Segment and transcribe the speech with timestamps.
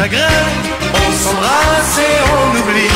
[0.00, 0.46] chagrin,
[0.94, 2.94] on s'embrasse et on oublie.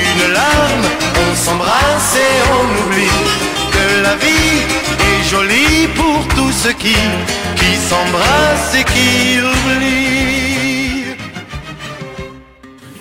[0.00, 0.86] Une larme,
[1.24, 3.16] on s'embrasse et on oublie.
[3.74, 4.56] Que la vie
[5.10, 6.96] est jolie pour tous ceux qui,
[7.60, 11.16] qui s'embrassent et qui oublient.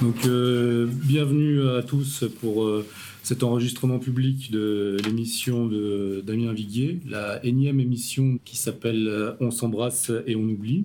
[0.02, 2.86] Donc, euh, bienvenue à tous pour euh,
[3.24, 9.52] cet enregistrement public de l'émission de Damien Viguier, la énième émission qui s'appelle euh, On
[9.52, 10.84] s'embrasse et on oublie.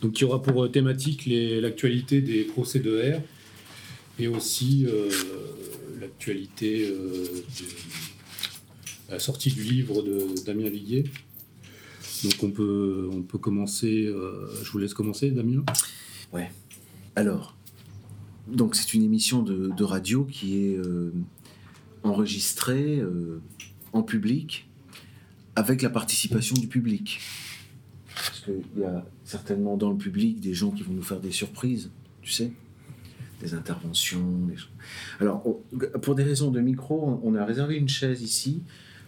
[0.00, 3.20] Donc, qui aura pour thématique l'actualité des procès de R
[4.18, 4.86] et aussi
[6.00, 7.42] l'actualité de
[9.10, 11.04] la sortie du livre de Damien Viguier.
[12.24, 14.10] Donc on peut, on peut commencer,
[14.62, 15.64] je vous laisse commencer Damien.
[16.32, 16.50] Ouais.
[17.16, 17.56] Alors,
[18.46, 21.12] donc c'est une émission de, radio qui est euh,
[22.02, 23.40] enregistrée euh,
[23.92, 24.68] en public
[25.56, 27.20] avec la participation du public.
[28.14, 31.30] Parce qu'il y a certainement dans le public des gens qui vont nous faire des
[31.30, 32.52] surprises, tu sais,
[33.40, 34.38] des interventions.
[34.48, 34.56] Des...
[35.20, 35.44] Alors,
[36.02, 38.62] pour des raisons de micro, on a réservé une chaise ici.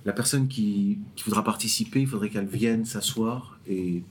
[0.05, 4.05] La personne qui, voudra participer, il faudrait qu'elle vienne s'asseoir et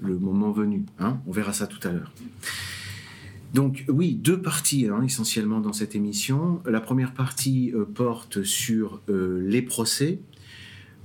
[0.00, 0.84] le moment venu.
[0.98, 2.12] Hein on verra ça tout à l'heure.
[3.54, 6.60] Donc oui, deux parties hein, essentiellement dans cette émission.
[6.66, 10.20] La première partie euh, porte sur euh, les procès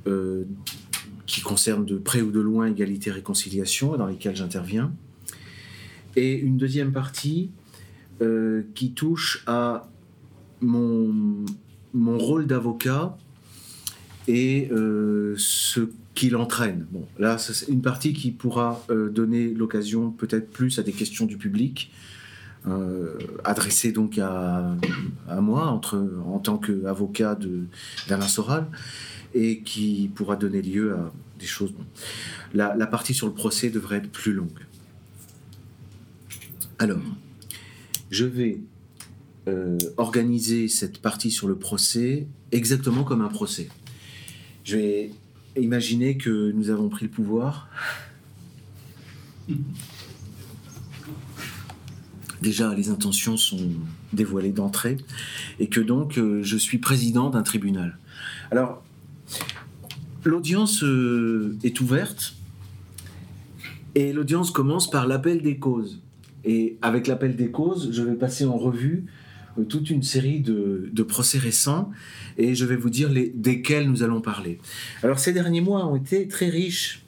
[0.06, 0.44] euh,
[1.26, 4.94] qui concernent de près ou de loin égalité et réconciliation, dans lesquels j'interviens.
[6.16, 7.50] Et une deuxième partie
[8.76, 9.90] qui touche à
[10.62, 11.46] mon,
[11.94, 13.18] mon rôle d'avocat
[14.28, 14.70] et
[15.36, 16.86] ce qu'il entraîne.
[16.92, 21.38] Bon, là, c'est une partie qui pourra donner l'occasion peut-être plus à des questions du
[21.38, 21.92] public
[22.66, 24.78] euh, adressé donc à,
[25.42, 27.38] moi entre, en tant qu'avocat
[28.08, 28.68] d'Alain Soral
[29.34, 31.74] et qui pourra donner lieu à des choses.
[32.54, 34.60] La, partie sur le procès devrait être plus longue.
[36.80, 37.02] Alors,
[38.10, 38.60] je vais
[39.48, 43.70] euh, organiser cette partie sur le procès exactement comme un procès.
[44.64, 45.12] Je vais
[45.58, 47.70] imaginer que nous avons pris le pouvoir
[52.44, 53.72] déjà les intentions sont
[54.12, 54.98] dévoilées d'entrée,
[55.60, 57.98] et que donc euh, je suis président d'un tribunal.
[58.52, 58.84] Alors,
[60.26, 62.36] l'audience euh, est ouverte,
[63.96, 66.02] et l'audience commence par l'appel des causes.
[66.46, 69.06] Et avec l'appel des causes, je vais passer en revue
[69.58, 71.92] euh, toute une série de, procès récents,
[72.38, 74.60] et je vais vous dire desquels nous allons parler.
[75.04, 77.04] Alors ces derniers mois ont été très riches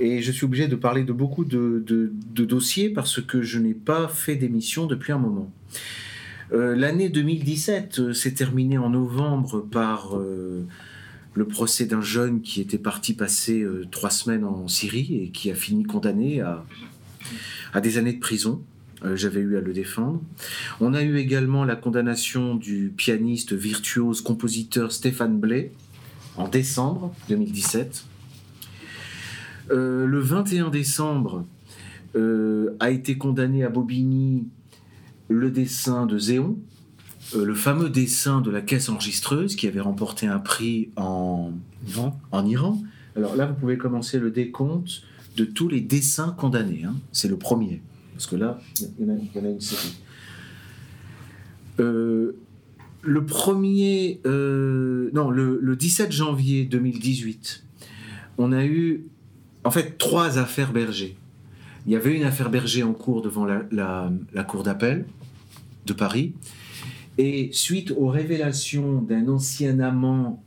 [0.00, 4.08] et je suis obligé de parler de beaucoup de, dossiers parce que je n'ai pas
[4.08, 5.52] fait d'émission depuis un moment.
[6.52, 10.18] Euh, l'année 2017 euh, s'est terminée en novembre par
[11.34, 15.54] le procès d'un jeune qui était parti passer trois semaines en Syrie et qui a
[15.54, 18.62] fini condamné à, des années de prison.
[19.14, 20.20] J'avais eu à le défendre.
[20.80, 25.72] On a eu également la condamnation du pianiste virtuose compositeur Stéphane Blais
[26.36, 28.04] en décembre 2017.
[29.70, 31.46] Euh, le 21 décembre
[32.16, 34.46] euh, a été condamné à Bobigny
[35.28, 36.58] le dessin de Zéon,
[37.34, 41.52] euh, le fameux dessin de la caisse enregistreuse qui avait remporté un prix en
[41.88, 42.20] Iran.
[42.30, 42.82] En Iran.
[43.16, 45.02] Alors là, vous pouvez commencer le décompte
[45.36, 46.84] de tous les dessins condamnés.
[46.84, 46.94] Hein.
[47.12, 47.82] C'est le premier.
[48.14, 49.98] Parce que là, il y, en a, une série.
[51.78, 52.34] le
[53.26, 57.64] premier, non, le, le, 17 janvier 2018,
[58.38, 59.04] on a eu
[59.64, 61.16] en fait trois affaires Berger.
[61.86, 65.04] Il y avait une affaire Berger en cours devant la, cour d'appel
[65.86, 66.32] de Paris.
[67.18, 70.42] Et suite aux révélations d'un ancien amant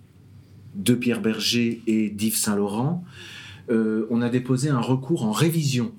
[0.75, 3.03] de Pierre Berger et d'Yves Saint-Laurent,
[3.69, 5.91] euh, on a déposé un recours en révision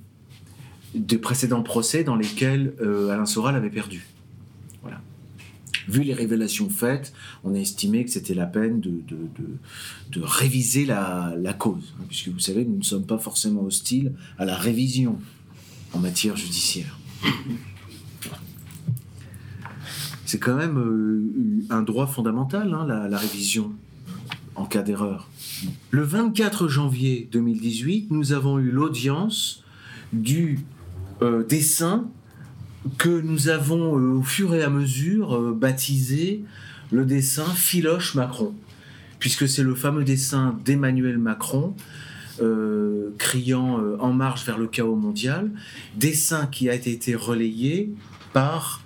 [0.94, 4.06] des précédents procès dans lesquels euh, Alain Soral avait perdu
[5.88, 7.12] vu les révélations faites,
[7.44, 11.94] on a estimé que c'était la peine de, de, réviser la, cause.
[11.98, 15.18] Hein, puisque vous savez, nous ne sommes pas forcément hostiles à la révision
[15.92, 16.98] en matière judiciaire.
[20.26, 23.72] C'est quand même euh, un droit fondamental, hein, la, révision
[24.56, 25.30] en cas d'erreur.
[25.90, 29.62] Le 24 janvier 2018, nous avons eu l'audience
[30.12, 30.58] du
[31.22, 32.08] euh, dessin
[32.98, 36.42] que nous avons euh, au fur et à mesure baptisé
[36.90, 38.52] le dessin Philoche Macron,
[39.20, 41.74] puisque c'est le fameux dessin d'Emmanuel Macron
[43.16, 45.50] criant En marche vers le chaos mondial,
[45.96, 47.90] dessin qui a été relayé
[48.34, 48.82] par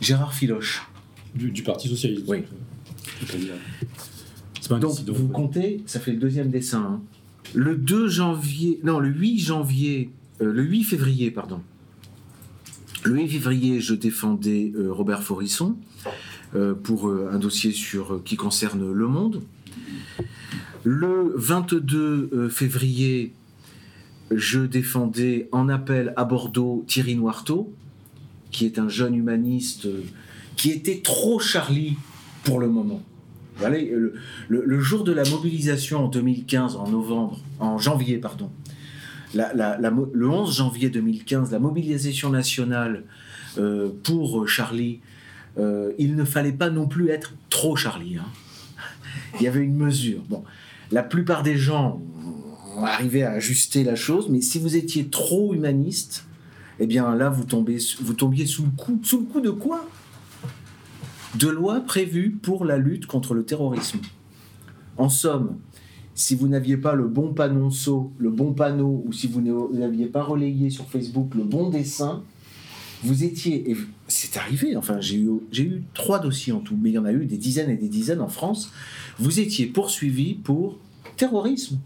[0.00, 0.86] Gérard Philoche.
[1.34, 2.24] Du, Parti Socialiste.
[2.28, 2.44] Oui.
[4.80, 6.82] Donc vous comptez, ça fait le deuxième dessin.
[6.82, 7.02] Hein.
[7.54, 10.10] Le 2 janvier, non, le 8 janvier,
[10.40, 11.60] le 8 février, pardon,
[13.04, 15.76] Le 8 février, je défendais euh, Robert Forisson
[16.54, 19.42] euh, pour euh, un dossier sur, qui concerne Le Monde.
[20.84, 23.32] Le 22 février,
[24.30, 27.74] je défendais en appel à Bordeaux Thierry Noirteau,
[28.56, 29.86] qui est un jeune humaniste
[30.56, 31.98] qui était trop Charlie
[32.42, 33.02] pour le moment.
[33.60, 38.50] Le, jour de la mobilisation en 2015, en novembre, en janvier, pardon,
[39.34, 43.04] le 11 janvier 2015, la mobilisation nationale
[43.58, 45.00] euh, pour Charlie,
[45.58, 48.16] euh, il ne fallait pas non plus être trop Charlie.
[48.16, 48.26] Hein.
[49.38, 50.22] Il y avait une mesure.
[50.30, 50.44] Bon,
[50.90, 52.00] la plupart des gens
[52.74, 56.24] ont arrivé à ajuster la chose, mais si vous étiez trop humaniste,
[56.78, 59.00] eh bien là, vous, tombiez sous le coup.
[59.02, 59.88] Sous le coup de quoi?
[61.34, 64.00] De lois prévues pour la lutte contre le terrorisme.
[64.96, 65.58] En somme,
[66.14, 69.42] si vous n'aviez pas le bon panonceau, le bon panneau, ou si vous
[69.72, 72.22] n'aviez pas relayé sur Facebook le bon dessin,
[73.02, 73.76] vous étiez, et
[74.08, 77.04] c'est arrivé, enfin j'ai eu, j'ai eu trois dossiers en tout, mais il y en
[77.04, 78.72] a eu des dizaines et des dizaines en France,
[79.18, 80.78] vous étiez poursuivi pour
[81.16, 81.78] terrorisme.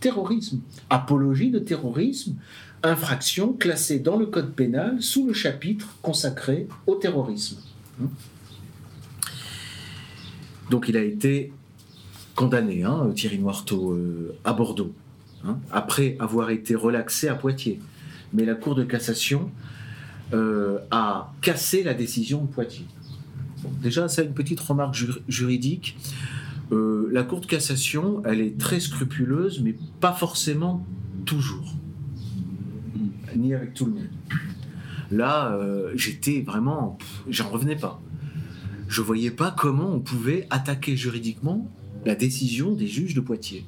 [0.00, 0.60] Terrorisme.
[0.88, 2.36] Apologie de terrorisme,
[2.84, 7.56] infraction classée dans le code pénal sous le chapitre consacré au terrorisme.
[10.70, 11.52] Donc il a été
[12.34, 14.92] condamné, hein, Thierry Noirteau, euh, à Bordeaux,
[15.44, 17.80] hein, après avoir été relaxé à Poitiers.
[18.32, 19.50] Mais la Cour de cassation
[20.32, 22.86] euh, a cassé la décision de Poitiers.
[23.82, 24.96] déjà, ça, une petite remarque
[25.28, 25.96] juridique.
[26.72, 30.84] Euh, la Cour de cassation, elle est très scrupuleuse, mais pas forcément
[31.24, 31.74] toujours.
[33.36, 34.08] Ni avec tout le monde.
[35.10, 35.58] Là,
[35.94, 36.98] j'étais vraiment.
[37.28, 38.00] J'en revenais pas.
[38.88, 41.70] Je voyais pas comment on pouvait attaquer juridiquement
[42.04, 43.64] la décision des juges de Poitiers.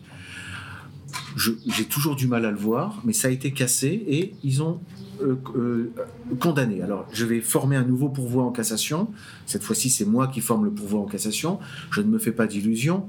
[1.37, 4.81] J'ai toujours du mal à le voir, mais ça a été cassé et ils ont
[5.23, 5.93] euh, euh,
[6.41, 6.83] condamné.
[6.83, 9.09] Alors, je vais former un nouveau pourvoi en cassation.
[9.47, 11.59] Cette fois-ci, c'est moi qui forme le pourvoi en cassation.
[11.91, 13.09] Je ne me fais pas d'illusions.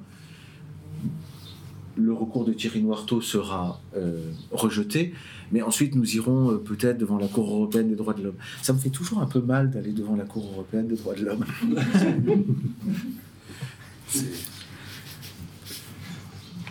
[1.97, 4.21] Le recours de Thierry Noirteau sera euh,
[4.51, 5.13] rejeté,
[5.51, 8.35] mais ensuite nous irons peut-être devant la Cour européenne des droits de l'homme.
[8.61, 11.25] Ça me fait toujours un peu mal d'aller devant la Cour européenne des droits de
[11.25, 11.43] l'homme.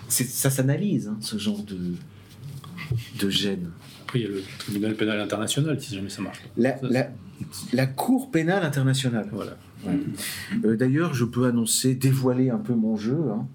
[0.08, 1.78] ça s'analyse, hein, ce genre de,
[3.20, 3.70] de gêne.
[4.02, 6.38] Après, il y a le tribunal pénal international, si jamais ça marche.
[6.56, 6.76] La,
[7.72, 9.28] la, Cour pénale internationale.
[9.32, 9.56] Voilà.
[10.64, 13.18] Euh, d'ailleurs, je peux annoncer, dévoiler un peu mon jeu.
[13.30, 13.46] Hein.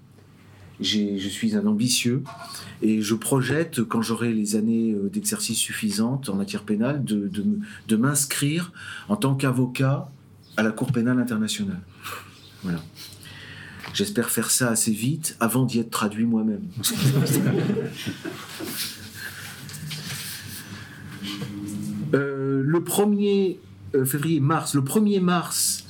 [0.80, 2.22] Je suis un ambitieux
[2.82, 8.72] et je projette, quand j'aurai les années euh, d'exercice suffisantes en matière pénale, de, m'inscrire
[9.08, 10.08] en tant qu'avocat
[10.56, 11.80] à la Cour pénale internationale.
[12.62, 12.82] Voilà.
[13.94, 16.62] J'espère faire ça assez vite avant d'y être traduit moi-même.
[22.14, 23.56] Euh, le 1er
[23.94, 25.81] euh, février-mars, le 1er mars,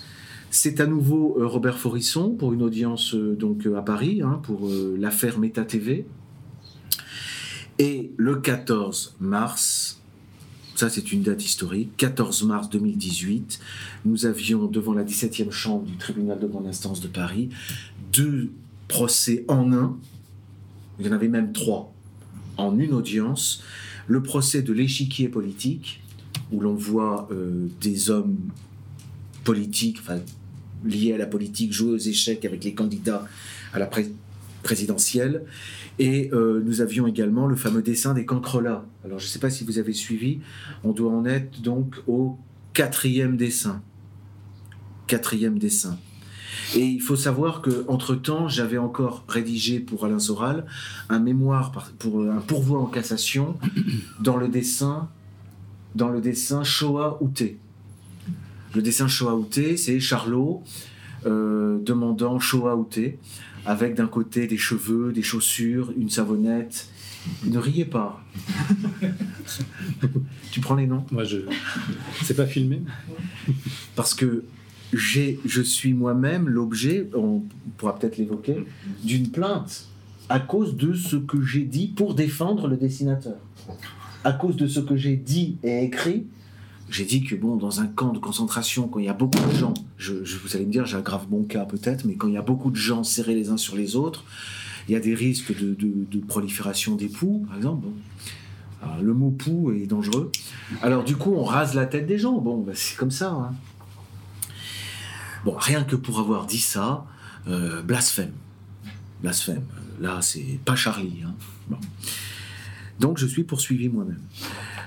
[0.55, 4.69] c'est à nouveau euh, Robert Forisson pour une audience donc à Paris hein, pour
[4.99, 6.07] l'affaire Meta TV.
[7.79, 10.01] Et le 14 mars,
[10.77, 13.59] ça c'est une date historique, 14 mars 2018,
[14.05, 17.49] nous avions devant la 17e chambre du tribunal de grande instance de Paris
[18.13, 18.53] deux
[18.89, 19.97] procès en un,
[20.99, 21.93] il y en avait même trois,
[22.57, 23.63] en une audience,
[24.07, 26.03] le procès de l'échiquier politique,
[26.53, 28.37] où l'on voit euh, des hommes
[29.45, 30.19] politiques, enfin,
[30.85, 33.27] liés à la politique, jouer aux échecs avec les candidats
[33.73, 33.89] à la
[34.63, 35.45] présidentielle.
[35.99, 38.85] Et euh, nous avions également le fameux dessin des cancrelats.
[39.05, 40.41] Alors je ne sais pas si vous avez suivi,
[40.85, 42.39] on doit en être donc au
[42.73, 43.83] quatrième dessin.
[45.07, 45.99] Quatrième dessin.
[46.75, 50.65] Et il faut savoir que entre temps, j'avais encore rédigé pour Alain Soral
[51.09, 53.57] un mémoire pour un pourvoi en cassation
[54.21, 55.11] dans le dessin
[55.95, 57.59] dans le dessin Shoah Outé.
[58.75, 60.63] Le dessin Shoah Outé, c'est Charlot
[61.27, 63.19] euh, demandant Shoah Outé
[63.67, 66.89] avec d'un côté des cheveux, des chaussures, une savonnette.
[67.45, 68.25] Ne riez pas.
[70.51, 71.05] tu prends les noms?
[71.13, 71.39] Moi, je.
[72.23, 72.83] C'est pas filmé.
[73.95, 74.45] Parce que
[74.93, 77.43] je suis moi-même l'objet, on
[77.77, 78.65] pourra peut-être l'évoquer,
[79.05, 79.87] d'une plainte
[80.29, 83.37] à cause de ce que j'ai dit pour défendre le dessinateur.
[84.25, 86.27] À cause de ce que j'ai dit et écrit,
[86.93, 89.57] j'ai dit que bon, dans un camp de concentration, quand il y a beaucoup de
[89.57, 92.43] gens, je, vous allez me dire, j'aggrave mon cas peut-être, mais quand il y a
[92.43, 94.25] beaucoup de gens serrés les uns sur les autres,
[94.89, 97.87] il y a des risques de, prolifération des poux, par exemple.
[99.01, 100.31] le mot poux est dangereux.
[100.83, 102.39] Alors du coup, on rase la tête des gens.
[102.39, 103.31] Bon, bah, c'est comme ça.
[103.31, 103.55] Hein.
[105.45, 107.07] Bon, rien que pour avoir dit ça,
[107.49, 108.33] euh, blasphème.
[109.23, 109.65] Blasphème.
[110.01, 111.23] Là, c'est pas Charlie.
[111.25, 111.35] Hein.
[113.01, 114.21] Donc, je suis poursuivi moi-même.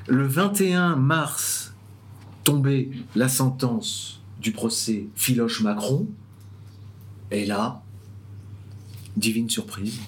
[0.07, 1.54] Le 21 mars
[2.45, 6.07] tombée la sentence du procès Philoche-Macron.
[7.31, 7.83] Et là,
[9.17, 9.99] divine surprise,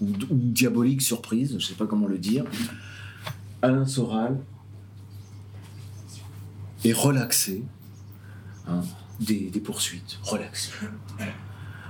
[0.00, 2.44] ou, diabolique surprise, je ne sais pas comment le dire,
[3.62, 4.38] Alain Soral
[6.84, 7.64] est relaxé
[8.68, 8.82] hein,
[9.20, 10.18] des, poursuites.
[10.22, 10.70] Relaxé.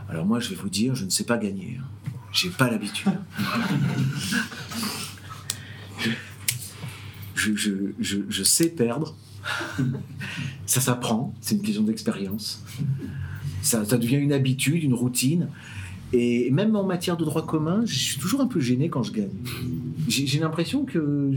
[0.08, 1.78] Alors moi, je vais vous dire, je ne sais pas gagner.
[1.80, 1.86] hein.
[2.32, 3.12] J'ai pas l'habitude.
[7.34, 9.16] Je sais perdre.
[10.66, 12.62] Ça s'apprend, c'est une question d'expérience.
[13.62, 15.48] Ça, devient une habitude, une routine.
[16.12, 19.12] Et même en matière de droit commun, je suis toujours un peu gêné quand je
[19.12, 19.30] gagne.
[20.08, 21.32] J'ai l'impression que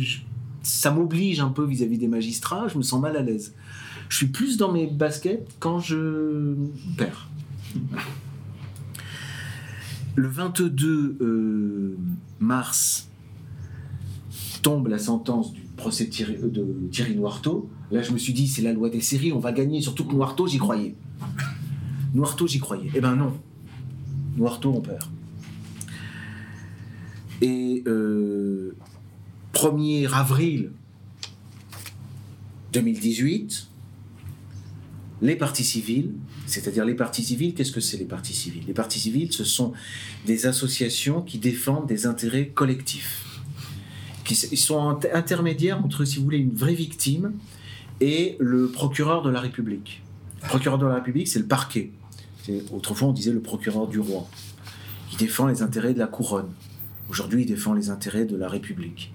[0.63, 3.53] ça m'oblige un peu vis-à-vis des magistrats, je me sens mal à l'aise.
[4.09, 6.55] Je suis plus dans mes baskets quand je
[6.97, 7.29] perds.
[10.15, 11.97] Le 22 euh,
[12.39, 13.09] mars
[14.61, 17.65] tombe la sentence du procès de Thierry, euh, de.
[17.91, 19.81] Là, je me suis dit, c'est la loi des séries, on va gagner.
[19.81, 20.95] Surtout que Noirteau, j'y croyais.
[22.13, 22.89] Noirteau, j'y croyais.
[22.95, 23.33] Eh ben non.
[24.37, 25.03] Noirteau, on perd.
[27.41, 28.75] Et euh,
[29.53, 30.71] 1er avril
[32.73, 33.67] 2018,
[35.21, 36.11] les partis civils,
[36.45, 39.73] c'est-à-dire les partis civils, qu'est-ce que c'est les partis civils Les partis civils, ce sont
[40.25, 43.24] des associations qui défendent des intérêts collectifs.
[44.29, 47.33] Ils sont int- intermédiaires entre, si vous voulez, une vraie victime
[48.01, 50.01] et le procureur de la République.
[50.43, 51.91] Le procureur de la République, c'est le parquet.
[52.71, 54.27] Autrefois, on disait le procureur du roi.
[55.11, 56.49] Il défend les intérêts de la couronne.
[57.09, 59.13] Aujourd'hui, il défend les intérêts de la République.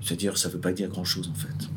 [0.00, 1.68] C'est-à-dire, ça ne veut pas dire grand-chose, en fait.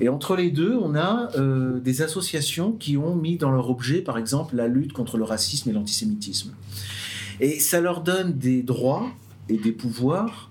[0.00, 4.00] Et entre les deux, on a euh, des associations qui ont mis dans leur objet,
[4.00, 6.52] par exemple, la lutte contre le racisme et l'antisémitisme.
[7.40, 9.06] Et ça leur donne des droits
[9.48, 10.50] et des pouvoirs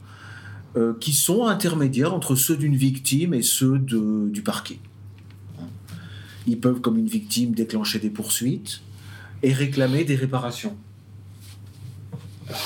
[0.78, 4.80] euh, qui sont intermédiaires entre ceux d'une victime et ceux du parquet.
[6.48, 8.82] Ils peuvent, comme une victime, déclencher des poursuites
[9.44, 10.76] et réclamer des réparations.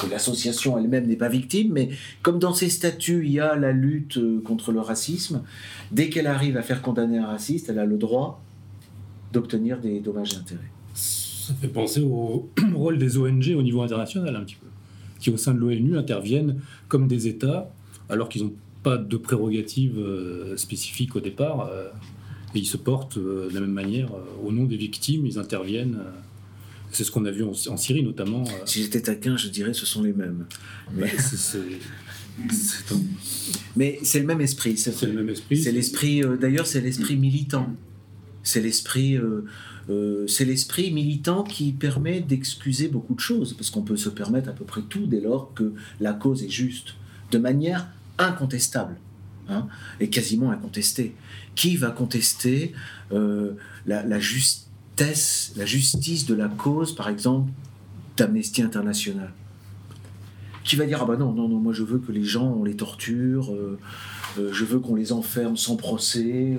[0.02, 1.90] Que l'association elle-même n'est pas victime, mais
[2.24, 5.44] comme dans ses statuts, il y a la lutte euh, contre le racisme,
[5.92, 8.42] dès qu'elle arrive à faire condamner un raciste, elle a le droit
[9.32, 10.72] d'obtenir des dommages et intérêts.
[10.94, 14.68] Ça fait penser au rôle des ONG au niveau international un petit peu,
[15.20, 17.72] qui au sein de l'ONU interviennent comme des États,
[18.10, 21.88] alors qu'ils n'ont pas de prérogatives euh, spécifiques au départ, euh,
[22.54, 24.10] et ils se portent euh, de la même manière
[24.44, 25.98] au nom des victimes, ils interviennent.
[26.92, 28.44] c'est ce qu'on a vu en, en Syrie notamment.
[28.66, 30.46] Si j'étais taquin, je dirais ce sont les mêmes.
[30.98, 31.58] bah, c'est-
[32.94, 33.02] un-
[33.76, 35.58] Mais c'est le même esprit, c'est le même esprit.
[35.58, 37.68] C'est l'esprit, d'ailleurs, c'est l'esprit militant.
[38.44, 39.44] C'est l'esprit, euh,
[39.90, 44.50] euh, c'est l'esprit militant qui permet d'excuser beaucoup de choses, parce qu'on peut se permettre
[44.50, 46.94] à peu près tout dès lors que la cause est juste,
[47.36, 47.88] de manière
[48.18, 48.96] incontestable,
[49.50, 49.68] hein,
[50.00, 51.14] et quasiment incontestée.
[51.54, 52.72] Qui va contester
[53.12, 53.54] euh,
[53.86, 57.52] la, la justesse, la justice de la cause, par exemple,
[58.16, 59.34] d'Amnesty International?
[60.64, 62.64] Qui va dire ah bah non non non moi je veux que les gens on
[62.64, 63.78] les torture, euh,
[64.40, 66.58] euh, je veux qu'on les enferme sans procès.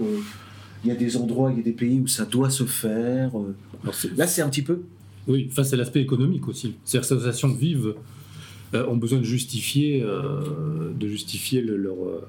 [0.85, 3.33] il y a des endroits, il y a des pays où ça doit se faire.
[4.17, 4.83] Là, c'est un petit peu.
[5.27, 6.75] Oui, enfin, c'est l'aspect économique aussi.
[6.85, 7.97] Ces associations vives euh,
[8.89, 10.41] ont besoin de justifier, euh,
[10.99, 12.21] de justifier le- leur, euh,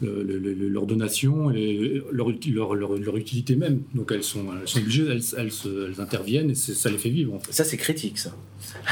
[0.00, 3.82] le- le- le- leur donation et leur, leur, leur- utilité même.
[3.94, 5.50] Donc elles sont, elles sont obligées, elles, elles
[5.86, 7.34] elles interviennent et ça les fait vivre.
[7.34, 7.52] En fait.
[7.52, 8.34] Ça, c'est critique, ça.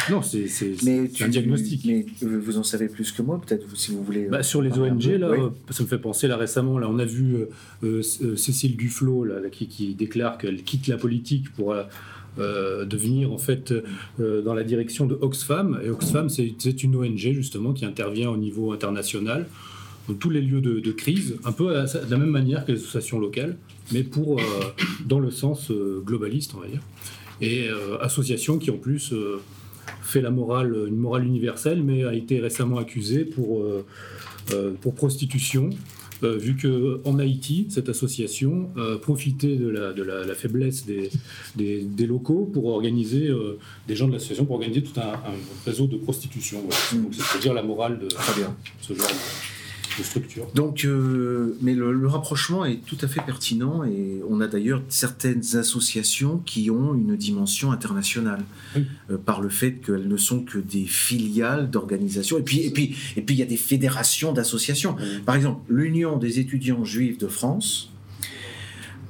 [0.08, 0.44] Non, c'est
[1.22, 1.84] un diagnostic.
[1.84, 4.26] Mais euh, vous en savez plus que moi, peut-être, si vous voulez.
[4.26, 5.38] euh, Bah, sur les ONG, là, Oui.
[5.40, 7.46] euh, ça me fait penser là récemment, là, on a vu euh,
[7.82, 11.82] euh, euh, Cécile Duflot là, là, qui, qui déclare qu'elle quitte la politique pour euh,
[12.38, 13.72] euh, devenir en fait
[14.20, 15.80] euh, dans la direction de Oxfam.
[15.84, 19.46] Et Oxfam, c'est une ONG justement qui intervient au niveau international
[20.08, 22.78] dans tous les lieux de, de crise, un peu de la même manière que les
[22.78, 23.56] associations locales,
[23.92, 24.42] mais pour euh,
[25.06, 26.80] dans le sens euh, globaliste, on va dire.
[27.40, 29.40] Et euh, association qui en plus euh,
[30.02, 33.84] fait la morale, une morale universelle, mais a été récemment accusée pour, euh,
[34.52, 35.70] euh, pour prostitution,
[36.22, 40.86] euh, vu que en Haïti, cette association euh, profitait de la, de la, la faiblesse
[40.86, 41.10] des,
[41.56, 43.58] des, des locaux pour organiser, euh,
[43.88, 45.34] des gens de l'association, pour organiser tout un, un
[45.66, 46.60] réseau de prostitution.
[46.66, 47.04] Voilà.
[47.04, 48.54] Donc c'est dire la morale de Très bien.
[48.80, 49.12] ce genre de,
[49.99, 50.47] de structure.
[50.54, 54.82] Donc, euh, mais le, le rapprochement est tout à fait pertinent et on a d'ailleurs
[54.88, 58.42] certaines associations qui ont une dimension internationale
[58.76, 58.87] Oui.
[59.11, 62.94] euh, par le fait qu'elles ne sont que des filiales d'organisations et puis et puis
[63.16, 64.97] et puis il y a des fédérations d'associations.
[65.26, 67.90] Par exemple, l'Union des étudiants juifs de France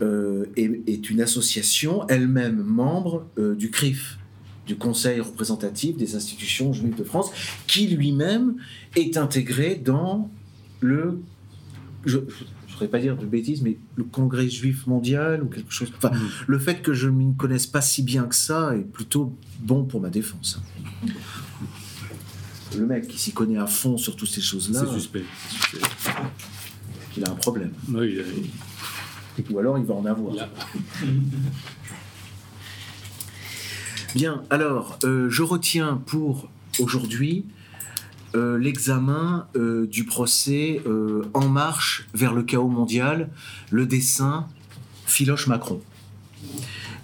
[0.03, 4.19] euh, est, est une association elle-même membre du CRIF,
[4.67, 7.31] du Conseil représentatif des institutions juives de France,
[7.67, 8.55] qui lui-même
[8.97, 10.31] est intégré dans
[10.81, 11.21] le.
[12.07, 12.19] Je,
[12.67, 15.93] je voudrais pas dire de bêtises, mais le Congrès juif mondial ou quelque chose.
[15.97, 16.29] Enfin, Mm.
[16.47, 19.85] le fait que je ne m'y connaisse pas si bien que ça est plutôt bon
[19.85, 20.61] pour ma défense.
[22.79, 25.25] Le mec qui s'y connaît à fond sur toutes ces choses-là, C'est suspect.
[27.17, 27.73] il a un problème.
[27.89, 30.35] Oui, il a- Ou alors il va en avoir.
[34.15, 36.49] Bien, alors, euh, je retiens pour
[36.81, 37.45] aujourd'hui
[38.37, 43.29] euh, l'examen euh, du procès euh, En marche vers le chaos mondial,
[43.71, 44.47] le dessin
[45.07, 45.81] Philoche Macron.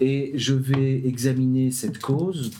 [0.00, 2.52] Et je vais examiner cette cause,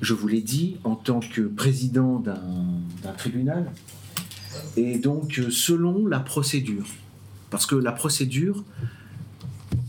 [0.00, 3.70] je vous l'ai dit, en tant que président d'un tribunal,
[4.76, 6.86] et donc selon la procédure.
[7.50, 8.64] Parce que la procédure,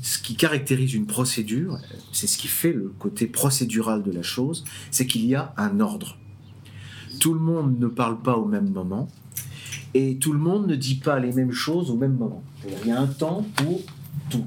[0.03, 1.79] ce qui caractérise une procédure,
[2.11, 5.79] c'est ce qui fait le côté procédural de la chose, c'est qu'il y a un
[5.79, 6.17] ordre.
[7.19, 9.09] Tout le monde ne parle pas au même moment
[9.93, 12.43] et tout le monde ne dit pas les mêmes choses au même moment.
[12.83, 13.81] Il y a un temps pour
[14.29, 14.45] tout.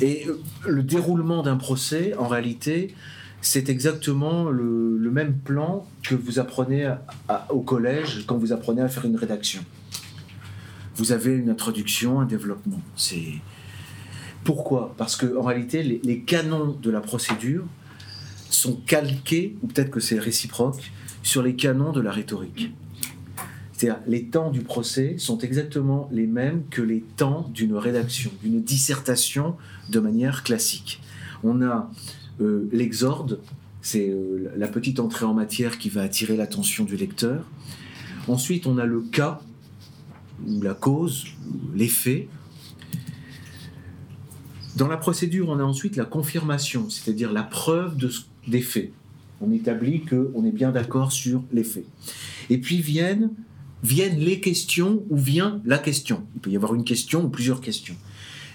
[0.00, 2.94] Et euh, le déroulement d'un procès, en réalité,
[3.40, 6.94] c'est exactement le, même plan que vous apprenez
[7.48, 9.64] au collège quand vous apprenez à faire une rédaction.
[10.96, 12.80] Vous avez une introduction, un développement.
[12.94, 13.40] C'est
[14.44, 14.94] pourquoi?
[14.98, 17.64] Parce que en réalité, les canons de la procédure
[18.50, 20.92] sont calqués, ou peut-être que c'est réciproque,
[21.28, 22.72] sur les canons de la rhétorique.
[23.74, 28.62] C'est-à-dire, les temps du procès sont exactement les mêmes que les temps d'une rédaction, d'une
[28.62, 29.54] dissertation
[29.90, 31.02] de manière classique.
[31.44, 31.90] On a
[32.40, 33.40] euh, l'exorde,
[33.82, 37.44] c'est euh, la petite entrée en matière qui va attirer l'attention du lecteur.
[38.26, 39.42] Ensuite, on a le cas,
[40.46, 41.26] ou la cause,
[41.90, 42.26] faits.
[44.76, 47.98] Dans la procédure, on a ensuite la confirmation, c'est-à-dire la preuve
[48.46, 48.92] des faits.
[49.40, 51.86] On établit qu'on est bien d'accord sur les faits.
[52.50, 53.30] Et puis viennent,
[53.82, 56.24] viennent les questions ou vient la question.
[56.34, 57.96] Il peut y avoir une question ou plusieurs questions.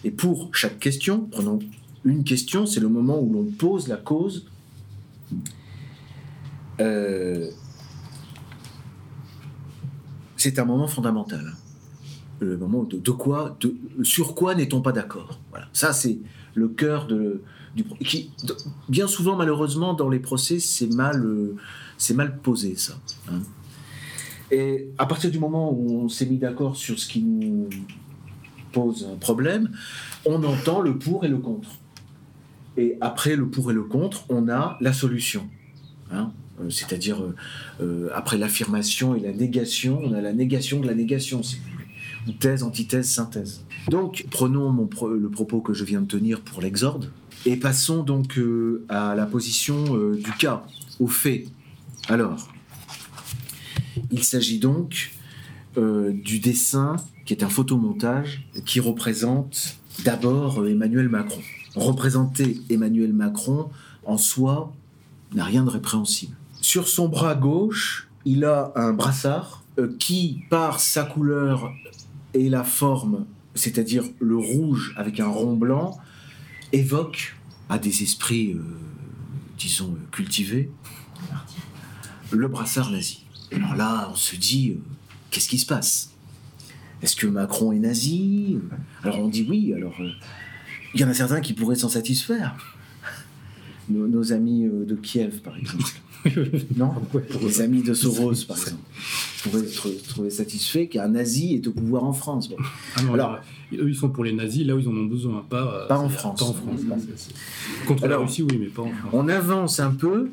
[0.03, 1.59] Et pour chaque question, prenons
[2.03, 4.45] une question, c'est le moment où l'on pose la cause.
[6.81, 7.49] Euh,
[10.35, 11.53] c'est un moment fondamental.
[12.39, 15.39] Le moment de, de quoi, de, sur quoi n'est-on pas d'accord?
[15.51, 15.69] Voilà.
[15.71, 16.17] Ça, c'est
[16.55, 17.41] le cœur de,
[18.05, 18.31] qui,
[18.89, 21.55] bien souvent, malheureusement, dans les procès, c'est mal, euh,
[21.97, 22.93] c'est mal posé, ça.
[23.31, 23.41] hein.
[24.51, 27.69] Et à partir du moment où on s'est mis d'accord sur ce qui nous
[28.71, 29.71] pose un problème,
[30.25, 31.69] on entend le pour et le contre.
[32.77, 35.47] Et après le pour et le contre, on a la solution.
[36.11, 36.31] hein.
[36.61, 37.23] Euh, C'est-à-dire,
[37.81, 41.63] euh, après l'affirmation et la négation, on a la négation de la négation, si vous
[41.71, 41.85] voulez.
[42.27, 43.65] Ou thèse, antithèse, synthèse.
[43.89, 47.11] Donc, prenons le propos que je viens de tenir pour l'exorde,
[47.45, 50.63] et passons donc euh, à la position euh, du cas,
[50.99, 51.45] au fait.
[52.07, 52.49] Alors,
[54.11, 55.11] il s'agit donc
[55.77, 61.41] euh, du dessin qui est un photomontage qui représente d'abord Emmanuel Macron.
[61.75, 63.69] Représenter Emmanuel Macron
[64.05, 64.73] en soi
[65.33, 66.35] n'a rien de répréhensible.
[66.61, 69.63] Sur son bras gauche, il a un brassard
[69.99, 71.71] qui, par sa couleur
[72.33, 73.25] et la forme,
[73.55, 75.97] c'est-à-dire le rouge avec un rond blanc,
[76.73, 77.35] évoque
[77.69, 78.61] à des esprits, euh,
[79.57, 80.69] disons, cultivés,
[82.31, 83.25] le brassard nazi.
[83.51, 84.81] Alors là, on se dit, euh,
[85.29, 86.11] qu'est-ce qui se passe?
[87.01, 88.57] Est-ce que Macron est nazi?
[89.03, 90.09] Alors on dit oui, alors euh,
[90.93, 92.55] il y en a certains qui pourraient s'en satisfaire.
[93.89, 95.83] Nos, amis de Kiev, par exemple.
[96.77, 96.91] Non
[97.41, 98.81] Les amis de Soros, par exemple.
[99.43, 102.49] pourraient se trouver satisfaits qu'un nazi est au pouvoir en France.
[102.49, 102.55] Bon.
[102.95, 103.41] Ah non, Alors- là,
[103.73, 105.97] eux, ils sont pour les nazis, là où ils en ont besoin, pas, euh, Pas
[105.99, 106.39] en France.
[106.39, 106.79] Pas en France.
[106.87, 106.95] là,
[107.87, 109.11] Contre Alors- la Russie, oui, mais pas en France.
[109.13, 110.29] On avance un peu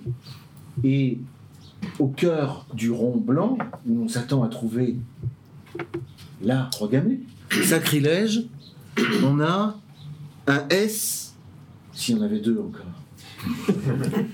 [0.84, 1.18] et
[1.98, 4.96] au cœur du rond blanc, où on s'attend à trouver
[6.42, 7.20] l'arbre gamé,
[7.64, 8.42] sacrilège,
[9.24, 9.78] on a
[10.46, 11.34] un S,
[11.92, 12.86] s'il y en avait deux encore.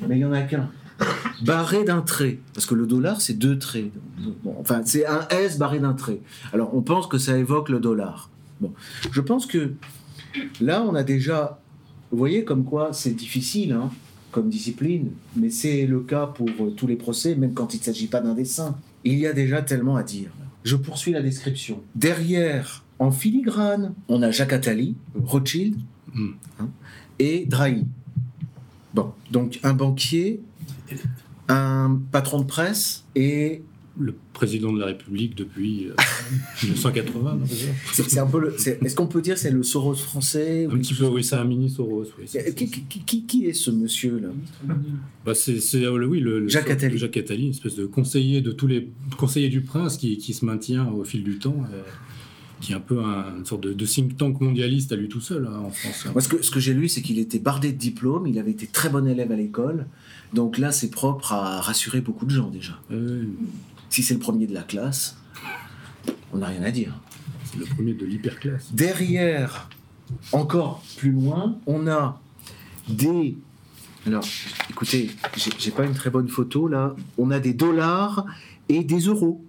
[0.08, 0.68] Mais il n'y en a qu'un.
[1.44, 2.38] Barré d'un trait.
[2.54, 3.90] Parce que le dollar, c'est deux traits.
[4.42, 6.20] Bon, enfin, c'est un S barré d'un trait.
[6.52, 8.30] Alors, on pense que ça évoque le dollar.
[8.60, 8.72] Bon.
[9.10, 9.72] Je pense que
[10.60, 11.60] là, on a déjà.
[12.10, 13.90] Vous voyez comme quoi c'est difficile hein,
[14.30, 17.82] comme discipline, mais c'est le cas pour euh, tous les procès, même quand il ne
[17.84, 18.76] s'agit pas d'un dessin.
[19.04, 20.30] Il y a déjà tellement à dire.
[20.64, 21.82] Je poursuis la description.
[21.94, 25.76] Derrière, en filigrane, on a Jacques Attali, Rothschild
[26.14, 26.30] Hmm.
[26.60, 26.68] hein,
[27.18, 27.84] et Drahi.
[28.94, 30.40] Bon, donc un banquier,
[31.48, 33.62] un patron de presse et
[33.98, 35.94] Le président de la République depuis euh,
[36.64, 37.44] 1980, non,
[37.92, 38.54] c'est un peu le.
[38.84, 41.70] Est-ce qu'on peut dire c'est le Soros français Un petit peu, oui, c'est un mini
[41.70, 42.04] Soros.
[42.18, 44.28] Oui, Qui, qui- qui- qui est ce monsieur là?
[45.24, 46.98] Bah, c'est, euh, le- oui, le, Jacques Attali.
[46.98, 50.86] Jacques Attali, une espèce de conseiller de tous les conseillers du prince qui, se maintient
[50.88, 51.56] au fil du temps.
[51.72, 51.82] euh,
[52.58, 55.20] qui est un peu un, une sorte de, de think tank mondialiste à lui tout
[55.20, 56.06] seul hein, en France.
[56.10, 58.52] Moi, ce que, ce que j'ai lu, c'est qu'il était bardé de diplômes, il avait
[58.52, 59.86] été très bon élève à l'école.
[60.32, 62.78] Donc là, c'est propre à rassurer beaucoup de gens déjà.
[62.90, 63.24] Euh,
[63.90, 65.16] Si c'est le premier de la classe,
[66.32, 66.92] on n'a rien à dire.
[67.44, 68.72] c'est le premier de l'hyperclasse.
[68.72, 69.68] Derrière,
[70.32, 72.20] encore plus loin, on a
[72.88, 73.36] des.
[74.06, 74.24] Alors,
[74.70, 76.94] écoutez, j'ai j'ai pas une très bonne photo là.
[77.18, 78.24] On a des dollars
[78.68, 79.44] et des euros.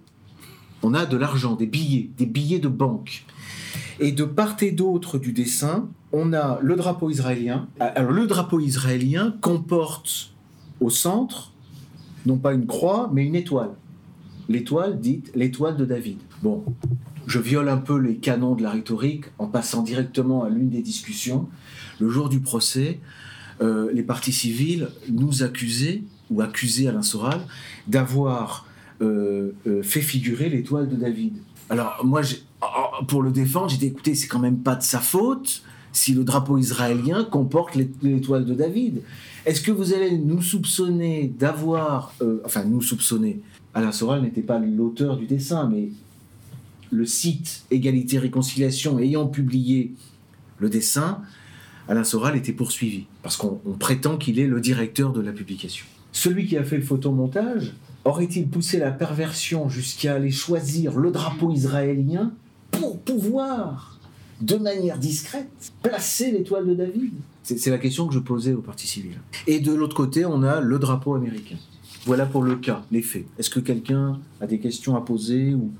[0.82, 3.24] On a de l'argent, des billets, des billets de banque.
[4.00, 7.68] Et de part et d'autre du dessin, on a le drapeau israélien.
[7.80, 10.32] Alors, le drapeau israélien comporte
[10.80, 11.52] au centre,
[12.26, 13.70] non pas une croix, mais une étoile.
[14.48, 16.18] L'étoile dite l'étoile de David.
[16.42, 16.64] Bon,
[17.26, 20.82] je viole un peu les canons de la rhétorique en passant directement à l'une des
[20.82, 21.48] discussions.
[22.00, 23.00] Le jour du procès,
[23.60, 27.40] euh, les parties civiles nous accusaient, ou accusaient Alain Soral,
[27.86, 28.66] d'avoir
[29.00, 31.34] euh, euh, fait figurer l'étoile de David.
[31.70, 34.82] Alors, moi, j'ai- oh, pour le défendre, j'ai dit écoutez, c'est quand même pas de
[34.82, 39.02] sa faute si le drapeau israélien comporte l'é- l'étoile de David.
[39.46, 42.12] Est-ce que vous allez nous soupçonner d'avoir.
[42.22, 43.40] euh, enfin, nous soupçonner?
[43.74, 45.90] Alain Soral n'était pas l'auteur du dessin, mais
[46.90, 49.92] le site Égalité Réconciliation ayant publié
[50.58, 51.20] le dessin,
[51.86, 55.86] Alain Soral était poursuivi, parce qu'on on prétend qu'il est le directeur de la publication.
[56.12, 57.74] Celui qui a fait le photomontage
[58.04, 62.32] aurait-il poussé la perversion jusqu'à aller choisir le drapeau israélien
[62.70, 63.97] pour pouvoir,
[64.40, 65.48] de manière discrète,
[65.82, 69.20] placer l'étoile de David C'est la question que je posais aux partis civils.
[69.46, 71.56] Et de l'autre côté, on a le drapeau américain.
[72.06, 73.26] Voilà pour le cas, les faits.
[73.38, 75.72] Est-ce que quelqu'un a des questions à poser ou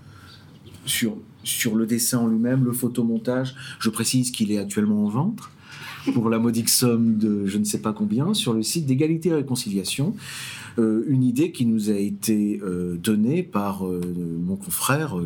[0.84, 3.54] sur, sur le dessin en lui-même, le photomontage?
[3.78, 5.40] Je précise qu'il est actuellement en vente
[6.12, 9.34] pour la modique somme de je ne sais pas combien sur le site d'égalité et
[9.34, 10.14] réconciliation.
[10.78, 14.00] Euh, une idée qui nous a été euh, donnée par euh,
[14.46, 15.16] mon confrère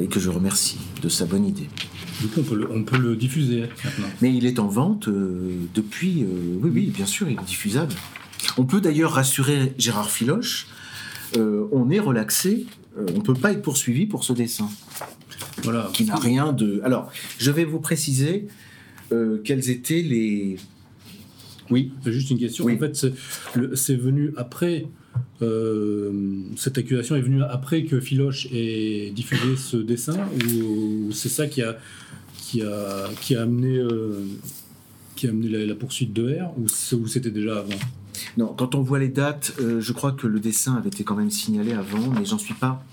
[0.00, 1.68] et que je remercie de sa bonne idée.
[2.22, 4.06] Du coup, on peut le, on peut le diffuser maintenant.
[4.20, 6.22] Mais il est en vente euh, depuis.
[6.22, 6.26] euh,
[6.62, 7.92] oui, oui, bien sûr, il est diffusable.
[8.56, 10.66] On peut d'ailleurs rassurer Gérard Filoche.
[11.36, 12.66] euh, on est relaxé.
[12.96, 14.68] on ne peut pas être poursuivi pour ce dessin
[15.64, 15.90] Voilà.
[15.92, 16.80] qui n'a rien de.
[16.84, 18.46] Alors, je vais vous préciser
[19.44, 20.56] quels étaient les.
[21.70, 21.92] Oui.
[22.04, 22.64] C'est juste une question.
[22.64, 22.74] Oui.
[22.76, 23.06] En fait,
[23.74, 24.86] c'est venu après.
[25.42, 26.12] Euh,
[26.56, 30.16] cette accusation est venue après que Philoche ait diffusé ce dessin
[30.54, 31.76] ou, c'est ça qui a
[32.36, 34.24] qui a amené euh,
[35.16, 36.68] qui a amené la, poursuite de R ou
[37.08, 37.78] c'était déjà avant?
[38.36, 41.16] Non, quand on voit les dates, euh, je crois que le dessin avait été quand
[41.16, 42.84] même signalé avant, mais j'en suis pas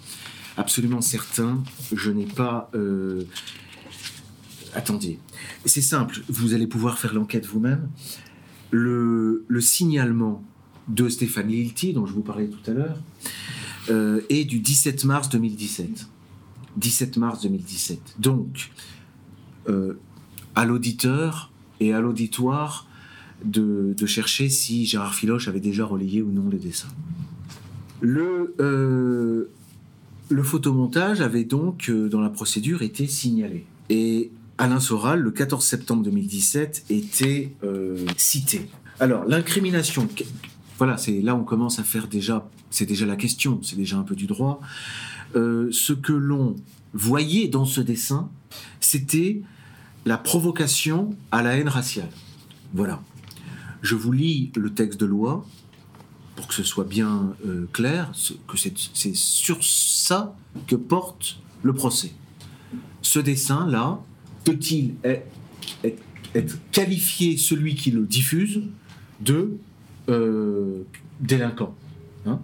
[0.58, 1.62] absolument certain.
[1.94, 2.72] Je n'ai pas.
[4.74, 5.20] Attendez.
[5.66, 7.90] C'est simple, vous allez pouvoir faire l'enquête vous-même.
[8.72, 10.44] Le signalement
[10.90, 12.98] de Stéphane Lilti, dont je vous parlais tout à l'heure,
[13.90, 16.08] euh, est du 17 mars 2017.
[16.78, 18.16] 17 mars 2017.
[18.20, 18.72] Donc,
[19.68, 19.94] euh,
[20.56, 22.88] à l'auditeur et à l'auditoire
[23.46, 26.90] de, chercher si Gérard Filoche avait déjà relayé ou non le dessin.
[28.02, 29.50] Le, euh,
[30.30, 33.66] le photomontage avait donc, dans la procédure, été signalé.
[33.90, 37.54] Et Alain Soral, le 14 septembre 2017, était
[38.18, 38.70] cité.
[39.00, 40.08] Alors, l'incrimination,
[40.80, 44.04] voilà, c'est là on commence à faire déjà, c'est déjà la question, c'est déjà un
[44.04, 44.62] peu du droit.
[45.36, 46.56] Euh, ce que l'on
[46.94, 48.32] voyait dans ce dessin,
[48.80, 49.42] c'était
[50.06, 52.10] la provocation à la haine raciale.
[52.74, 53.04] Voilà.
[53.82, 55.46] Je vous lis le texte de loi
[56.38, 58.14] pour que ce soit bien euh, clair,
[58.48, 60.34] que c'est sur ça
[60.66, 62.14] que porte le procès.
[63.02, 64.00] Ce dessin-là,
[64.46, 64.96] peut-il
[65.84, 68.62] être qualifié, celui qui le diffuse,
[69.20, 69.58] de
[70.10, 70.84] euh,
[71.20, 71.76] délinquant
[72.26, 72.40] hein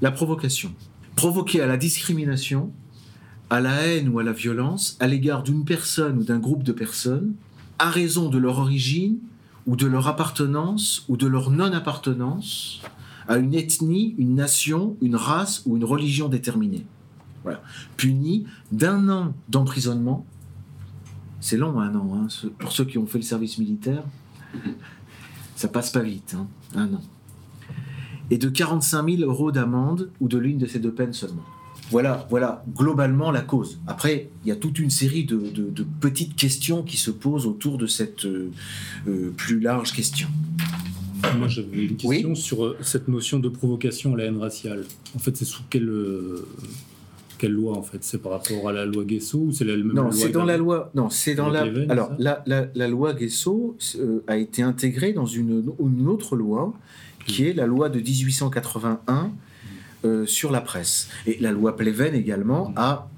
[0.00, 0.72] La provocation.
[1.16, 2.72] Provoquer à la discrimination,
[3.50, 6.72] à la haine ou à la violence à l'égard d'une personne ou d'un groupe de
[6.72, 7.34] personnes,
[7.78, 9.18] à raison de leur origine
[9.66, 12.82] ou de leur appartenance ou de leur non-appartenance
[13.28, 16.86] à une ethnie, une nation, une race ou une religion déterminée.
[17.96, 20.26] Puni d'un an d'emprisonnement.
[21.40, 24.04] C'est long, un an, hein, pour ceux qui ont fait le service militaire.
[25.56, 27.00] Ça passe pas vite, hein, un an.
[28.30, 31.42] Et de 45 000 euros d'amende ou de l'une de ces deux peines seulement.
[31.90, 33.78] Voilà, voilà globalement la cause.
[33.86, 37.46] Après, il y a toute une série de, de- de petites questions qui se posent
[37.46, 38.50] autour de cette euh,
[39.08, 40.28] euh, plus large question.
[41.38, 44.84] Moi, j'avais une question sur euh, cette notion de provocation à la haine raciale.
[45.14, 46.46] En fait, c'est sous quelle, euh,
[47.42, 48.04] quelle loi, en fait?
[48.04, 50.56] C'est par rapport à la loi Guesso ou c'est la même Non, c'est dans la
[50.56, 50.92] loi.
[50.94, 51.62] Non, c'est dans la.
[51.88, 56.72] Alors, la, la, la loi Guesso euh, a été intégrée dans une, une autre loi,
[57.26, 59.32] qui est la loi de 1881
[60.04, 61.08] euh, sur la presse.
[61.26, 63.08] Et la loi Pleven également a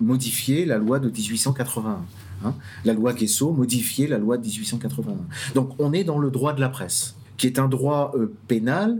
[0.00, 2.04] modifié la loi de 1881.
[2.44, 2.54] Hein.
[2.84, 5.14] La loi Guesso modifié la loi de 1881.
[5.54, 8.98] Donc on est dans le droit de la presse, qui est un droit euh, pénal,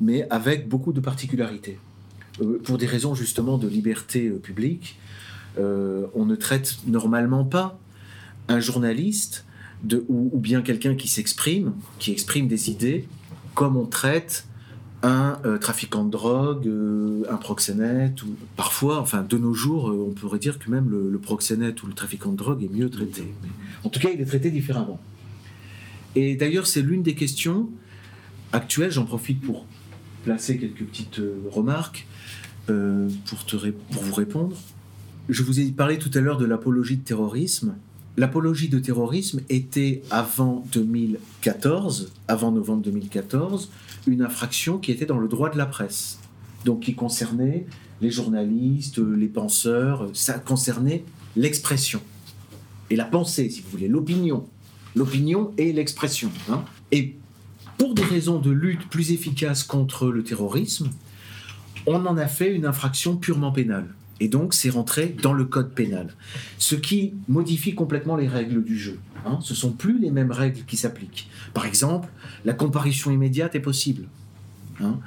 [0.00, 1.78] mais avec beaucoup de particularités.
[2.40, 4.98] Euh, pour des raisons justement de liberté publique,
[5.56, 7.78] on ne traite normalement pas
[8.48, 9.44] un journaliste
[10.08, 13.06] ou, bien quelqu'un qui s'exprime, qui exprime des idées,
[13.54, 14.46] comme on traite
[15.02, 20.06] un euh, trafiquant de drogue, euh, un proxénète, ou parfois, enfin de nos jours, euh,
[20.08, 23.34] on pourrait dire que même le, proxénète ou le trafiquant de drogue est mieux traité.
[23.84, 24.98] en tout cas, il est traité différemment.
[26.14, 27.68] Et d'ailleurs, c'est l'une des questions
[28.52, 29.66] actuelles, j'en profite pour
[30.24, 31.20] placer quelques petites
[31.50, 32.06] remarques
[32.66, 34.56] pour, te pour vous répondre.
[35.28, 37.74] Je vous ai parlé tout à l'heure de l'apologie de terrorisme
[38.16, 43.70] l'apologie de terrorisme était avant 2014, avant novembre 2014,
[44.06, 46.18] une infraction qui était dans le droit de la presse,
[46.64, 47.66] donc qui concernait
[48.00, 51.04] les journalistes, les penseurs, ça concernait
[51.36, 52.00] l'expression
[52.90, 54.46] et la pensée, si vous voulez, l'opinion,
[54.94, 56.30] l'opinion et l'expression.
[56.50, 56.64] Hein.
[56.92, 57.16] Et
[57.78, 60.90] pour des raisons de lutte plus efficaces contre le terrorisme,
[61.86, 63.86] on en a fait une infraction purement pénale.
[64.20, 66.14] Et donc, c'est rentré dans le code pénal.
[66.58, 68.98] Ce qui modifie complètement les règles du jeu.
[69.26, 69.38] Hein.
[69.42, 71.28] Ce ne sont plus les mêmes règles qui s'appliquent.
[71.52, 72.08] Par exemple,
[72.44, 74.06] la comparution immédiate est possible.
[74.80, 74.98] Hein.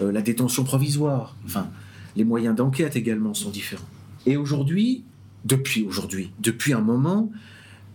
[0.00, 1.36] Euh, la détention provisoire.
[1.46, 1.68] Enfin,
[2.16, 3.88] les moyens d'enquête également sont différents.
[4.26, 5.04] Et aujourd'hui,
[5.46, 7.32] depuis aujourd'hui, depuis un moment,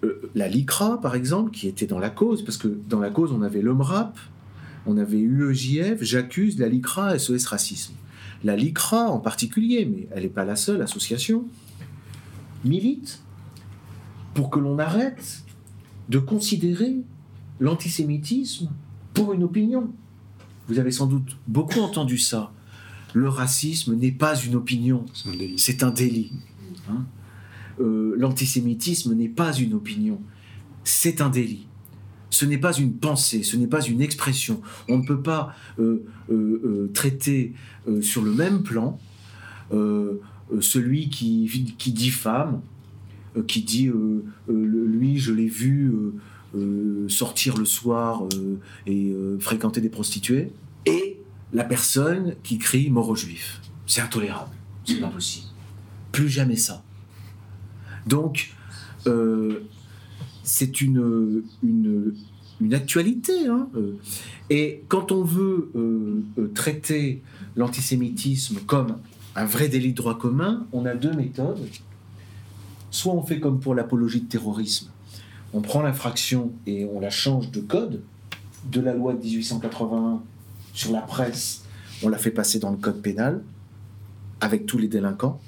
[0.03, 3.31] euh, la LICRA, par exemple, qui était dans la cause, parce que dans la cause,
[3.31, 4.17] on avait l'OMRAP,
[4.87, 7.93] on avait UEJF, j'accuse la LICRA, SOS Racisme
[8.45, 11.45] la LICRA en particulier, mais elle n'est pas la seule association,
[12.63, 13.23] milite
[14.35, 15.43] pour que l'on arrête
[16.09, 16.97] de considérer
[17.59, 18.69] l'antisémitisme
[19.15, 19.91] pour une opinion.
[20.67, 22.53] Vous avez sans doute beaucoup entendu ça.
[23.15, 25.05] Le racisme n'est pas une opinion,
[25.57, 26.31] c'est un délit.
[26.87, 27.03] Hein.
[27.79, 30.21] Euh, l'antisémitisme n'est pas une opinion,
[30.83, 31.65] c'est un délit
[32.35, 34.61] ce n'est pas une pensée, ce n'est pas une expression.
[34.89, 37.53] On ne peut pas euh, euh, euh, traiter
[38.01, 38.99] sur le même plan
[40.59, 42.61] celui qui, qui diffame,
[43.47, 43.89] qui dit
[44.47, 45.93] lui je l'ai vu
[47.07, 48.23] sortir le soir
[48.85, 50.51] et fréquenter des prostituées,
[50.85, 51.19] et
[51.53, 53.61] la personne qui crie mort aux juifs.
[53.87, 54.51] C'est intolérable,
[54.83, 55.47] c'est pas possible.
[56.11, 56.83] Plus jamais ça.
[58.05, 58.53] Donc,
[60.45, 63.47] c'est une, une, actualité.
[63.47, 63.97] Hein, euh.
[64.49, 67.21] Et quand on veut euh, euh, traiter
[67.55, 68.97] l'antisémitisme comme
[69.35, 71.67] un vrai délit de droit commun, on a deux méthodes.
[72.91, 74.89] Soit on fait comme pour l'apologie de terrorisme,
[75.53, 78.01] on prend l'infraction et on la change de code,
[78.71, 80.21] de la loi de 1881
[80.73, 81.65] sur la presse,
[82.03, 83.43] on la fait passer dans le code pénal,
[84.39, 85.41] avec tous les délinquants.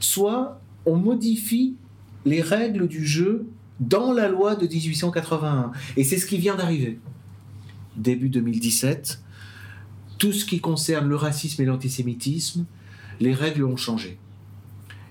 [0.00, 1.76] Soit on modifie
[2.24, 3.46] les règles du jeu
[3.88, 5.72] dans la loi de 1881.
[5.96, 6.98] Et c'est ce qui vient d'arriver.
[7.96, 9.20] Début 2017,
[10.18, 12.64] tout ce qui concerne le racisme et l'antisémitisme,
[13.20, 14.18] les règles ont changé.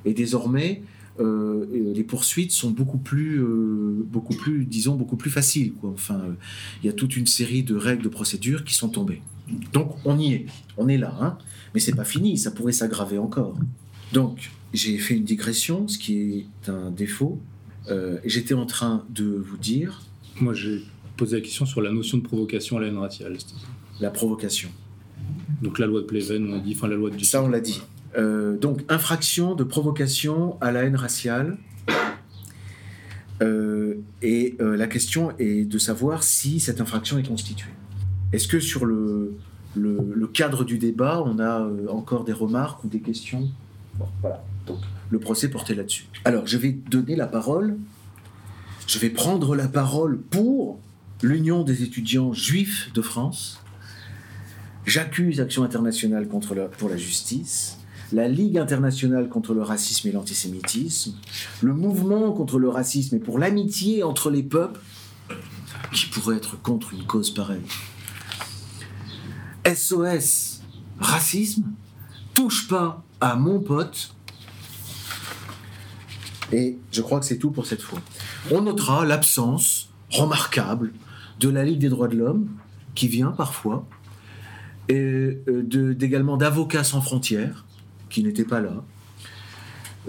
[0.05, 0.81] Et désormais,
[1.19, 5.73] euh, les poursuites sont beaucoup plus, euh, beaucoup plus, disons, beaucoup plus faciles.
[5.83, 6.21] Enfin,
[6.81, 9.21] il y a toute une série de règles de procédure qui sont tombées.
[9.73, 10.45] Donc, on y est,
[10.77, 11.37] on est là, hein
[11.73, 13.55] mais c'est pas fini, ça pourrait s'aggraver encore.
[14.13, 17.39] Donc, j'ai fait une digression, ce qui est un défaut,
[17.89, 20.01] euh, j'étais en train de vous dire.
[20.39, 20.83] Moi, j'ai
[21.17, 23.37] posé la question sur la notion de provocation à la haine raciale.
[23.99, 24.69] La provocation.
[25.61, 27.23] Donc la loi de Pleven, on a dit, enfin la loi de.
[27.23, 27.81] Ça, on l'a dit.
[28.17, 31.57] Euh, donc infraction de provocation à la haine raciale.
[33.41, 37.71] Euh, et la question est de savoir si cette infraction est constituée.
[38.33, 39.33] Est-ce que sur le,
[39.75, 43.49] le, cadre du débat, on a encore des remarques ou des questions?
[43.95, 44.43] Bon, voilà.
[45.09, 46.05] Le procès portait là-dessus.
[46.25, 47.77] Alors, je vais donner la parole,
[48.87, 50.79] je vais prendre la parole pour
[51.21, 53.59] l'Union des étudiants juifs de France.
[54.85, 57.77] J'accuse Action internationale contre pour la justice,
[58.11, 61.13] la Ligue internationale contre le racisme et l'antisémitisme,
[61.61, 64.79] le mouvement contre le racisme et pour l'amitié entre les peuples,
[65.93, 67.61] qui pourrait être contre une cause pareille.
[69.65, 70.61] SOS
[70.99, 71.63] Racisme,
[72.33, 74.13] touche pas à mon pote
[76.51, 78.01] et je crois que c'est tout pour cette fois.
[78.51, 80.93] On notera l'absence remarquable
[81.39, 82.49] de la Ligue des droits de l'homme,
[82.95, 83.87] qui vient parfois,
[84.89, 87.65] et euh, d'également d'Avocats sans frontières,
[88.09, 88.83] qui n'étaient pas là,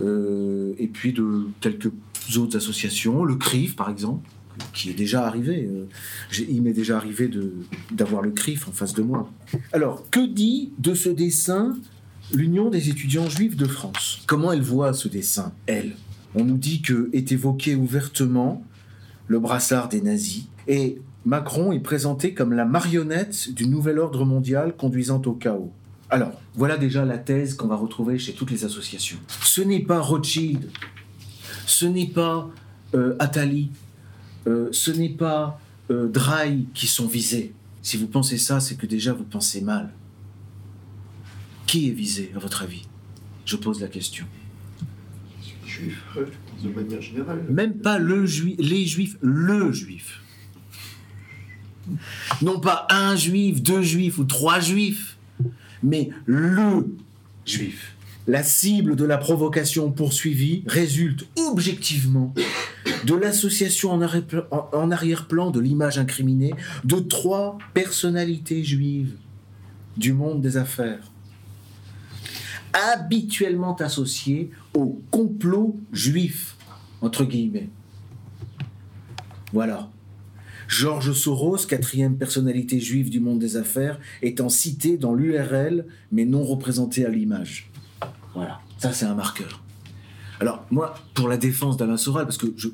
[0.00, 1.92] euh, et puis de quelques
[2.36, 4.28] autres associations, le CRIF par exemple,
[4.74, 5.68] qui est déjà arrivé.
[5.70, 5.86] euh,
[6.48, 7.30] il m'est déjà arrivé
[7.90, 9.30] d'avoir le CRIF en face de moi.
[9.72, 11.76] Alors, que dit de ce dessin
[12.32, 14.22] l'Union des étudiants juifs de France?
[14.26, 15.94] Comment elle voit ce dessin, elle?
[16.34, 18.64] On nous dit que est évoqué ouvertement
[19.26, 24.74] le brassard des nazis et Macron est présenté comme la marionnette du nouvel ordre mondial
[24.76, 25.72] conduisant au chaos.
[26.10, 29.18] Alors, voilà déjà la thèse qu'on va retrouver chez toutes les associations.
[29.42, 30.70] Ce n'est pas Rothschild,
[31.66, 32.50] ce n'est pas
[32.94, 33.70] euh, Attali,
[34.46, 36.10] euh, ce n'est pas euh,
[36.74, 37.54] qui sont visés.
[37.82, 39.92] Si vous pensez ça, c'est que déjà vous pensez mal.
[41.66, 42.86] Qui est visé, à votre avis?
[43.44, 44.26] Je pose la question.
[47.48, 50.20] Même pas le juif, les juifs, le juif.
[52.40, 55.18] Non pas un juif, deux juifs ou trois juifs,
[55.82, 56.94] mais le
[57.44, 57.96] juif.
[58.28, 62.32] La cible de la provocation poursuivie résulte objectivement
[63.04, 69.16] de l'association en arrière-plan de l'image incriminée de trois personnalités juives
[69.96, 71.10] du monde des affaires,
[72.72, 76.56] habituellement associées au complot juif,
[77.00, 77.68] entre guillemets.
[79.52, 79.90] Voilà.
[80.68, 86.42] Georges Soros, quatrième personnalité juive du monde des affaires, étant cité dans l'URL, mais non
[86.42, 87.70] représenté à l'image.
[88.34, 89.62] Voilà, ça c'est un marqueur.
[90.40, 92.68] Alors moi, pour la défense d'Alain Soral, parce que je,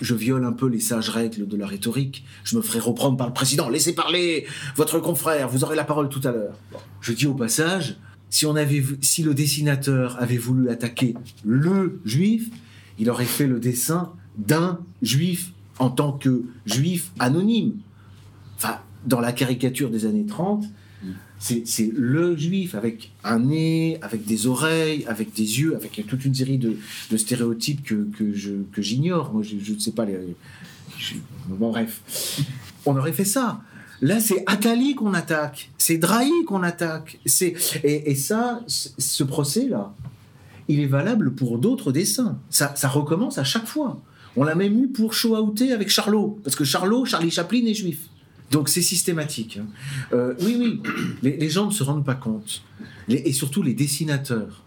[0.00, 3.26] je viole un peu les sages règles de la rhétorique, je me ferai reprendre par
[3.26, 3.70] le président.
[3.70, 6.58] Laissez parler votre confrère, vous aurez la parole tout à l'heure.
[7.00, 7.96] Je dis au passage,
[8.34, 12.50] si, on le dessinateur avait voulu attaquer le juif,
[12.98, 17.74] il aurait fait le dessin d'un juif en tant que juif anonyme.
[18.56, 20.64] Enfin, dans la caricature des années 30,
[21.38, 26.34] c'est le juif avec un nez, avec des oreilles, avec des yeux, avec toute une
[26.34, 26.76] série de,
[27.16, 29.32] stéréotypes que, j'ignore.
[29.32, 30.18] Moi, je ne sais pas les.
[31.46, 32.40] bon, bref.
[32.84, 33.62] On aurait fait ça.
[34.02, 37.18] Là, c'est Attali qu'on attaque, c'est Drahi qu'on attaque.
[37.26, 37.54] C'est
[37.84, 39.94] et, et ça, ce procès-là,
[40.68, 42.38] il est valable pour d'autres dessins.
[42.50, 44.00] Ça, ça recommence à chaque fois.
[44.36, 48.08] On l'a même eu pour Shoaouté avec Charlot, parce que Charlot, Charlie Chaplin est juif.
[48.50, 49.58] Donc c'est systématique.
[49.58, 49.66] hein.
[50.12, 50.80] Euh, oui, oui,
[51.22, 52.62] les, gens ne se rendent pas compte.
[53.08, 54.64] Et surtout les dessinateurs,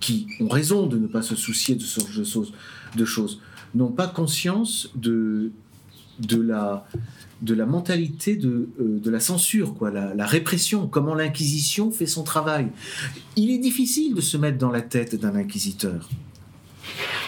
[0.00, 2.46] qui ont raison de ne pas se soucier de ce genre
[2.94, 3.40] de choses
[3.74, 5.50] n'ont pas conscience de,
[6.20, 6.86] de, la,
[7.42, 12.22] de la mentalité de, euh, de la censure, quoi, la, répression, comment l'Inquisition fait son
[12.22, 12.68] travail.
[13.36, 16.08] Il est difficile de se mettre dans la tête d'un inquisiteur.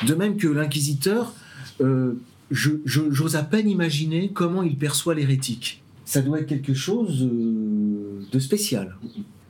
[0.07, 1.35] De même que l'inquisiteur,
[1.81, 2.15] euh,
[2.51, 5.83] j'ose à peine imaginer comment il perçoit l'hérétique.
[6.05, 8.97] Ça doit être quelque chose euh, de spécial.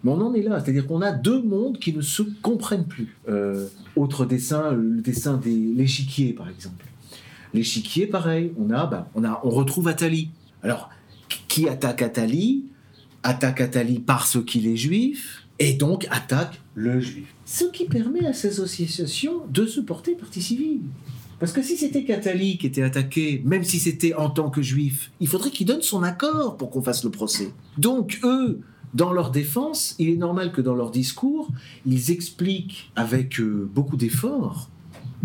[0.02, 3.16] Mais on en est là, c'est-à-dire qu'on a deux mondes qui ne se comprennent plus.
[3.96, 6.84] Autre dessin, le dessin des l'échiquier par exemple.
[7.52, 10.30] L'échiquier, pareil, on a, bah, on a, on retrouve Atali.
[10.62, 10.90] Alors,
[11.48, 12.64] qui attaque Atali
[13.22, 17.26] Attaque Atali parce qu'il est juif, et donc attaque le juif.
[17.44, 20.80] Ce qui permet à ces associations de se porter partie civile.
[21.40, 25.10] Parce que si c'était Catali qui était attaqué, même si c'était en tant que juif,
[25.20, 27.52] il faudrait qu'il donne son accord pour qu'on fasse le procès.
[27.76, 28.60] Donc eux,
[28.94, 31.48] dans leur défense, il est normal que dans leur discours,
[31.86, 34.70] ils expliquent avec euh, beaucoup d'efforts.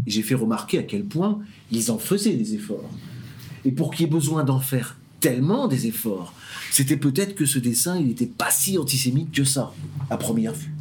[0.06, 1.40] J'ai fait remarquer à quel point
[1.72, 2.90] ils en faisaient des efforts.
[3.66, 6.34] Et pour qu'il y ait besoin d'en faire tellement des efforts,
[6.70, 9.74] c'était peut-être que ce dessin, il n'était pas si antisémite que ça,
[10.10, 10.74] à première vue.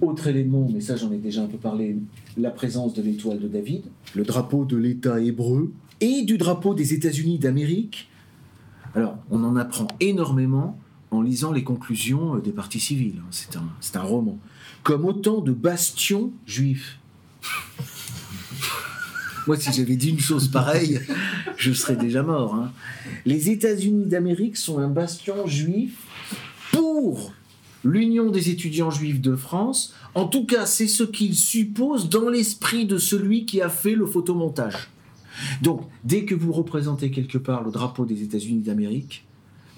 [0.00, 1.96] Autre élément, mais ça j'en ai déjà un peu parlé,
[2.38, 3.82] la présence de l'étoile de David,
[4.14, 8.08] le drapeau de l'État hébreu et du drapeau des États-Unis d'Amérique.
[8.94, 10.78] Alors, on en apprend énormément
[11.10, 13.18] en lisant les conclusions euh, des partis civils.
[13.18, 13.28] hein.
[13.30, 14.38] C'est un, c'est un roman.
[14.84, 16.98] Comme autant de bastions juifs.
[19.46, 21.00] Moi, si j'avais dit une chose pareille,
[21.56, 22.54] je serais déjà mort.
[22.54, 22.72] hein.
[23.26, 25.94] Les États-Unis d'Amérique sont un bastion juif
[26.70, 27.32] pour
[27.84, 29.94] l'Union des étudiants juifs de France.
[30.14, 34.06] En tout cas, c'est ce qu'il suppose dans l'esprit de celui qui a fait le
[34.06, 34.88] photomontage.
[35.62, 39.24] Donc, dès que vous représentez quelque part le drapeau des États-Unis d'Amérique,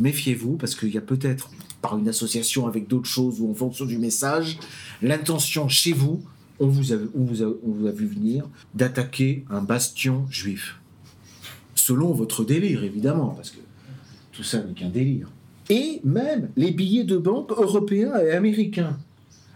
[0.01, 3.87] méfiez-vous parce qu'il y a peut-être, par une association avec d'autres choses ou en fonction
[3.87, 4.59] du message,
[5.01, 6.23] l'intention chez vous,
[6.61, 10.79] on vous a, on vous a, on vous a vu venir, d'attaquer un bastion juif.
[11.75, 13.59] Selon votre délire, évidemment, parce que
[14.33, 15.29] tout ça n'est qu'un délire.
[15.71, 18.99] Et même les billets de banque européens et américains.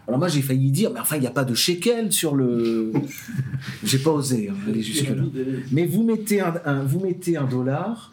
[0.07, 2.91] Alors moi j'ai failli dire, mais enfin il n'y a pas de shekel sur le...
[3.83, 5.21] J'ai pas osé hein, aller jusque-là.
[5.71, 8.11] Mais vous mettez un, un- vous mettez un dollar,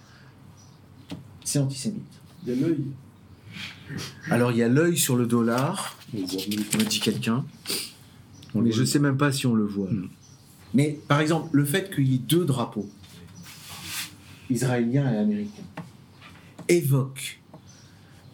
[1.42, 2.02] c'est antisémite.
[2.46, 2.84] Il y a l'œil.
[4.30, 7.46] Alors il y a l'œil sur le dollar, me dit quelqu'un,
[8.56, 9.90] On mais je sais même pas si on le voit.
[9.90, 10.08] Mm.
[10.74, 12.88] Mais par exemple, le fait qu'il y ait deux drapeaux,
[14.50, 15.62] israélien et américain,
[16.68, 17.40] évoque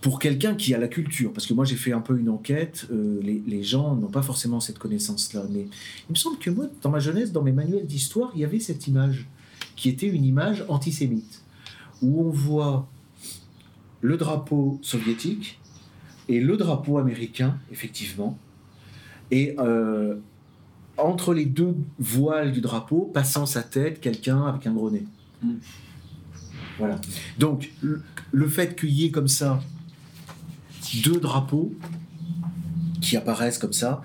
[0.01, 2.89] pour quelqu'un qui a la culture, parce que moi j'ai fait un peu une enquête,
[2.91, 5.69] euh, les, les gens n'ont pas forcément cette connaissance-là, mais
[6.09, 8.59] il me semble que moi, dans ma jeunesse, dans mes manuels d'histoire, il y avait
[8.59, 9.29] cette image,
[9.77, 11.43] qui était une image antisémite,
[12.03, 12.89] où on voit
[14.01, 15.61] le drapeau soviétique
[16.29, 18.37] et le drapeau américain, effectivement,
[19.33, 20.15] et euh,
[20.99, 25.07] entre les deux voiles du drapeau, passant sa tête, quelqu'un avec un gros nez.
[25.43, 25.55] Mm.
[26.79, 27.01] Voilà.
[27.39, 29.61] Donc, le, le fait qu'il y ait comme ça
[31.03, 31.73] deux drapeaux
[33.01, 34.03] qui apparaissent comme ça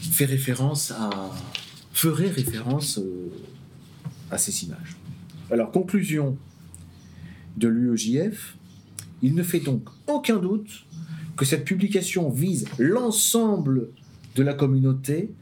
[0.00, 1.10] fait référence à
[1.92, 3.30] ferait référence euh,
[4.30, 4.96] à ces images.
[5.50, 6.36] Alors conclusion
[7.56, 8.56] de l'UEJF,
[9.22, 10.86] il ne fait donc aucun doute
[11.36, 13.88] que cette publication vise l'ensemble
[14.34, 15.32] de la communauté.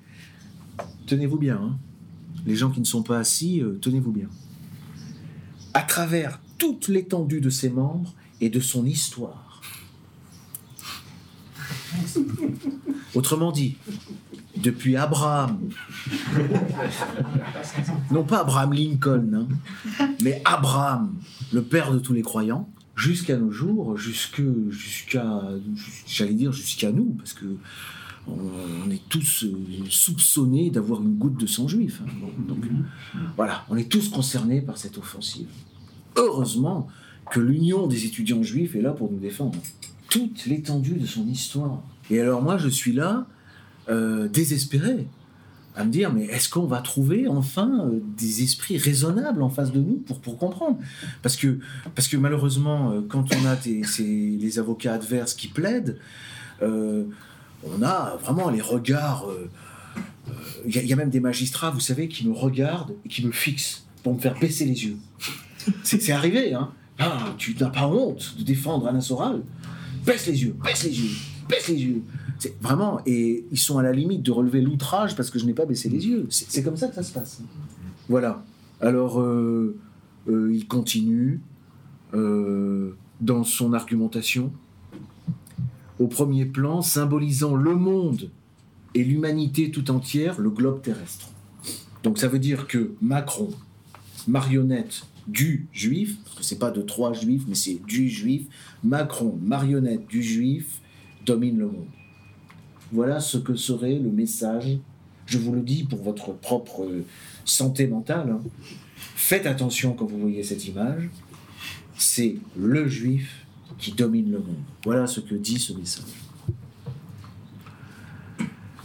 [1.06, 1.78] Tenez-vous bien, hein.
[2.46, 4.28] les gens qui ne sont pas assis, euh, tenez-vous bien.
[5.74, 9.62] À travers toute l'étendue de ses membres et de son histoire.
[13.14, 13.76] Autrement dit,
[14.56, 15.70] depuis Abraham,
[18.10, 21.14] non pas Abraham Lincoln, hein, mais Abraham,
[21.52, 25.42] le père de tous les croyants, jusqu'à nos jours, jusqu'à,
[26.06, 27.46] j'allais dire jusqu'à nous, parce que
[28.28, 29.56] on, est tous euh,
[29.90, 32.00] soupçonnés d'avoir une goutte de sang juif.
[32.04, 32.10] hein.
[32.20, 32.64] Bon, donc,
[33.36, 35.48] voilà, on est tous concernés par cette offensive.
[36.16, 36.88] Heureusement
[37.30, 39.58] que l'Union des étudiants juifs est là pour nous défendre.
[40.08, 41.82] Toute l'étendue de son histoire.
[42.10, 43.26] Et alors moi, je suis là,
[43.90, 45.06] euh, désespéré,
[45.76, 49.70] à me dire, mais est-ce qu'on va trouver enfin euh, des esprits raisonnables en face
[49.70, 50.78] de nous pour, pour comprendre?
[51.22, 51.58] Parce que,
[51.94, 55.98] parce que malheureusement, quand on a des, ces- les avocats adverses qui plaident,
[56.62, 57.04] euh,
[57.64, 59.28] on a vraiment les regards...
[59.28, 59.48] euh,
[60.28, 60.32] euh,
[60.66, 63.08] Il y, a- il y a même des magistrats, vous savez, qui me regardent et
[63.08, 64.96] qui me fixent pour me faire baisser les yeux.
[65.82, 69.42] C'est arrivé, hein Ah, tu n'as pas honte de défendre Alain Soral?
[70.06, 71.10] Baisse les yeux, baisse les yeux,
[71.48, 72.02] baisse les yeux.
[72.38, 75.52] C'est vraiment, et ils sont à la limite de relever l'outrage parce que je n'ai
[75.54, 76.26] pas baissé les yeux.
[76.30, 77.40] C'est c'est comme ça que ça se passe.
[78.08, 78.44] Voilà.
[78.80, 79.76] Alors, euh,
[80.28, 81.40] euh, il continue
[82.14, 84.52] euh, dans son argumentation.
[85.98, 88.30] Au premier plan, symbolisant le monde
[88.94, 91.30] et l'humanité tout entière, le globe terrestre.
[92.02, 93.50] Donc ça veut dire que Macron,
[94.26, 98.46] marionnette du juif, parce que c'est pas de trois juifs, mais c'est du juif,
[98.82, 100.80] Macron, marionnette du juif,
[101.26, 101.86] domine le monde.
[102.92, 104.78] Voilà ce que serait le message.
[105.26, 106.88] Je vous le dis pour votre propre
[107.44, 108.30] santé mentale.
[108.30, 108.40] hein.
[108.94, 111.10] Faites attention quand vous voyez cette image.
[111.98, 113.44] C'est le juif
[113.76, 114.56] qui domine le monde.
[114.84, 116.04] Voilà ce que dit ce message.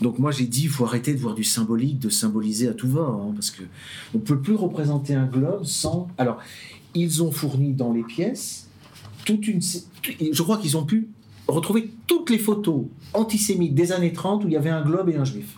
[0.02, 2.90] Donc moi j'ai dit, il faut arrêter de voir du symbolique, de symboliser à tout
[2.90, 3.64] va, hein, parce que
[4.14, 6.10] on peut plus représenter un globe sans.
[6.18, 6.40] Alors,
[6.94, 8.68] ils ont fourni dans les pièces
[9.26, 9.62] toute une.
[9.62, 11.08] Je crois qu'ils ont pu
[11.48, 15.16] retrouver toutes les photos antisémites des années 30 où il y avait un globe et
[15.16, 15.58] un juif.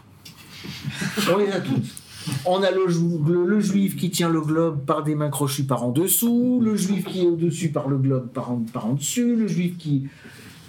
[1.32, 2.05] On les a toutes.
[2.45, 6.59] On a le, juif qui tient le globe par des mains crochues par en dessous,
[6.63, 9.78] le juif qui est au-dessus par le globe par en, par en dessus, le juif
[9.78, 10.07] qui.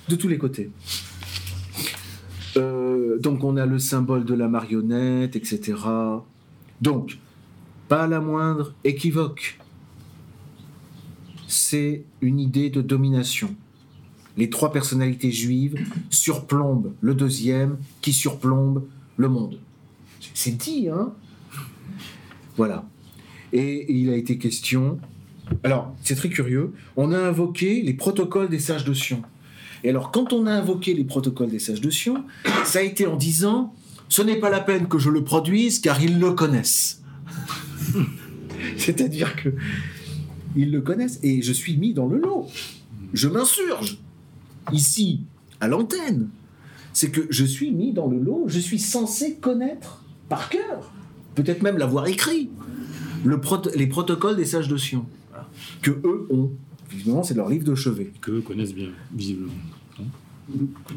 [0.08, 0.70] de tous les côtés.
[2.56, 5.74] Euh, donc on a le symbole de la marionnette, etc.
[6.80, 7.18] Donc,
[7.88, 9.58] pas la moindre équivoque.
[11.46, 13.54] C'est une idée de domination.
[14.36, 15.76] Les trois personnalités juives
[16.10, 18.84] surplombent le deuxième qui surplombe
[19.16, 19.58] le monde.
[20.34, 21.14] C'est dit, hein?
[22.56, 22.84] Voilà.
[23.52, 24.98] Et il a été question.
[25.62, 26.72] Alors, c'est très curieux.
[26.96, 29.22] On a invoqué les protocoles des sages de Sion.
[29.84, 32.24] Et alors, quand on a invoqué les protocoles des sages de Sion,
[32.64, 33.72] ça a été en disant
[34.08, 37.02] ce n'est pas la peine que je le produise car ils le connaissent.
[38.76, 39.50] C'est-à-dire que
[40.56, 42.46] ils le connaissent et je suis mis dans le lot.
[43.12, 43.98] Je m'insurge
[44.72, 45.20] ici
[45.60, 46.28] à l'antenne.
[46.92, 50.92] C'est que je suis mis dans le lot, je suis censé connaître par cœur,
[51.36, 52.50] peut-être même l'avoir écrit,
[53.24, 53.40] le
[53.76, 55.48] les protocoles des sages de Sion, Voilà.
[55.82, 56.50] que eux ont.
[56.90, 58.12] Visiblement, c'est leur livre de chevet.
[58.20, 59.52] que connaissent bien, visiblement.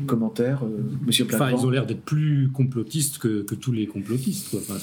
[0.05, 1.57] Commentaire, euh, Monsieur Enfin, Plateau.
[1.57, 4.51] ils ont l'air d'être plus complotistes que, que tous les complotistes.
[4.51, 4.59] Quoi.
[4.59, 4.77] Enfin,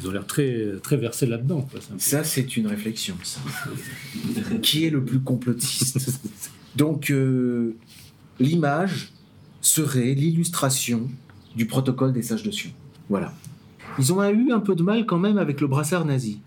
[0.00, 1.68] ils ont l'air très, très versés là-dedans.
[1.98, 3.40] Ça, c'est une réflexion, ça.
[4.62, 5.98] Qui est le plus complotiste?
[6.76, 7.74] Donc, euh,
[8.38, 9.12] l'image
[9.60, 11.08] serait l'illustration
[11.56, 12.70] du protocole des sages de Sion.
[13.08, 13.34] Voilà.
[13.98, 16.40] Ils ont eu un peu de mal quand même avec le brassard nazi.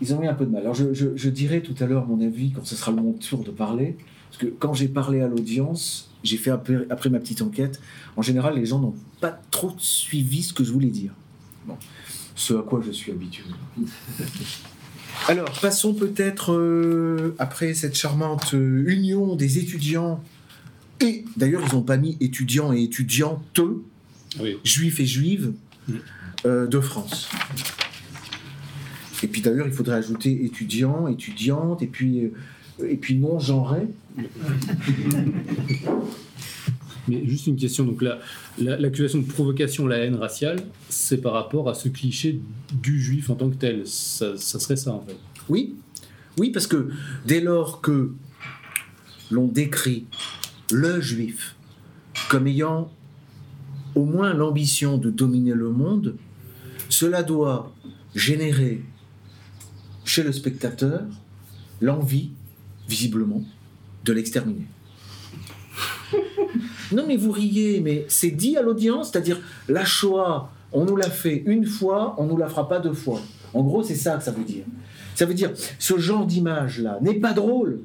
[0.00, 0.62] Ils ont eu un peu de mal.
[0.62, 3.44] Alors, je, je- je dirai tout à l'heure mon avis quand ce sera mon tour
[3.44, 3.96] de parler.
[4.30, 7.80] Parce que quand j'ai parlé à l'audience, j'ai fait après, après ma petite enquête.
[8.16, 11.12] En général, les gens n'ont pas trop suivi ce que je voulais dire.
[11.66, 11.76] Bon.
[12.34, 13.44] Ce à quoi je suis habitué.
[15.28, 20.20] Alors, passons peut-être, euh, après cette charmante euh, union des étudiants,
[21.00, 23.60] et d'ailleurs, ils n'ont pas mis étudiants et étudiantes,
[24.40, 24.56] Oui.
[24.64, 25.52] juifs et juives,
[26.46, 27.28] euh, de France.
[29.22, 33.88] Et puis d'ailleurs, il faudrait ajouter étudiants, étudiantes, et puis, euh, et puis non-genrés.
[37.06, 38.18] Mais juste une question, donc là,
[38.58, 42.40] la- l'accusation de provocation, la haine raciale, c'est par rapport à ce cliché
[42.72, 43.82] du juif en tant que tel.
[43.86, 45.16] Ça, ça serait ça en fait.
[45.50, 45.74] Oui,
[46.38, 46.88] oui, parce que
[47.26, 48.12] dès lors que
[49.30, 50.06] l'on décrit
[50.72, 51.56] le juif
[52.30, 52.90] comme ayant
[53.94, 56.16] au moins l'ambition de dominer le monde,
[56.94, 57.72] cela doit
[58.14, 58.80] générer
[60.04, 61.02] chez le spectateur
[61.80, 62.30] l'envie,
[62.88, 63.42] visiblement,
[64.04, 64.66] de l'exterminer.
[66.92, 71.10] Non mais vous riez, mais c'est dit à l'audience, c'est-à-dire la Shoah, on nous l'a
[71.10, 73.20] fait une fois, on nous la fera pas deux fois.
[73.54, 74.64] En gros, c'est ça que ça veut dire.
[75.16, 77.80] Ça veut dire, ce genre d'image-là n'est pas drôle.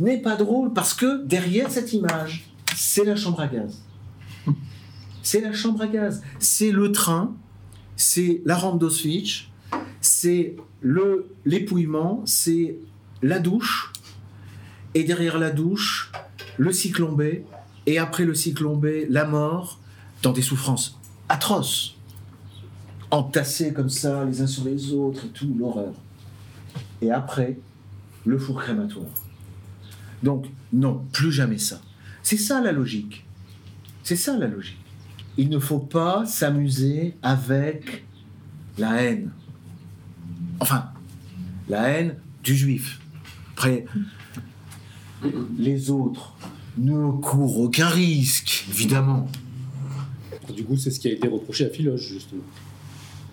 [0.00, 3.82] N'est pas drôle parce que derrière cette image, c'est la chambre à gaz.
[5.22, 6.22] C'est la chambre à gaz.
[6.38, 7.34] C'est le train,
[7.98, 9.48] c'est la rampe d'Auschwitz,
[10.00, 12.76] c'est le l'épouillement, c'est
[13.22, 13.92] la douche,
[14.94, 16.12] et derrière la douche,
[16.56, 17.42] le cyclone
[17.86, 18.80] et après le cyclone
[19.10, 19.80] la mort,
[20.22, 21.96] dans des souffrances atroces,
[23.10, 25.94] entassés comme ça, les uns sur les autres, et tout, l'horreur.
[27.02, 27.58] Et après,
[28.24, 29.10] le four crématoire.
[30.22, 31.80] Donc, non, plus jamais ça.
[32.22, 33.24] C'est ça la logique.
[34.04, 34.78] C'est ça la logique.
[35.38, 38.04] Il ne faut pas s'amuser avec
[38.76, 39.30] la haine.
[40.58, 40.86] Enfin,
[41.68, 43.00] la haine du juif.
[43.56, 43.84] Après,
[45.56, 46.34] les autres
[46.76, 49.28] ne courent aucun risque, évidemment.
[50.54, 52.42] Du coup, c'est ce qui a été reproché à Philoche, justement.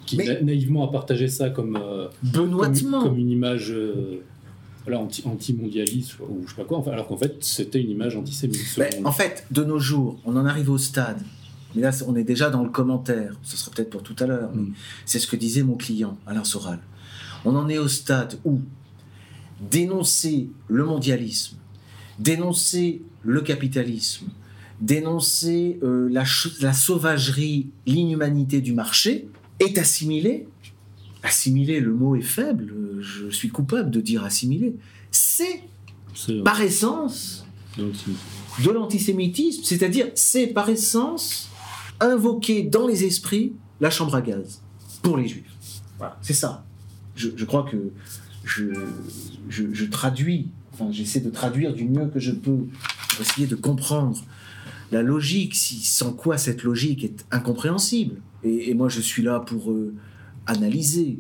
[0.05, 3.01] Qui Mais- naïvement a partagé ça comme, euh, comme, Benoîtement.
[3.01, 4.21] comme une image euh,
[4.83, 8.61] voilà, anti-mondialiste ou je sais pas quoi, enfin, alors qu'en fait, c'était une image antisémite.
[8.77, 11.19] Ben, en fait, de nos jours, on en arrive au stade.
[11.75, 13.37] Mais là, on est déjà dans le commentaire.
[13.43, 14.51] Ce sera peut-être pour tout à l'heure.
[14.55, 14.73] mais Mm.
[15.05, 16.79] C'est ce que disait mon client, Alain Soral.
[17.43, 18.61] On en est au stade où
[19.69, 21.57] dénoncer le mondialisme,
[22.19, 24.27] dénoncer le capitalisme,
[24.81, 29.27] dénoncer euh, la, sauvagerie, l'inhumanité du marché
[29.59, 30.47] est assimilé.
[31.23, 32.73] Assimiler, le mot est faible.
[32.99, 34.75] Je suis coupable de dire assimiler.
[35.11, 35.63] C'est
[36.43, 37.45] par essence
[37.77, 41.49] de l'antisémitisme, c'est-à-dire c'est par essence
[41.99, 44.61] invoquer dans les esprits la chambre à gaz
[45.01, 45.43] pour les juifs.
[45.97, 46.65] Voilà, c'est ça.
[47.15, 47.91] Je, je crois que
[48.43, 48.65] je,
[49.49, 52.65] je, je traduis, enfin j'essaie de traduire du mieux que je peux
[53.09, 54.23] pour essayer de comprendre
[54.91, 58.21] la logique, si, sans quoi cette logique est incompréhensible.
[58.43, 59.93] Et, et moi je suis là pour euh,
[60.45, 61.19] analyser.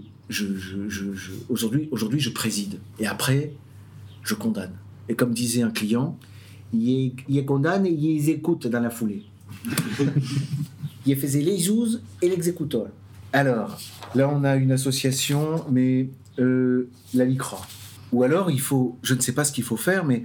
[1.49, 2.79] Aujourd'hui, aujourd'hui je préside.
[2.99, 3.53] Et après,
[4.23, 4.73] je condamne.
[5.07, 6.17] Et comme disait un client,
[6.73, 9.23] il les condamne et il les écoute dans la foulée.
[11.05, 12.87] Il faisait les juges et l'exécuteur.
[13.33, 13.79] Alors,
[14.15, 16.09] là, on a une association, mais
[16.39, 17.61] euh, la LICRA.
[18.11, 20.23] Ou alors, il faut, je ne sais pas ce qu'il faut faire, mais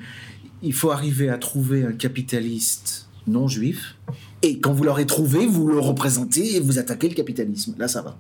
[0.63, 3.97] il faut arriver à trouver un capitaliste non juif.
[4.43, 7.75] Et quand vous l'aurez trouvé, vous le représentez et vous attaquez le capitalisme.
[7.79, 8.17] Là, ça va.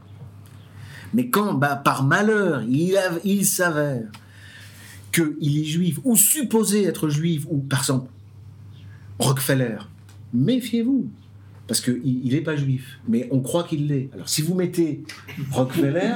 [1.14, 4.09] Mais quand, bah, par malheur, il, il s'avère
[5.12, 8.11] qu'il est juif, ou supposé être juif, ou par exemple,
[9.18, 9.79] Rockefeller,
[10.33, 11.09] méfiez-vous,
[11.66, 14.09] parce qu'il n'est pas juif, mais on croit qu'il l'est.
[14.12, 15.03] Alors si vous mettez
[15.53, 16.14] Rockefeller,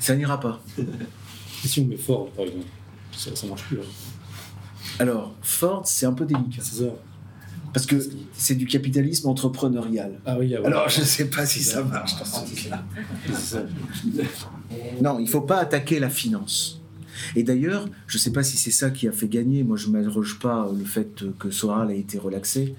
[0.00, 0.60] ça n'ira pas.
[0.78, 2.66] Et si on met Ford, par exemple,
[3.12, 3.78] ça, ça marche plus.
[3.78, 3.82] hein.
[5.00, 6.90] Alors, Ford, c'est un peu délicat, C'est ça.
[7.72, 7.96] parce que
[8.32, 10.20] c'est du capitalisme entrepreneurial.
[10.26, 10.66] Ah oui, ah.
[10.66, 12.84] Alors, je ne sais pas si ça marche dans ce cas.
[13.26, 13.64] C'est ça.
[15.02, 16.77] Non, il ne faut pas attaquer la finance.
[17.36, 19.62] Et d'ailleurs, je ne sais pas si c'est ça qui a fait gagner.
[19.64, 22.74] Moi, je ne m'arroge pas le fait que Soral a été relaxé.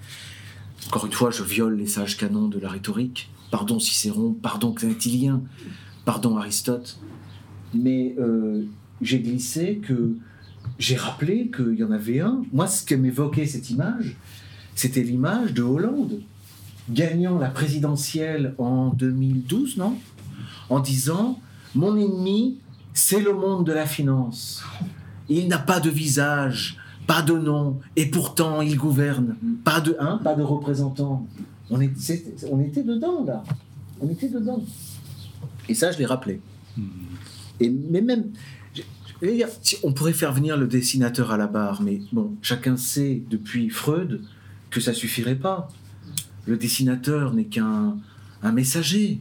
[0.87, 3.29] Encore une fois, je viole les sages canons de la rhétorique.
[3.51, 5.41] Pardon Cicéron, pardon Quintilien,
[6.05, 6.99] pardon Aristote.
[7.73, 8.63] Mais euh,
[9.01, 10.15] j'ai glissé que
[10.77, 12.43] j'ai rappelé qu'il y en avait un.
[12.53, 14.15] Moi, ce que m'évoquait cette image,
[14.75, 16.21] c'était l'image de Hollande
[16.89, 19.95] gagnant la présidentielle en 2012, non?
[20.69, 21.39] En disant
[21.75, 22.57] Mon ennemi,
[22.99, 24.61] c'est le monde de la finance.
[25.29, 26.77] Il n'a pas de visage,
[27.07, 29.35] pas de nom, et pourtant il gouverne.
[29.63, 31.25] Pas de, hein, pas de représentant.
[31.69, 33.43] On, est- c'est- on était dedans, là.
[34.01, 34.61] On était dedans.
[35.69, 36.41] Et ça, je l'ai rappelé.
[37.59, 38.25] Et, mais même,
[39.83, 44.21] on pourrait faire venir le dessinateur à la barre, mais bon, chacun sait depuis Freud
[44.69, 45.67] que ça suffirait pas.
[46.45, 47.97] Le dessinateur n'est qu'un
[48.41, 49.19] un messager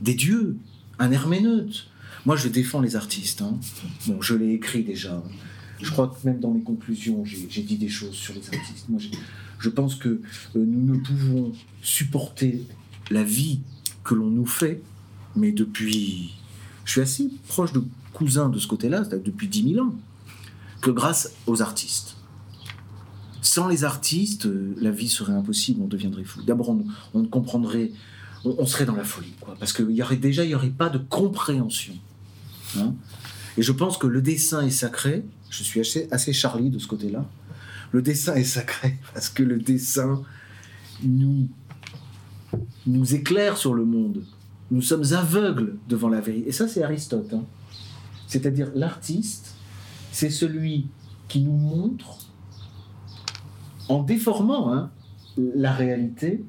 [0.00, 0.56] des dieux.
[0.98, 1.88] un herméneute.
[2.26, 3.40] Moi, je défends les artistes.
[3.42, 3.56] hein.
[4.06, 5.22] Bon, je l'ai écrit déjà.
[5.80, 8.88] Je crois que même dans mes conclusions, j'ai dit des choses sur les artistes.
[8.88, 9.00] Moi,
[9.58, 10.20] je pense que euh,
[10.54, 11.52] nous ne pouvons
[11.82, 12.66] supporter
[13.10, 13.60] la vie
[14.04, 14.82] que l'on nous fait,
[15.36, 16.34] mais depuis.
[16.84, 19.94] Je suis assez proche de cousin de ce côté-là, depuis 10 000 ans,
[20.80, 22.16] que grâce aux artistes.
[23.42, 26.42] Sans les artistes, euh, la vie serait impossible, on deviendrait fou.
[26.42, 27.92] D'abord, on, on comprendrait,
[28.44, 30.70] on, on serait dans la folie, quoi, parce qu'il y aurait déjà, il n'y aurait
[30.70, 31.94] pas de compréhension.
[32.78, 32.94] Hein.
[33.58, 35.24] Et je pense que le dessin est sacré.
[35.50, 37.24] Je suis assez, Charlie de ce côté-là.
[37.92, 40.22] Le dessin est sacré parce que le dessin
[41.02, 41.48] nous,
[42.86, 44.24] nous éclaire sur le monde.
[44.70, 46.48] Nous sommes aveugles devant la vérité.
[46.48, 47.32] Et ça, c'est Aristote.
[47.32, 47.44] hein.
[48.26, 49.54] C'est-à-dire, l'artiste,
[50.10, 50.88] c'est celui
[51.28, 52.18] qui nous montre,
[53.88, 54.90] en déformant hein,
[55.36, 56.44] la réalité,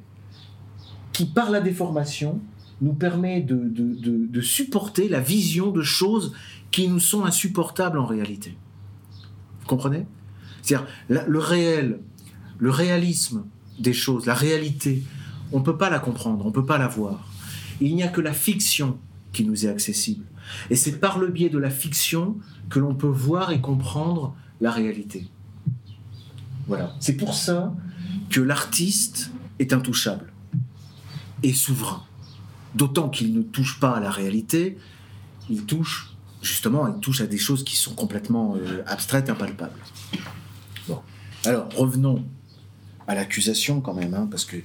[1.14, 2.40] qui, par la déformation,
[2.82, 6.34] nous permet de, de- de- supporter la vision de choses
[6.72, 8.56] qui nous sont insupportables en réalité.
[9.62, 10.06] Vous comprenez?
[10.62, 12.00] C'est-à-dire, le réel,
[12.60, 13.46] le réalisme
[13.80, 15.04] des choses, la réalité,
[15.52, 17.28] on ne peut pas la comprendre, on ne peut pas la voir.
[17.82, 18.98] Il n'y a que la fiction
[19.34, 20.26] qui nous est accessible.
[20.70, 22.38] Et c'est par le biais de la fiction
[22.70, 25.28] que l'on peut voir et comprendre la réalité.
[26.68, 26.96] Voilà.
[27.00, 27.74] C'est pour ça
[28.30, 30.32] que l'artiste est intouchable
[31.44, 32.04] et souverain.
[32.76, 34.78] D'autant qu'il ne touche pas à la réalité,
[35.50, 36.86] il touche, justement,
[37.22, 39.80] à des choses qui sont complètement euh, abstraites, impalpables.
[40.88, 41.02] Bon.
[41.46, 42.24] Alors, revenons
[43.08, 44.58] à l'accusation quand même, hein, parce que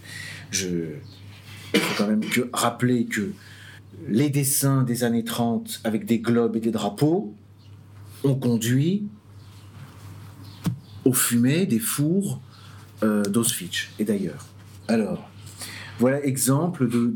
[0.50, 0.96] je.
[1.74, 3.32] Faut quand même que, rappeler que
[4.06, 7.34] les dessins des années 30 avec des globes et des drapeaux
[8.24, 9.06] ont conduit
[11.04, 12.40] aux fumées des fours
[13.02, 13.22] euh,
[13.98, 14.46] et d'ailleurs.
[14.88, 15.28] Alors,
[15.98, 17.06] voilà exemple de,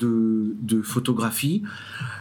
[0.60, 1.62] de, photographie.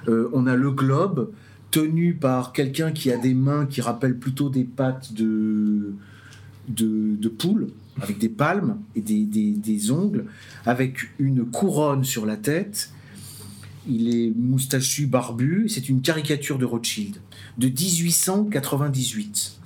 [0.07, 1.31] Euh, on a le globe
[1.71, 5.93] tenu par quelqu'un qui a des mains qui rappellent plutôt des pattes de,
[6.67, 7.67] de, poule,
[8.01, 10.25] avec des palmes et des, des- des ongles,
[10.65, 12.91] avec une couronne sur la tête.
[13.87, 15.67] Il est moustachu, barbu.
[15.69, 17.17] C'est une caricature de Rothschild
[17.57, 19.59] de 1898,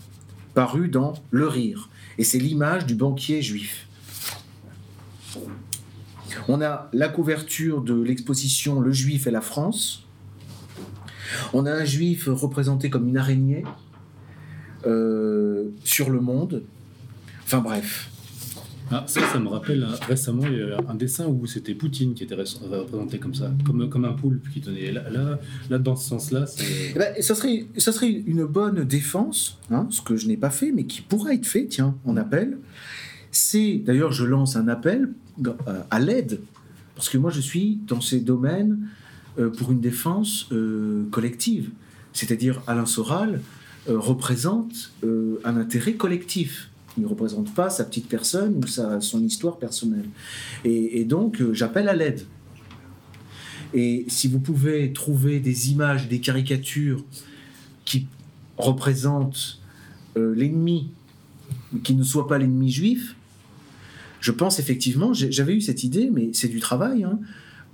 [0.53, 1.89] paru dans Le Rire.
[2.17, 3.87] Et c'est l'image du banquier juif.
[6.47, 10.05] On a la couverture de l'exposition Le Juif et la France.
[11.53, 13.63] On a un juif représenté comme une araignée
[14.85, 16.63] euh, sur le monde.
[17.43, 18.09] Enfin bref.
[18.91, 22.15] Ah, ça, ça me rappelle hein, récemment il y a un dessin où c'était Poutine
[22.15, 24.91] qui était ré- représenté comme ça, comme, comme un poulpe qui tenait.
[24.91, 26.45] Là, là, là, dans ce sens-là.
[26.95, 30.49] Eh ben, ça, serait, ça serait une bonne défense, hein, ce que je n'ai pas
[30.49, 32.57] fait, mais qui pourra être fait, tiens, en appel.
[33.31, 35.13] C'est, d'ailleurs, je lance un appel
[35.45, 35.53] euh,
[35.89, 36.41] à l'aide,
[36.95, 38.87] parce que moi, je suis dans ces domaines
[39.37, 41.69] euh, pour une défense euh, collective.
[42.13, 43.41] C'est-à-dire, Alain Soral
[43.87, 46.69] représente un intérêt collectif.
[46.97, 50.05] Il ne représente pas sa petite personne ou sa, son histoire personnelle.
[50.63, 52.21] Et, donc, j'appelle à l'aide.
[53.73, 57.03] Et si vous pouvez trouver des images, des caricatures
[57.85, 58.05] qui
[58.57, 59.59] représentent
[60.15, 60.91] l'ennemi,
[61.83, 63.15] qui ne soit pas l'ennemi juif,
[64.19, 67.03] je pense effectivement, j'avais eu cette idée, mais c'est du travail.
[67.03, 67.19] Hein.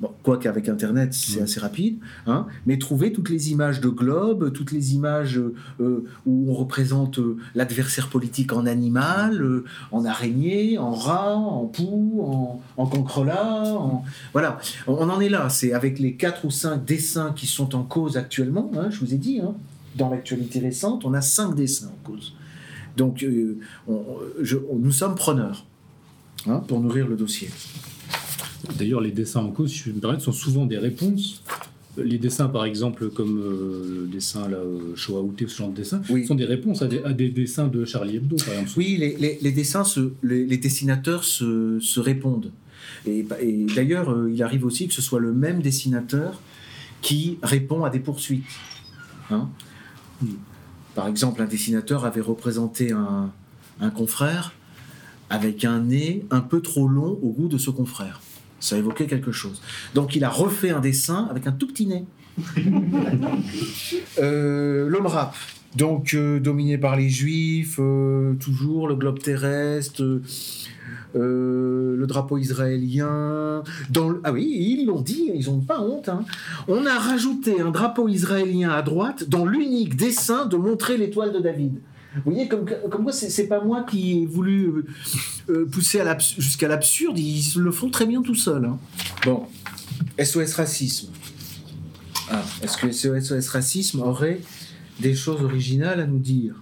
[0.01, 1.99] Bon, Quoique avec Internet, c'est assez rapide.
[2.27, 2.47] Hein.
[2.65, 7.17] Mais trouver toutes les images de globe, toutes les images euh, euh, où on représente
[7.19, 13.63] euh, l'adversaire politique en animal, euh, en araignée, en rat, en poux, en, en cancrelat.
[13.73, 14.03] En...
[14.33, 15.47] Voilà, on on en est là.
[15.47, 18.69] C'est avec les quatre ou cinq dessins qui sont en cause actuellement.
[18.77, 19.53] hein, je vous ai dit, hein,
[19.95, 22.33] dans l'actualité récente, on a cinq dessins en cause.
[22.97, 23.25] Donc,
[23.87, 24.03] on-
[24.41, 25.65] je- on- nous sommes preneurs
[26.47, 27.49] hein, pour nourrir le dossier.
[28.77, 31.41] D'ailleurs, les dessins en cause, si je me permets, sont souvent des réponses.
[31.97, 35.75] Les dessins, par exemple, comme euh, le dessin là, euh, Shoah Outé, ce genre de
[35.75, 36.25] dessin, Oui.
[36.25, 38.71] sont des réponses à des, à des dessins de Charlie Hebdo, par exemple.
[38.75, 42.51] Oui, les, les- les dessins, se, les, les dessinateurs se, se répondent.
[43.05, 46.41] Et, et d'ailleurs, euh, il arrive aussi que ce soit le même dessinateur
[47.01, 48.43] qui répond à des poursuites.
[49.31, 49.49] Hein
[50.21, 50.27] Hmm.
[50.95, 53.31] Par exemple, un dessinateur avait représenté un,
[53.81, 54.53] un confrère
[55.29, 58.21] avec un nez un peu trop long au goût de ce confrère.
[58.59, 59.61] Ça évoquait quelque chose.
[59.93, 62.05] Donc il a refait un dessin avec un tout petit nez.
[64.19, 65.35] Euh, L'homme rap,
[65.75, 70.03] donc euh, dominé par les juifs, euh, toujours le globe terrestre,
[71.15, 73.63] euh, le drapeau israélien.
[73.89, 74.45] Dans Ah oui,
[74.79, 76.09] ils l'ont dit, ils n'ont pas honte.
[76.09, 76.23] hein.
[76.67, 81.39] On a rajouté un drapeau israélien à droite dans l'unique dessin de montrer l'étoile de
[81.39, 81.79] David.
[82.23, 84.85] Vous voyez, comme, comme quoi, c'est pas moi qui ai voulu euh,
[85.49, 86.01] euh, pousser
[86.37, 88.65] jusqu'à l'absurde, ils le font très bien tout seuls.
[88.65, 88.77] hein.
[89.25, 89.45] Bon,
[90.23, 91.09] SOS Racisme.
[92.29, 94.41] Ah, est-ce que SOS Racisme aurait
[94.99, 96.55] des choses originales à nous dire?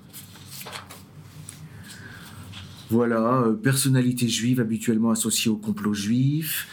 [2.89, 6.68] Voilà, euh, personnalité juive habituellement associée au complot juif,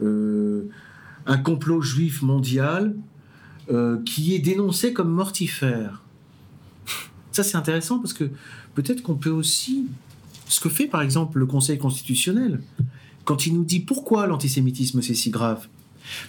[0.00, 2.94] un complot juif mondial
[4.04, 6.03] qui est dénoncé comme mortifère.
[7.34, 8.30] Ça c'est intéressant parce que
[8.76, 9.86] peut-être qu'on peut aussi,
[10.46, 12.60] ce que fait par exemple le Conseil constitutionnel,
[13.24, 15.66] quand il nous dit pourquoi l'antisémitisme c'est si grave,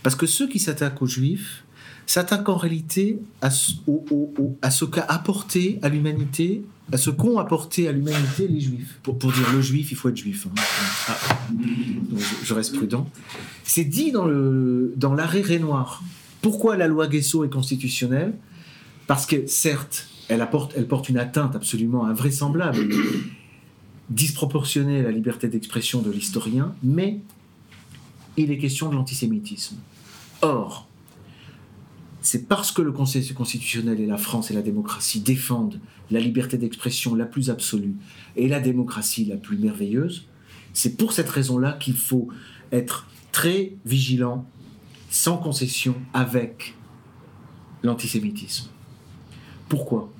[0.01, 1.63] parce que ceux qui s'attaquent aux juifs
[2.07, 8.47] s'attaquent en réalité à ce, qu'a apporté à l'humanité, à ce qu'ont apporté à l'humanité
[8.47, 8.99] les juifs.
[9.03, 10.47] Pour, pour dire le juif, il faut être juif.
[10.47, 10.61] hein.
[11.07, 11.17] Ah.
[12.43, 13.07] Je, reste prudent.
[13.63, 16.03] C'est dit dans le dans l'arrêt Renoir.
[16.41, 18.33] Pourquoi la loi Guesso est constitutionnelle?
[19.05, 20.47] Parce que certes, elle,
[20.88, 22.88] porte une atteinte absolument invraisemblable,
[24.09, 27.19] disproportionnée à la liberté d'expression de l'historien, mais
[28.38, 29.78] il est question de l'antisémitisme.
[30.41, 30.88] Or,
[32.21, 35.80] c'est parce que le Conseil constitutionnel et la France et la démocratie défendent
[36.11, 37.95] la liberté d'expression la plus absolue
[38.36, 40.26] et la démocratie la plus merveilleuse,
[40.73, 42.28] c'est pour cette raison-là qu'il faut
[42.71, 44.45] être très vigilant,
[45.09, 46.76] sans concession, avec
[47.84, 48.69] l'antisémitisme.
[49.70, 50.11] Pourquoi?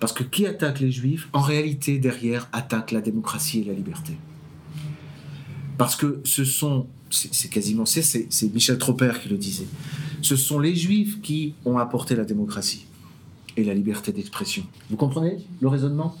[0.00, 4.16] Parce que qui attaque les juifs, en réalité, derrière, attaque la démocratie et la liberté.
[5.78, 9.66] Parce que ce sont, c'est quasiment, c'est Michel Tropper qui le disait,
[10.22, 12.86] ce sont les juifs qui ont apporté la démocratie
[13.56, 14.64] et la liberté d'expression.
[14.90, 16.16] Vous comprenez le raisonnement?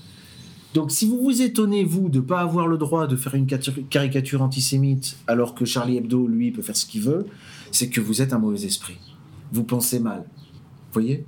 [0.72, 3.46] Donc si vous vous étonnez, vous, de ne pas avoir le droit de faire une
[3.46, 7.26] catu- caricature antisémite alors que Charlie Hebdo, lui, peut faire ce qu'il veut,
[7.70, 8.96] c'est que vous êtes un mauvais esprit.
[9.52, 10.24] Vous pensez mal.
[10.92, 11.24] Voyez?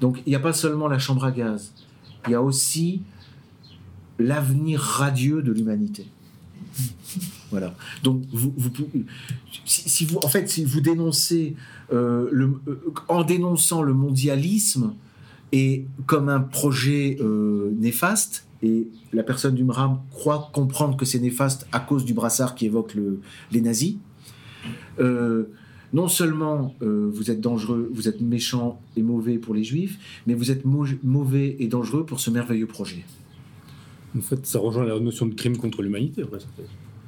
[0.00, 1.72] Donc il n'y a pas seulement la chambre à gaz,
[2.26, 3.02] il y a aussi
[4.18, 6.06] l'avenir radieux de l'humanité.
[7.50, 7.74] Voilà.
[8.02, 8.52] Donc, vous,
[9.64, 11.56] si, vous, en fait, si vous dénoncez,
[11.92, 14.92] euh, le, euh, en dénonçant le mondialisme
[15.52, 21.20] et comme un projet euh, néfaste, et la personne du MRAM croit comprendre que c'est
[21.20, 23.20] néfaste à cause du brassard qui évoque le-
[23.50, 23.96] les nazis,
[25.92, 30.34] non seulement euh, vous êtes dangereux, vous êtes méchant et mauvais pour les juifs, mais
[30.34, 33.04] vous êtes mau- mauvais et dangereux pour ce merveilleux projet.
[34.16, 36.24] En fait, ça rejoint la notion de crime contre l'humanité.
[36.24, 36.46] en fait.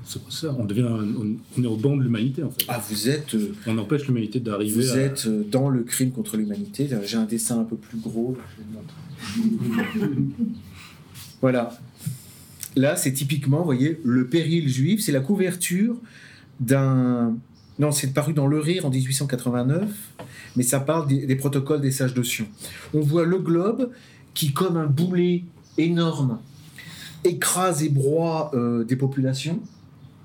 [0.05, 0.57] C'est ça.
[0.59, 2.64] On devient, un- on, on est au banc de l'humanité en fait.
[2.68, 4.97] Ah, vous êtes, euh, On empêche l'humanité d'arriver vous à.
[4.97, 6.89] êtes euh, dans le crime contre l'humanité.
[7.05, 8.37] J'ai un dessin un peu plus gros.
[8.37, 10.35] là, je vais le montrer.
[11.41, 11.78] voilà.
[12.76, 15.01] Là, c'est typiquement, vous voyez, le péril juif.
[15.03, 15.97] C'est la couverture
[16.61, 17.37] d'un.
[17.78, 19.88] Non, c'est paru dans Le Rire en 1889,
[20.56, 22.46] mais ça parle des, protocoles des sages de Sion.
[22.92, 23.90] On voit le globe
[24.34, 25.44] qui, comme un boulet
[25.78, 26.40] énorme,
[27.24, 29.60] écrase et broie euh, des populations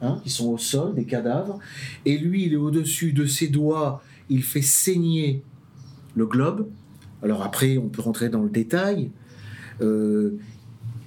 [0.01, 1.59] hein, qui sont au sol, des cadavres,
[2.05, 5.41] et lui, il est au-dessus de ses doigts, il fait saigner
[6.15, 6.67] le globe.
[7.23, 9.11] Alors après, on peut rentrer dans le détail.
[9.81, 10.37] Euh,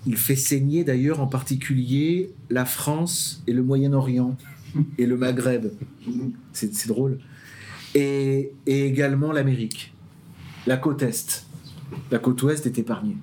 [0.07, 4.37] il fait saigner d'ailleurs en particulier la France et le Moyen-Orient
[4.99, 5.67] et le Maghreb.
[6.53, 7.19] C'est drôle.
[7.95, 9.93] Et, et également l'Amérique,
[10.67, 11.47] la côte Est.
[12.11, 13.17] La côte Ouest est épargnée.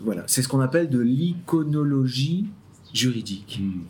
[0.00, 2.46] Voilà, c'est ce qu'on appelle de l'iconologie
[2.92, 3.60] juridique.
[3.62, 3.80] Hmm.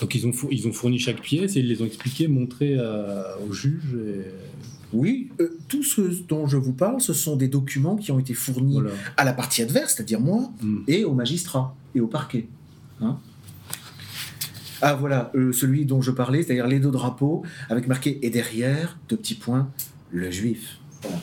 [0.00, 2.78] Donc ils ont, four- ils ont fourni chaque pièce et ils les ont expliquées, montrées
[3.46, 3.94] aux juges.
[3.96, 4.22] Et...
[4.92, 8.34] Oui, euh, tout ce dont je vous parle, ce sont des documents qui ont été
[8.34, 8.90] fournis Voilà.
[9.16, 10.78] à la partie adverse, c'est-à-dire moi, Hmm.
[10.86, 12.46] et au magistrat et au parquet.
[13.00, 13.18] Hein
[14.82, 18.98] ah voilà, euh, celui dont je parlais, c'est-à-dire les deux drapeaux, avec marqué et derrière,
[19.08, 19.70] deux petits points,
[20.10, 20.78] le juif.
[21.02, 21.18] Voilà.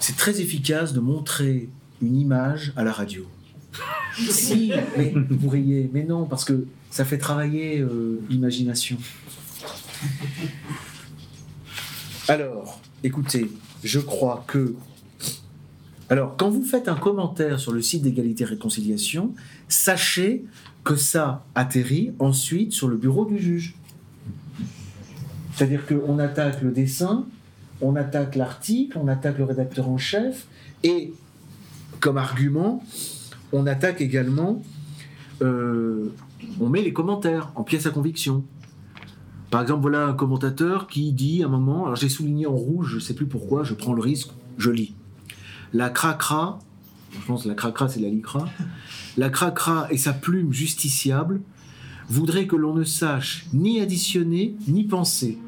[0.00, 1.68] C'est très efficace de montrer
[2.00, 3.26] une image à la radio.
[4.30, 8.98] si, mais vous riez, mais non, parce que ça fait travailler euh, l'imagination.
[12.28, 13.50] Alors, écoutez,
[13.82, 14.74] je crois que
[16.12, 19.32] alors, quand vous faites un commentaire sur le site d'égalité et réconciliation,
[19.68, 20.44] sachez
[20.84, 23.74] que ça atterrit ensuite sur le bureau du juge.
[25.54, 27.26] C'est-à-dire qu'on attaque le dessin,
[27.80, 30.46] on attaque l'article, on attaque le rédacteur en chef,
[30.82, 31.12] et
[32.00, 32.82] comme argument,
[33.52, 34.62] on attaque également,
[35.42, 36.12] euh,
[36.60, 38.44] on met les commentaires en pièce à conviction.
[39.50, 42.88] Par exemple, voilà un commentateur qui dit à un moment, alors j'ai souligné en rouge,
[42.90, 44.94] je ne sais plus pourquoi, je prends le risque, je lis.
[45.74, 46.58] La cracra,
[47.12, 48.48] je pense que la cracra c'est la licra,
[49.16, 51.40] la cracra et sa plume justiciable
[52.08, 55.38] voudraient que l'on ne sache ni additionner ni penser.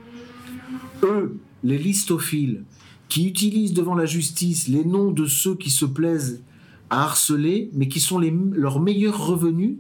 [1.03, 2.63] Eux, les listophiles,
[3.09, 6.43] qui utilisent devant la justice les noms de ceux qui se plaisent
[6.91, 9.77] à harceler, mais qui sont leurs meilleurs revenus,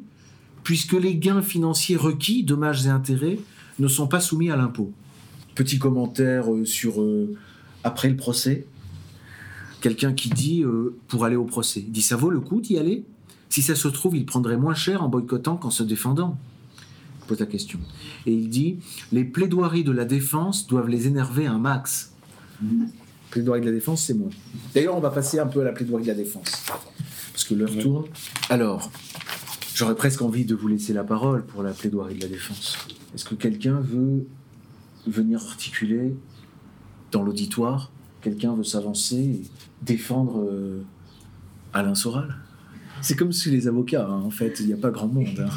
[0.62, 3.38] puisque les gains financiers requis, dommages et intérêts,
[3.78, 4.92] ne sont pas soumis à l'impôt.
[5.54, 7.34] Petit commentaire euh, sur euh,
[7.82, 8.66] après le procès,
[9.80, 11.84] quelqu'un qui dit euh, pour aller au procès.
[11.86, 13.04] Dit ça vaut le coup d'y aller?
[13.48, 16.38] Si ça se trouve, il prendrait moins cher en boycottant qu'en se défendant.
[17.22, 17.78] Je pose la question.
[18.26, 18.78] Et il dit
[19.12, 22.12] les plaidoiries de la défense doivent les énerver un max.
[23.30, 24.28] Plaidoirie de la défense, c'est moi.
[24.74, 26.66] D'ailleurs, on va passer un peu à la plaidoirie de la défense.
[27.32, 28.04] Parce que l'heure tourne.
[28.50, 28.90] Alors,
[29.74, 32.78] j'aurais presque envie de vous laisser la parole pour la plaidoirie de la défense.
[33.14, 34.26] Est-ce que quelqu'un veut
[35.06, 36.14] venir articuler
[37.10, 37.90] dans l'auditoire?
[38.20, 39.42] Quelqu'un veut s'avancer et
[39.82, 40.82] défendre euh,
[41.72, 42.36] Alain Soral?
[43.04, 45.38] C'est comme si les avocats, hein, en fait, il n'y a pas grand monde.
[45.38, 45.50] hein.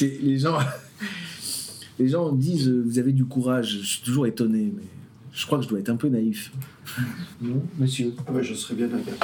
[0.00, 0.58] Les gens.
[1.98, 3.78] Les gens disent euh, vous avez du courage.
[3.82, 4.84] Je suis toujours étonné, mais
[5.32, 6.52] je crois que je dois être un peu naïf.
[7.42, 8.12] Non, monsieur.
[8.30, 9.16] Ouais, je serais bien d'accord.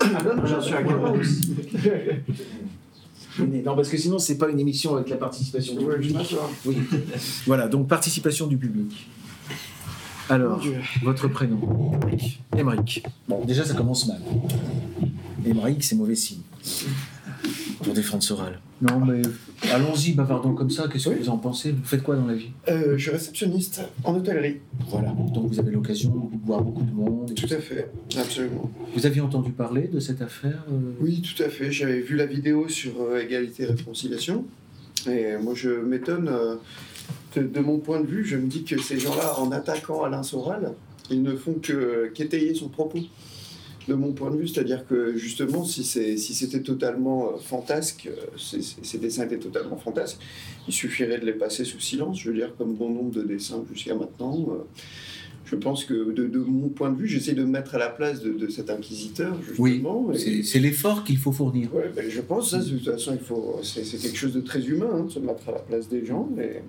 [0.00, 0.74] Ah non, non, j'en suis
[1.20, 1.54] aussi.
[3.64, 6.36] Non, parce que sinon, c'est pas une émission avec la participation du public.
[6.66, 6.76] Oui.
[7.46, 9.08] Voilà, donc participation du public.
[10.30, 10.62] Alors,
[11.02, 11.58] votre prénom
[12.56, 13.04] Émeric.
[13.28, 14.20] Bon, déjà, ça commence mal.
[15.44, 16.42] Émeric, c'est mauvais signe.
[17.82, 18.60] Pour défendre Soral.
[18.80, 19.22] Non, mais
[19.72, 20.86] allons-y, bavardons comme ça.
[20.86, 21.72] Qu'est-ce que vous en pensez?
[21.72, 22.50] Vous faites quoi dans la vie?
[22.68, 24.58] Euh, je suis réceptionniste en hôtellerie.
[24.88, 27.30] Voilà, donc vous avez l'occasion de voir beaucoup de monde.
[27.30, 28.70] et Tout à fait, absolument.
[28.94, 31.72] Vous aviez entendu parler de cette affaire euh, Oui, tout à fait.
[31.72, 34.44] J'avais vu la vidéo sur euh, égalité et réconciliation.
[35.08, 36.56] Et moi, je m'étonne, euh,
[37.36, 40.72] de, mon point de vue, je me dis que ces gens-là, en attaquant Alain Soral,
[41.10, 41.60] ils ne font
[42.14, 43.00] qu'étayer son propos.
[43.88, 48.98] De mon point de vue, c'est-à-dire que justement, si c'était totalement euh, fantasque, euh, ces
[48.98, 50.18] dessins étaient totalement fantasques,
[50.68, 53.64] il suffirait de les passer sous silence, je veux dire, comme bon nombre de dessins
[53.72, 54.46] jusqu'à maintenant.
[54.50, 54.64] euh,
[55.50, 57.88] je pense que de, de mon point de vue, j'essaie de me mettre à la
[57.88, 60.12] place de, de cet inquisiteur, Oui, justement.
[60.12, 61.74] et- c'est l'effort qu'il faut fournir.
[61.74, 63.18] Ouais, ben, je pense, ça, de toute façon,
[63.62, 66.28] c'est, quelque chose de très humain, hein, de se mettre à la place des gens.
[66.36, 66.62] Mais...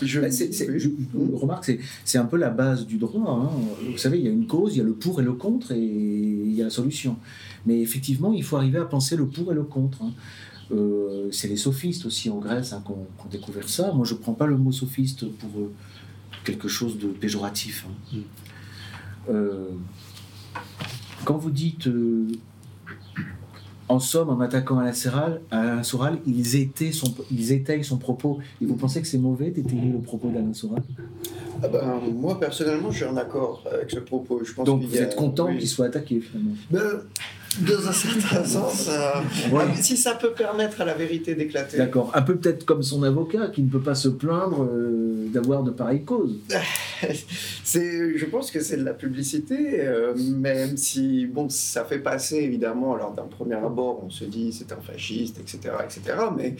[0.00, 0.50] Je, Bah, oui.
[0.58, 1.70] je- je remarque,
[2.04, 3.30] c'est un peu la base du droit.
[3.30, 3.50] hein.
[3.88, 5.70] Vous savez, il y a une cause, il y a le pour et le contre,
[5.70, 7.16] et il y a la solution.
[7.66, 10.02] Mais effectivement, il faut arriver à penser le pour et le contre.
[10.02, 10.10] hein.
[10.72, 13.92] Euh, c'est les sophistes aussi en Grèce hein, qui ont qui ont découvert ça.
[13.92, 15.70] Moi, je ne prends pas le mot sophiste pour euh,
[16.44, 17.86] quelque chose de péjoratif.
[17.88, 18.16] hein.
[18.16, 18.20] Mm.
[19.30, 19.68] Euh,
[21.24, 22.26] quand vous dites, euh,
[23.88, 28.38] en somme, en attaquant Alain Soral, Alain Soral ils, étaient son, ils étayent son propos.
[28.60, 30.82] Et vous pensez que c'est mauvais d'étayer le propos d'Alain Soral?
[31.62, 34.40] Ah ben, moi, personnellement, je suis en accord avec ce propos.
[34.44, 35.58] Je pense Donc vous a- êtes content oui.
[35.58, 36.54] qu'il soit attaqué finalement?
[36.70, 36.80] Ben,
[37.60, 39.64] dans un certain sens, euh, Ouais.
[39.68, 41.76] ah, si ça peut permettre à la vérité d'éclater.
[41.76, 42.10] D'accord.
[42.14, 45.70] Un peu peut-être comme son avocat qui ne peut pas se plaindre euh, d'avoir de
[45.70, 46.38] pareilles causes.
[47.64, 52.36] C'est, je pense que c'est de la publicité, euh, même si bon, ça fait passer
[52.36, 56.16] évidemment lors d'un premier abord, on se dit c'est un fasciste, etc., etc.
[56.36, 56.56] Mais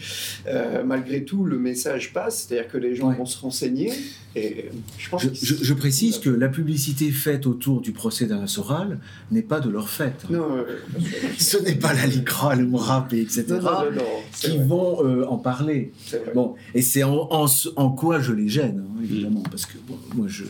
[0.47, 3.15] euh, malgré tout, le message passe, c'est-à-dire que les gens Ouais.
[3.17, 3.91] vont se renseigner.
[4.35, 8.25] Et je pense Je, que je- je précise que la publicité faite autour du procès
[8.25, 8.99] d'Alain Soral
[9.31, 10.13] n'est pas de leur fait.
[10.29, 10.63] non, euh,
[11.37, 13.45] Ce n'est pas la LICRA, le MRAP, etc.
[13.49, 15.91] non, non, non, non, c'est qui vrai, vont euh, en parler.
[16.35, 19.77] Bon, et c'est en, en ce- en quoi je les gêne, hein, évidemment, parce que
[19.87, 20.43] bon, moi je,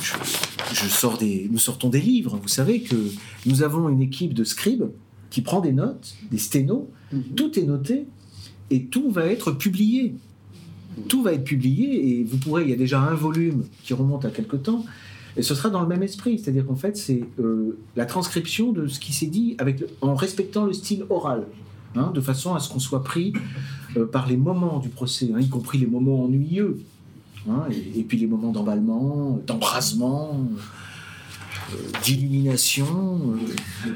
[0.00, 0.12] je,
[0.72, 2.38] je sors des, nous sortons des livres.
[2.40, 2.96] Vous savez que
[3.46, 4.86] nous avons une équipe de scribes
[5.30, 7.22] qui prend des notes, des sténos, Mhm.
[7.34, 8.06] tout est noté
[8.70, 10.14] et tout va être publié.
[11.08, 14.24] Tout va être publié et vous pourrez, il y a déjà un volume qui remonte
[14.24, 14.84] à quelque temps,
[15.36, 18.86] et ce sera dans le même esprit, c'est-à-dire qu'en fait c'est euh, la transcription de
[18.86, 19.56] ce qui s'est dit
[20.00, 21.46] en respectant le style oral,
[21.94, 23.32] hein, de façon à ce qu'on soit pris
[23.96, 26.80] euh, par les moments du procès, hein, y compris les moments ennuyeux,
[27.48, 27.64] hein,
[27.96, 30.40] et, puis les moments d'emballement, d'embrasement,
[31.72, 33.36] euh, d'illumination.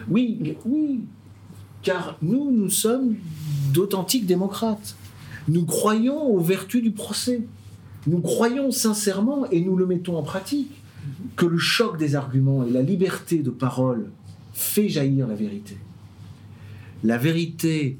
[0.09, 1.01] Oui, oui,
[1.83, 3.17] car nous, nous sommes
[3.73, 4.97] d'authentiques démocrates.
[5.49, 7.43] Nous croyons aux vertus du procès.
[8.07, 10.71] Nous croyons sincèrement, et nous le mettons en pratique,
[11.37, 14.11] que le choc des arguments et la liberté de parole
[14.53, 15.77] fait jaillir la vérité.
[17.03, 17.99] La vérité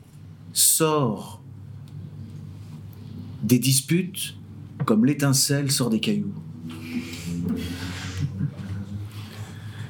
[0.53, 1.43] sort
[3.43, 4.37] des disputes
[4.87, 6.35] comme l'étincelle sort des cailloux.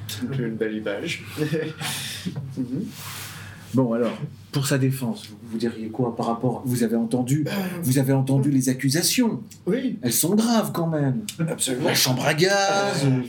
[0.09, 1.25] C'est une belle image.
[3.75, 4.17] Bon alors,
[4.55, 7.45] pour sa défense, vous, vous diriez quoi par rapport Vous avez entendu,
[7.83, 9.43] vous avez entendu les accusations.
[9.67, 11.23] Oui, Elles sont graves quand même.
[11.49, 11.89] absolument.
[11.89, 13.05] La chambre à gaz.
[13.05, 13.21] Euh,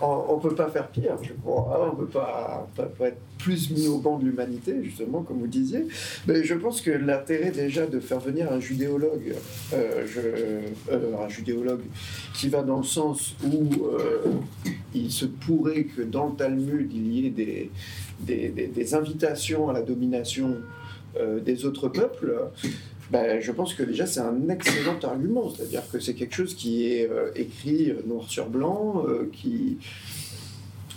[0.00, 1.92] on ne peut pas faire pire, je crois.
[1.92, 2.66] On ne peut pas,
[3.02, 5.86] être plus mis au banc de l'humanité, justement, comme vous disiez.
[6.26, 9.34] Mais je pense que l'intérêt déjà de faire venir un judéologue,
[9.72, 10.06] euh,
[10.90, 11.82] euh, un judéologue
[12.34, 14.20] qui va dans le sens où euh,
[14.94, 17.70] il se pourrait que dans le Talmud, il y ait
[18.20, 20.56] des, invitations à la domination
[21.44, 22.34] des autres peuples,
[23.10, 26.86] ben, je pense que déjà c'est un excellent argument, c'est-à-dire que c'est quelque chose qui
[26.86, 29.78] est euh, écrit euh, noir sur blanc, euh, qui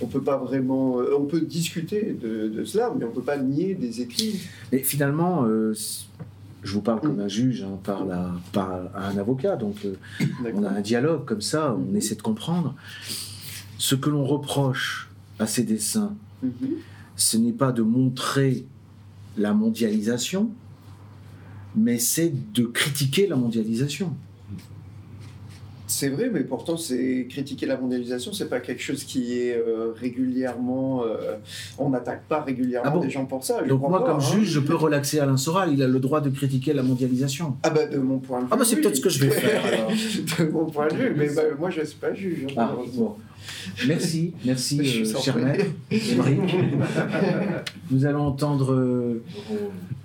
[0.01, 3.38] on peut pas vraiment, euh, on peut discuter de, de cela, mais on peut pas
[3.38, 4.41] nier des écrits.
[4.72, 9.55] Mais finalement, je vous parle comme un juge, hein, parle à, parle à un avocat,
[9.55, 9.76] donc
[10.53, 12.76] on a un dialogue comme ça, on essaie de comprendre.
[13.78, 15.09] Ce que l'on reproche
[15.39, 16.51] à ces dessins, Mhm.
[17.16, 18.66] ce n'est pas de montrer
[19.38, 20.49] la mondialisation,
[21.76, 24.14] mais c'est de critiquer la mondialisation.
[25.86, 29.92] C'est vrai, mais pourtant, c'est critiquer la mondialisation, c'est pas quelque chose qui est euh,
[29.96, 31.04] régulièrement.
[31.06, 31.36] euh,
[31.78, 33.60] on n'attaque pas régulièrement Ah bon des gens pour ça.
[33.64, 34.34] je Donc moi, pas, comme hein.
[34.34, 37.58] juge, je peux relaxer Alain Soral, il a le droit de critiquer la mondialisation.
[37.62, 38.50] Ah bah de mon point de vue.
[38.52, 38.82] Ah bah c'est oui.
[38.82, 39.92] peut-être ce que je vais faire alors.
[39.92, 42.46] de mon point de vue, mais bah, moi je suis pas juge.
[42.50, 43.16] hein, Ah, bon.
[43.88, 45.66] Merci, merci, euh, cher maître.
[47.91, 49.24] Nous allons entendre euh,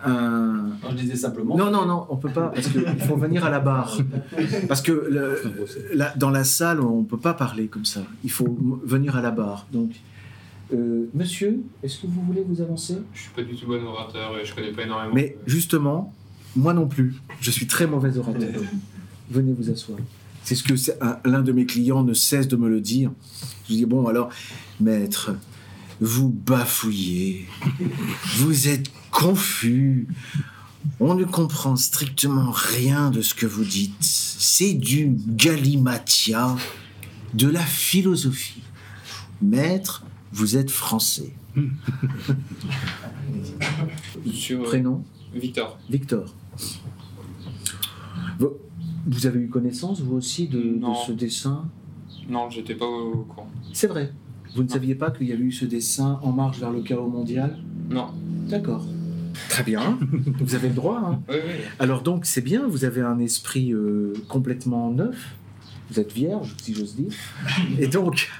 [0.05, 0.68] un.
[0.82, 1.57] Non, je disais simplement.
[1.57, 3.99] Non, non, non, on peut pas, parce qu'il faut venir à la barre.
[4.68, 5.43] Parce que le-
[5.95, 8.03] la- dans la salle, on ne peut pas parler comme ça.
[8.24, 9.66] Il faut venir à la barre.
[9.72, 9.91] Donc,
[10.72, 12.99] euh, monsieur, est-ce que vous voulez vous avancer?
[13.14, 15.14] Je suis pas du tout bon orateur et je connais pas énormément.
[15.14, 16.12] Mais justement,
[16.57, 18.49] moi non plus, je suis très mauvais orateur.
[19.30, 19.99] Venez vous asseoir.
[20.49, 20.72] C'est ce que
[21.28, 23.12] l'un de mes clients ne cesse de me le dire?
[23.68, 24.30] Je dis bon alors,
[24.80, 25.36] maître,
[26.01, 27.46] vous bafouillez,
[28.38, 30.09] vous êtes confus,
[31.01, 33.92] on ne comprend strictement rien de ce que vous dites.
[34.01, 36.57] C'est du galimatia,
[37.34, 38.62] de la philosophie.
[39.42, 41.34] Maître, vous êtes français.
[44.32, 45.05] Sur euh, Prénom?
[45.34, 45.78] Victor.
[45.90, 46.34] Victor.
[49.07, 51.64] Vous avez eu connaissance, vous aussi, de, ce dessin?
[52.28, 53.49] Non, j'étais pas au, courant.
[53.72, 54.12] C'est vrai.
[54.55, 57.09] Vous ne saviez pas qu'il y avait eu ce dessin en marche vers le chaos
[57.09, 57.59] mondial?
[57.90, 58.09] Non.
[58.49, 58.84] D'accord.
[59.49, 59.99] Très bien.
[60.40, 61.03] vous avez le droit.
[61.05, 61.22] hein.
[61.28, 61.55] Oui, oui.
[61.78, 65.36] Alors donc, c'est bien, vous avez un esprit euh, complètement neuf.
[65.90, 67.12] Vous êtes vierge, si j'ose dire.
[67.78, 68.30] Et donc,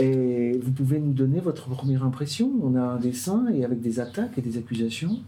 [0.00, 2.52] et vous pouvez nous donner votre première impression?
[2.62, 5.18] On a un dessin et avec des attaques et des accusations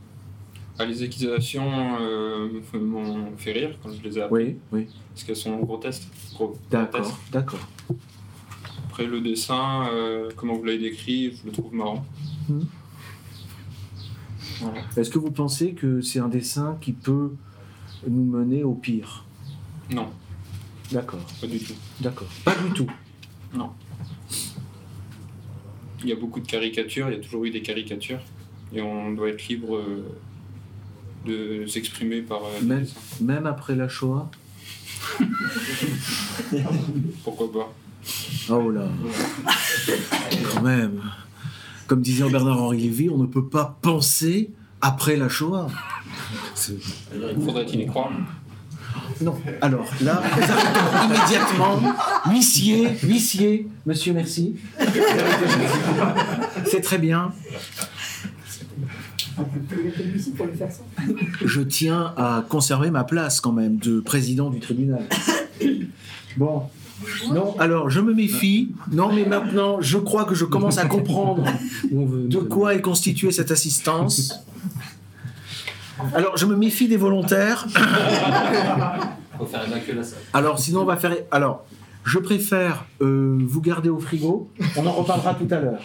[0.83, 4.45] Ah, les accusations euh, m'ont fait rire quand je les ai appris.
[4.45, 4.87] Oui, oui.
[5.12, 6.09] Parce qu'elles sont grotesques.
[6.33, 7.68] Gros- D'accord, d'accord.
[8.89, 12.07] Après, le dessin, euh, comment vous l'avez décrit, je le trouve marrant.
[14.61, 14.81] Voilà.
[14.97, 17.33] Est-ce que vous pensez que c'est un dessin qui peut
[18.09, 19.24] nous mener au pire?
[19.91, 20.09] Non,
[20.93, 21.74] D'accord, pas du tout.
[22.01, 22.28] d'accord.
[22.45, 22.87] Pas du tout.
[26.03, 28.20] Il y a beaucoup de caricatures, il y a toujours eu des caricatures.
[28.72, 30.05] Et on doit être libre euh,
[31.27, 32.85] de s'exprimer par euh,
[33.21, 34.31] Même- après la Shoah
[37.25, 37.73] Pourquoi pas
[38.49, 38.87] Oh là
[40.55, 41.01] Quand même
[41.87, 44.51] Comme disait Bernard-Henri Lévy, on ne peut pas penser
[44.81, 45.68] après la Shoah.
[46.55, 46.79] C'est-
[47.45, 48.11] Faudrait-il y croire
[49.21, 49.37] Non.
[49.61, 51.81] Alors là, nous arrêtons immédiatement.
[52.31, 54.57] Huissier, huissier, monsieur, merci.
[56.66, 57.33] C'est très bien.
[61.45, 65.05] Je tiens à conserver ma place quand même de président du tribunal.
[66.36, 66.62] Bon.
[67.32, 68.72] Non, alors je me méfie.
[68.93, 71.45] Non, mais maintenant, je crois que je commence à comprendre
[71.91, 74.45] de quoi est constituée cette assistance.
[76.14, 77.66] Alors, je me méfie des volontaires.
[79.38, 80.18] Faut faire évacuer la salle.
[80.32, 81.14] Alors, sinon, on va faire.
[81.30, 81.64] Alors,
[82.05, 84.51] je préfère euh, vous garder au frigo.
[84.76, 85.80] On en reparlera tout à l'heure.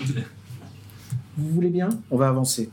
[1.37, 1.89] Vous voulez bien?
[2.11, 2.69] On va avancer.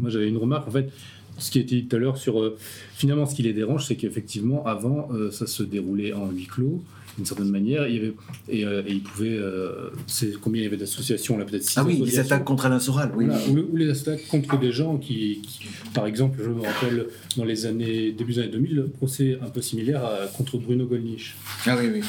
[0.00, 0.90] Moi, j'avais une remarque, en fait,
[1.38, 2.40] ce qui a été dit tout à l'heure sur.
[2.40, 2.56] euh,
[2.94, 6.82] finalement, ce qui les dérange, c'est qu'effectivement, avant, euh, ça se déroulait en huis clos,
[7.16, 7.88] d'une certaine manière.
[7.88, 8.12] Il y avait,
[8.48, 9.36] et, euh, et ils pouvaient.
[9.38, 12.78] euh, c'est combien il y avait d'associations là Peut-être Ah oui, les attaques contre Alain
[12.78, 13.10] Soral.
[13.16, 13.24] Oui.
[13.26, 17.06] Voilà, ou, ou les attaques contre des gens qui, qui- par exemple, je me rappelle
[17.36, 20.86] dans les années début des années 2000, le procès un peu similaire à- contre Bruno
[20.86, 21.36] Gollnisch.
[21.66, 22.00] Ah oui, oui.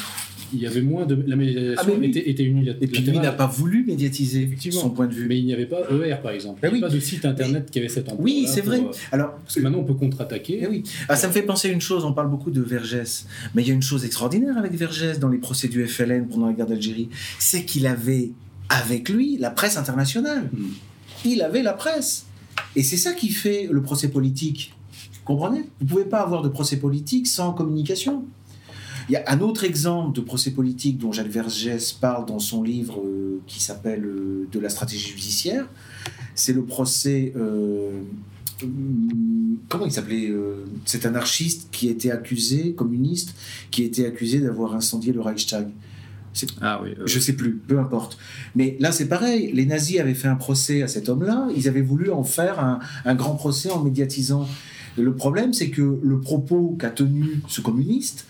[0.53, 2.07] Il y avait moins de la médiation Ah, mais oui.
[2.07, 2.83] était, était unilatérale.
[2.83, 5.27] Et puis lui n'a pas voulu médiatiser son point de vue.
[5.27, 6.59] Mais il n'y avait pas ER par exemple.
[6.61, 6.83] Ben il n'y oui.
[6.83, 8.21] avait pas de site internet qui avait cette ampleur.
[8.21, 8.81] Oui, c'est vrai.
[9.11, 10.59] Alors, Parce que maintenant on peut contre-attaquer.
[10.63, 10.83] Eh oui.
[11.07, 13.25] Ah, ça me fait penser à une chose, on parle beaucoup de Vergès,
[13.55, 16.47] mais il y a une chose extraordinaire avec Vergès dans les procès du FLN pendant
[16.47, 18.31] la guerre d'Algérie, c'est qu'il avait
[18.69, 20.49] avec lui la presse internationale.
[20.53, 20.65] Mm.
[21.25, 22.25] Il avait la presse.
[22.75, 24.73] Et c'est ça qui fait le procès politique.
[25.13, 25.59] Vous comprenez?
[25.79, 28.25] Vous ne pouvez pas avoir de procès politique sans communication.
[29.09, 32.63] Il y a un autre exemple de procès politique dont Jacques Vergès parle dans son
[32.63, 35.67] livre euh, qui s'appelle euh, De la stratégie judiciaire.
[36.35, 37.33] C'est le procès.
[37.35, 37.91] euh,
[38.63, 40.31] hum, comment il s'appelait
[40.85, 43.35] Cet anarchiste qui était accusé, communiste,
[43.71, 45.69] qui était accusé d'avoir incendié le Reichstag.
[46.61, 46.91] Ah oui.
[46.97, 48.17] euh, Je sais plus, peu importe.
[48.55, 49.51] Mais là, c'est pareil.
[49.53, 51.49] Les nazis avaient fait un procès à cet homme-là.
[51.55, 54.47] Ils avaient voulu en faire un, un grand procès en médiatisant.
[54.97, 58.25] Le problème, c'est que le propos qu'a tenu ce communiste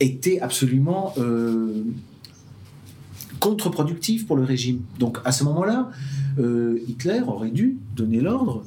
[0.00, 1.84] était absolument euh,
[3.40, 4.80] contre-productif pour le régime.
[4.98, 5.90] Donc, à ce moment-là,
[6.38, 8.64] euh, Hitler aurait dû donner l'ordre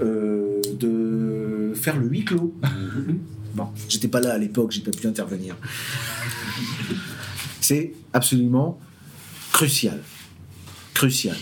[0.00, 2.54] euh, de faire le huis clos.
[3.54, 5.56] bon, j'étais pas là à l'époque, j'ai pas pu intervenir.
[7.60, 8.78] C'est absolument
[9.52, 10.00] crucial.
[10.94, 11.36] Crucial.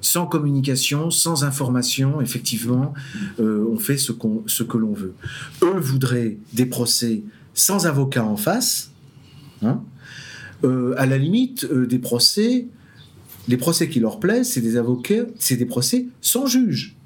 [0.00, 2.92] Sans communication, sans information, effectivement,
[3.38, 5.14] euh, on fait ce, qu'on, ce que l'on veut.
[5.62, 7.22] Eux voudraient des procès
[7.54, 8.90] sans avocat en face.
[9.62, 9.82] hein.
[10.64, 12.66] Euh, à la limite, euh, des procès,
[13.48, 16.96] les procès qui leur plaisent, c'est des avocats, c'est des procès sans juge.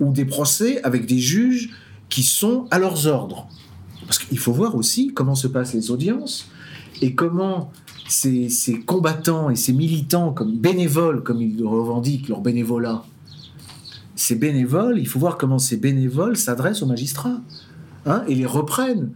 [0.00, 1.70] Ou des procès avec des juges
[2.08, 3.46] qui sont à leurs ordres.
[4.06, 6.48] Parce qu'il faut voir aussi comment se passent les audiences
[7.00, 7.70] et comment
[8.08, 13.04] ces, ces combattants et ces militants, comme bénévoles, comme ils revendiquent leur bénévolat,
[14.16, 17.40] ces bénévoles, il faut voir comment ces bénévoles s'adressent aux magistrats
[18.04, 19.12] hein, et les reprennent.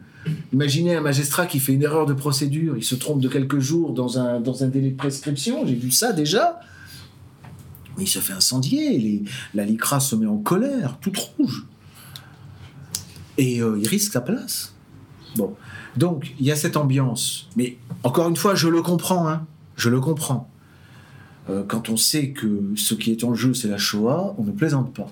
[0.52, 3.92] Imaginez un magistrat qui fait une erreur de procédure, il se trompe de quelques jours
[3.92, 6.60] dans un, délai de prescription, j'ai vu ça déjà.
[7.98, 11.66] Il se fait incendier, la LICRA se met en colère, toute rouge.
[13.36, 14.74] Et euh, il risque sa place.
[15.36, 15.54] Bon.
[15.96, 17.48] Donc, il y a cette ambiance.
[17.56, 19.28] Mais encore une fois, je le comprends.
[19.28, 19.46] Hein.
[19.76, 20.50] Je le comprends.
[21.50, 24.52] Euh, quand on sait que ce qui est en jeu, c'est la Shoah, on ne
[24.52, 25.10] plaisante pas.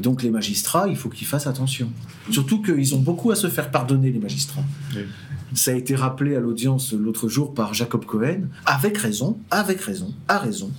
[0.00, 1.92] Et donc, les magistrats, il faut qu'ils fassent attention.
[2.30, 4.64] Surtout qu'ils ont beaucoup à se faire pardonner, les magistrats.
[4.96, 5.02] Oui.
[5.52, 10.14] Ça a été rappelé à l'audience l'autre jour par Jacob Cohen, avec raison, avec raison,
[10.26, 10.70] à raison.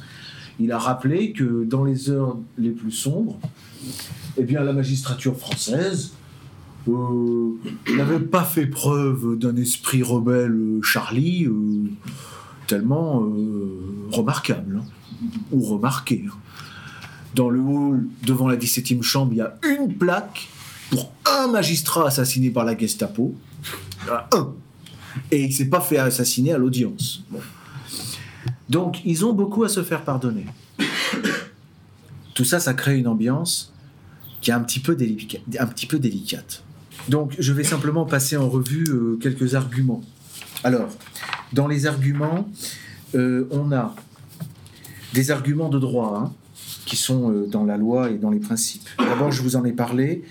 [0.59, 3.38] Il a rappelé que dans les heures les plus sombres,
[4.38, 6.13] eh bien, la magistrature française
[6.88, 7.51] euh,
[7.95, 11.91] n'avait pas fait preuve d'un esprit rebelle euh, Charlie euh,
[12.65, 16.26] tellement euh, remarquable hein, ou remarqué.
[16.28, 16.34] hein.
[17.36, 20.47] Dans le hall, devant la 17e chambre, il y a une plaque
[20.89, 23.36] pour un magistrat assassiné par la Gestapo.
[24.03, 24.53] Il y en a un.
[25.32, 27.23] Et il s'est pas fait assassiner à l'audience.
[28.69, 30.45] Donc, ils ont beaucoup à se faire pardonner.
[32.34, 33.73] Tout ça, ça crée une ambiance
[34.41, 36.63] qui est un petit peu, délica- un petit peu délicate.
[37.09, 40.01] Donc, je vais simplement passer en revue euh, quelques arguments.
[40.63, 40.89] Alors,
[41.53, 42.47] dans les arguments,
[43.15, 43.95] euh, on a
[45.13, 46.34] des arguments de droit hein,
[46.91, 48.89] qui sont euh, dans la loi et dans les principes.
[48.99, 50.25] D'abord, je vous en ai parlé,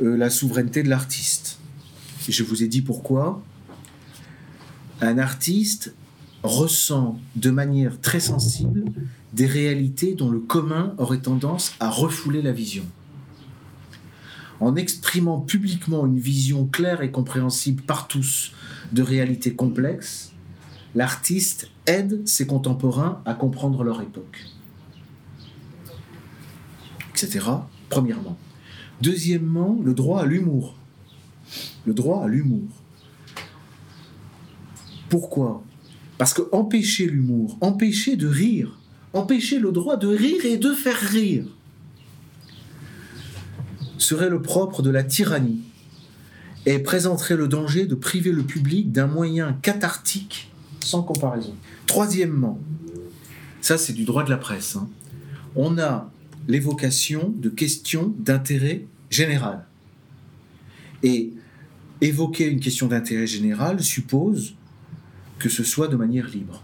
[0.00, 1.58] euh, la souveraineté de l'artiste.
[2.28, 3.42] Je vous ai dit pourquoi.
[5.00, 5.96] Un artiste
[6.44, 8.84] ressent de manière très sensible
[9.32, 12.84] des réalités dont le commun aurait tendance à refouler la vision.
[14.60, 18.52] En exprimant publiquement une vision claire et compréhensible par tous
[18.92, 20.30] de réalités complexes,
[20.94, 24.55] l'artiste aide ses contemporains à comprendre leur époque.
[27.16, 27.46] Etc.
[27.88, 28.36] Premièrement.
[29.00, 30.74] Deuxièmement, le droit à l'humour.
[31.86, 32.68] Le droit à l'humour.
[35.08, 35.62] Pourquoi?
[36.18, 38.78] Parce que empêcher l'humour, empêcher de rire,
[39.12, 41.46] empêcher le droit de rire et de faire rire,
[43.98, 45.60] serait le propre de la tyrannie
[46.66, 50.50] et présenterait le danger de priver le public d'un moyen cathartique
[50.80, 51.54] sans comparaison.
[51.86, 52.58] Troisièmement,
[53.60, 54.88] ça c'est du droit de la presse, hein,
[55.54, 56.10] on a
[56.48, 59.64] l'évocation de questions d'intérêt général.
[61.02, 61.32] Et
[62.00, 64.54] évoquer une question d'intérêt général suppose
[65.38, 66.62] que ce soit de manière libre.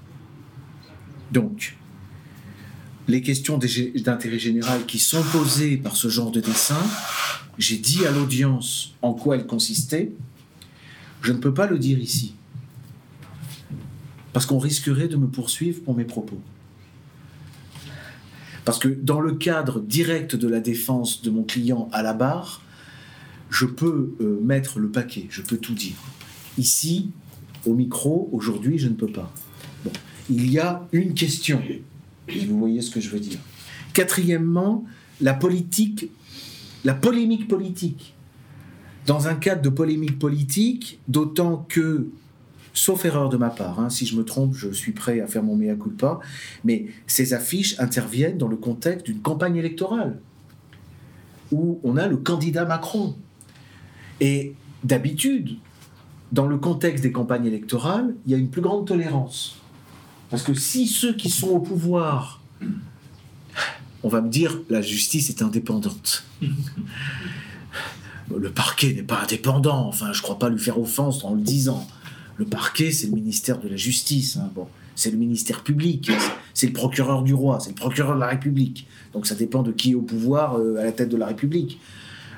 [1.31, 1.77] Donc,
[3.09, 6.83] les questions d'intérêt général qui sont posées par ce genre de dessin,
[7.59, 10.13] j'ai dit à l'audience en quoi elles consistaient,
[11.23, 12.35] je ne peux pas le dire ici,
[14.33, 16.41] parce qu'on risquerait de me poursuivre pour mes propos.
[18.65, 22.63] Parce que dans le cadre direct de la défense de mon client à la barre,
[23.51, 25.97] je peux euh, mettre le paquet, je peux tout dire.
[26.59, 27.11] Ici,
[27.67, 29.33] au micro, aujourd'hui, je ne peux pas.
[29.85, 29.93] Bon.
[30.31, 31.61] Il y a une question,
[32.29, 33.39] et vous voyez ce que je veux dire.
[33.93, 34.85] Quatrièmement,
[35.21, 36.11] la politique,
[36.85, 38.15] la polémique politique.
[39.07, 42.09] Dans un cadre de polémique politique, d'autant que,
[42.75, 45.43] sauf erreur de ma part, hein, si je me trompe, je suis prêt à faire
[45.43, 46.21] mon mea culpa,
[46.65, 50.21] mais ces affiches interviennent dans le contexte d'une campagne électorale,
[51.51, 53.15] où on a le candidat Macron.
[54.21, 54.55] Et
[54.85, 55.57] d'habitude,
[56.33, 59.59] dans le contexte des campagnes électorales, il y a une plus grande tolérance.
[60.31, 62.41] Parce que si ceux qui sont au pouvoir,
[64.03, 66.25] on va me dire, la justice est indépendante.
[68.35, 71.43] Le parquet n'est pas indépendant, enfin, je ne crois pas lui faire offense en le
[71.43, 71.87] disant.
[72.37, 74.37] Le parquet, c'est le ministère de la Justice.
[74.37, 74.67] hein, bon.
[74.95, 76.11] c'est le ministère public,
[76.55, 78.87] c'est le procureur du roi, c'est le procureur de la République.
[79.13, 81.79] Donc ça dépend de qui est au pouvoir euh, à la tête de la République.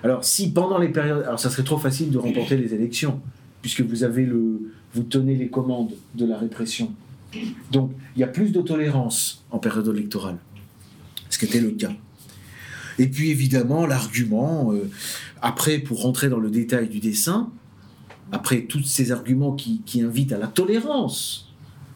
[0.03, 3.21] Alors si pendant les périodes, alors ça serait trop facile de remporter les élections,
[3.63, 6.93] puisque vous avez le, vous tenez les commandes de la répression.
[7.73, 10.37] Donc il y a plus de tolérance en période électorale,
[11.31, 11.93] ce qui était le cas.
[12.99, 14.89] Et puis évidemment l'argument, euh,
[15.43, 17.51] après pour rentrer dans le détail du dessin,
[18.33, 21.49] après tous ces arguments qui, invitent à la tolérance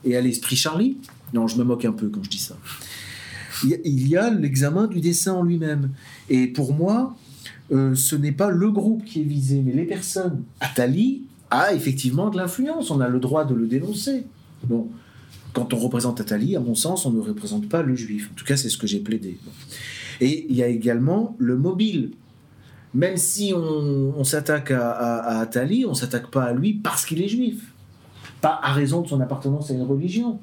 [0.04, 0.96] et à l'esprit Charlie,
[1.34, 2.56] non je me moque un peu quand je dis ça,
[3.64, 5.90] il y a- l'examen du dessin en lui-même.
[6.28, 7.16] Et pour moi,
[7.72, 10.44] euh, ce n'est pas le groupe qui est visé, mais les personnes.
[10.60, 14.24] Attali a effectivement de l'influence, on a le droit de le dénoncer.
[14.64, 14.88] Bon,
[15.52, 18.30] quand on représente Attali, à mon sens, on ne représente pas le juif.
[18.32, 19.38] En tout cas, c'est ce que j'ai plaidé.
[20.20, 22.12] Et il y a également le mobile.
[22.98, 27.72] Même si on, s'attaque à Attali, on s'attaque pas à lui parce qu'il est juif.
[28.40, 30.40] Pas à raison de son appartenance à une religion.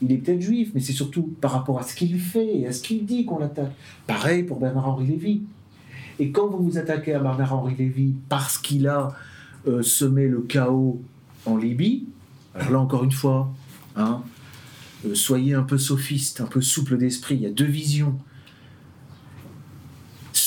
[0.00, 2.72] Il est peut-être juif, mais c'est surtout par rapport à ce qu'il fait et à
[2.72, 3.72] ce qu'il dit qu'on l'attaque.
[4.06, 5.42] Pareil pour Bernard-Henri Lévy.
[6.20, 9.08] Et quand vous vous attaquez à Bernard-Henri Lévy parce qu'il a
[9.66, 11.02] euh, semé le chaos
[11.44, 12.06] en Libye,
[12.54, 13.52] alors là encore une fois,
[13.96, 14.22] hein,
[15.04, 18.16] euh, soyez un peu sophiste, un peu souple d'esprit, il y a deux visions.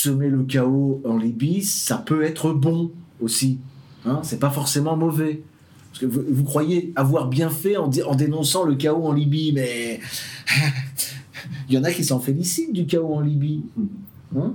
[0.01, 3.59] Semer le chaos en Libye, ça peut être bon aussi.
[4.05, 5.41] Hein, c'est pas forcément mauvais.
[5.89, 9.51] Parce que vous, croyez avoir bien fait en, dé- en dénonçant le chaos en Libye,
[9.53, 9.99] mais
[11.67, 13.63] il y en a qui s'en félicitent du chaos en Libye.
[14.37, 14.53] Hein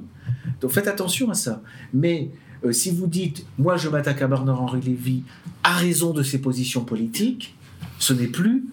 [0.62, 1.60] donc faites attention à ça.
[1.92, 2.30] Mais
[2.64, 5.24] euh, si vous dites, moi je m'attaque à Bernard-Henri Lévy
[5.62, 7.54] à raison de ses positions politiques,
[7.98, 8.64] ce n'est plus,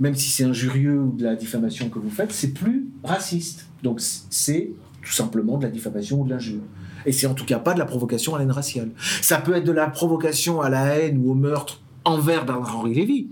[0.00, 3.66] même si c'est injurieux ou de la diffamation que vous faites, c'est plus raciste.
[3.82, 4.70] Donc c'est
[5.02, 6.62] tout simplement de la diffamation ou de l'injure.
[7.04, 8.90] Et c'est en tout cas pas de la provocation à la haine raciale.
[9.20, 13.28] Ça peut être de la provocation à la haine ou au meurtre envers Bernard-Henri Lévy.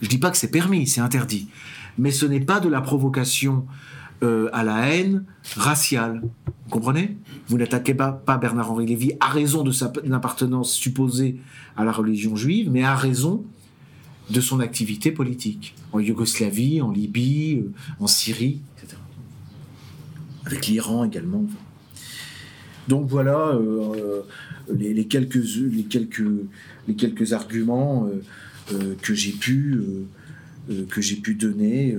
[0.00, 1.48] Je dis pas que c'est permis, c'est interdit.
[1.98, 3.66] Mais ce n'est pas de la provocation
[4.22, 5.24] euh, à la haine
[5.56, 6.22] raciale.
[6.22, 7.18] Vous comprenez?
[7.48, 11.36] Vous n'attaquez pas, Bernard-Henri Lévy à raison de sa appartenance supposée
[11.76, 13.44] à la religion juive, mais à raison
[14.30, 15.74] de son activité politique.
[15.92, 18.96] En Yougoslavie, en Libye, euh, en Syrie, etc.
[20.50, 21.46] Avec l'Iran également.
[22.88, 24.22] Donc voilà euh, euh,
[24.74, 26.24] les, quelques, les, quelques,
[26.88, 28.10] les quelques arguments
[28.72, 29.80] euh, que j'ai pu,
[30.88, 31.96] que j'ai pu donner.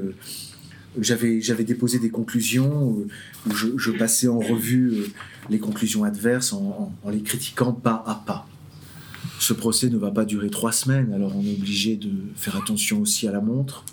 [1.00, 3.06] j'avais, j'avais déposé des conclusions
[3.48, 5.06] où je, passais en revue
[5.50, 8.50] les conclusions adverses en, les critiquant pas à pas.
[9.40, 13.00] Ce procès ne va pas durer trois semaines, alors on est obligé de faire attention
[13.00, 13.86] aussi à la montre.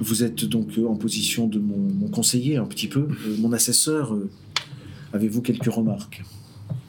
[0.00, 3.52] Vous êtes donc euh, en position de mon, mon conseiller un petit peu, euh, mon
[3.52, 4.14] assesseur.
[4.14, 4.28] euh,
[5.12, 6.22] Avez-vous quelques remarques?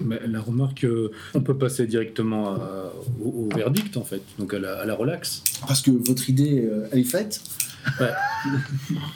[0.02, 2.92] Mais la remarque, euh, on peut passer directement à-
[3.24, 5.44] au, au verdict en fait, donc à la, à la relax.
[5.68, 7.42] Parce que votre idée, euh, elle est faite.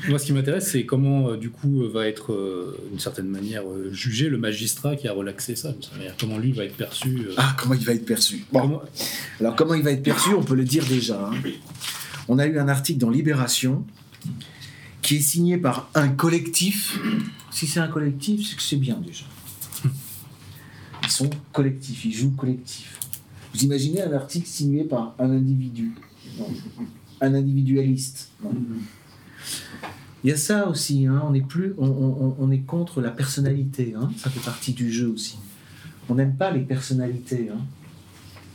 [0.08, 4.30] Moi, ce qui m'intéresse, c'est comment, euh, du coup, va être, d'une certaine manière, jugé
[4.30, 5.74] le magistrat qui a relaxé ça.
[6.20, 7.18] Comment lui va être perçu.
[7.38, 8.46] Ah, comment il va être perçu?
[8.54, 8.82] Bon, comment-
[9.40, 11.30] Alors comment il va être perçu, on peut le dire déjà.
[11.32, 11.50] hein.
[12.30, 13.84] On a eu un article dans Libération
[15.02, 17.00] qui est signé par un collectif.
[17.50, 19.26] Si c'est un collectif, c'est que c'est bien déjà.
[21.04, 23.00] Ils sont collectifs, ils jouent collectif.
[23.52, 25.92] Vous imaginez un article signé par un individu.
[27.20, 28.30] Un individualiste.
[30.24, 34.12] Il y a ça aussi, hein, on, est plus, on, est contre la personnalité, hein,
[34.18, 35.40] ça fait partie du jeu aussi.
[36.10, 37.50] On n'aime pas les personnalités.
[37.52, 37.60] hein.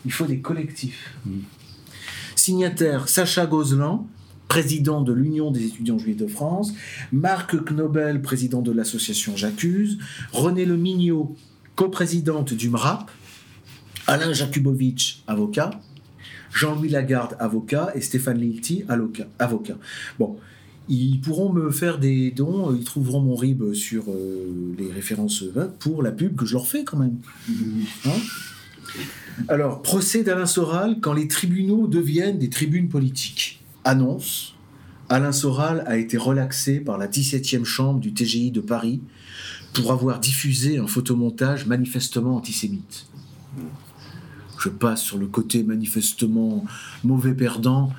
[0.04, 1.16] Il faut des collectifs.
[2.44, 4.06] Signataires Sacha Gozlan,
[4.48, 6.74] président de l'Union des étudiants juifs de France,
[7.10, 9.96] Marc Knobel, président de l'association J'accuse,
[10.30, 11.34] René Le Mignot,
[11.74, 13.10] coprésidente du MRAP,
[14.06, 15.70] Alain Jakubowicz, avocat,
[16.52, 18.84] Jean-Louis Lagarde, avocat, et Stéphane Lilti,
[19.38, 19.78] avocat.
[20.18, 20.36] Bon,
[20.90, 25.68] ils pourront me faire des dons, ils trouveront mon RIB sur euh, les références euh,
[25.78, 27.16] pour la pub que je leur fais quand même.
[28.04, 28.10] Hein?
[29.48, 33.60] Alors, procès d'Alain Soral quand les tribunaux deviennent des tribunes politiques.
[33.84, 34.54] Annonce
[35.08, 39.00] Alain Soral a été relaxé par la 17e chambre du TGI de Paris
[39.74, 43.06] pour avoir diffusé un photomontage manifestement antisémite.
[44.58, 46.64] Je passe sur le côté manifestement
[47.02, 47.92] mauvais perdant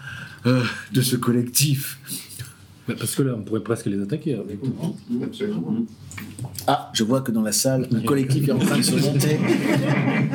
[0.48, 0.64] euh,
[0.94, 2.00] de ce collectif.
[2.88, 4.36] Bah, parce que là, on pourrait presque les attaquer.
[4.36, 4.60] avec-
[5.24, 5.76] Absolument.
[6.68, 9.40] Ah, je vois que dans la salle, un collectif est en train de se monter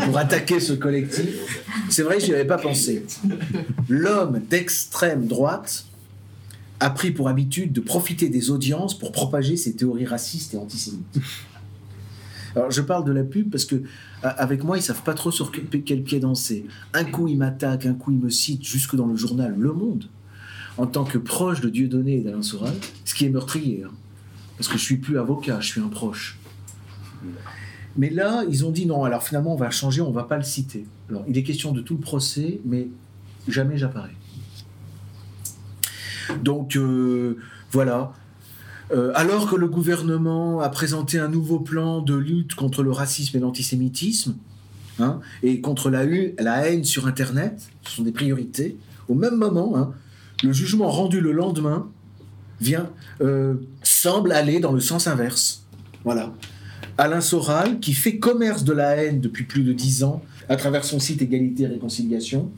[0.05, 1.29] pour attaquer ce collectif.
[1.89, 3.05] C'est vrai, j'y avais pas pensé.
[3.89, 5.85] L'homme d'extrême droite
[6.81, 11.19] a pris pour habitude de profiter des audiences pour propager ses théories racistes et antisémites.
[12.57, 13.83] Alors je parle de la pub parce que
[14.23, 16.67] avec moi ils savent pas trop sur quel pied danser.
[16.95, 20.07] Un coup il m'attaque, un coup il me cite jusque dans le journal Le Monde
[20.81, 22.73] en tant que proche de Dieudonné et d'Alain Soral,
[23.05, 23.85] ce qui est meurtrier.
[23.87, 23.93] hein.
[24.57, 26.39] parce que je suis plus avocat, je suis un proche.
[27.99, 30.43] Mais là, ils ont dit non, alors finalement on va changer, on va pas le
[30.43, 30.87] citer.
[31.11, 32.89] Alors il est question de tout le procès, mais
[33.47, 34.15] jamais j'apparais.
[36.43, 37.37] Donc euh,
[37.73, 38.15] voilà.
[38.91, 43.37] Euh, alors que le gouvernement a présenté un nouveau plan de lutte contre le racisme
[43.37, 44.35] et l'antisémitisme,
[44.99, 46.05] hein, et contre la,
[46.67, 48.79] haine sur Internet, ce sont des priorités,
[49.09, 49.93] au même moment, hein,
[50.43, 51.89] le jugement rendu le lendemain
[52.61, 52.91] vient,
[53.21, 55.65] euh, semble aller dans le sens inverse.
[56.05, 56.33] Voilà.
[56.99, 60.85] Alain Soral, qui fait commerce de la haine depuis plus de dix ans à travers
[60.85, 62.51] son site Égalité et Réconciliation,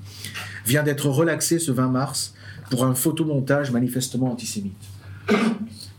[0.66, 2.34] vient d'être relaxé ce 20 mars
[2.70, 4.72] pour un photomontage manifestement antisémite.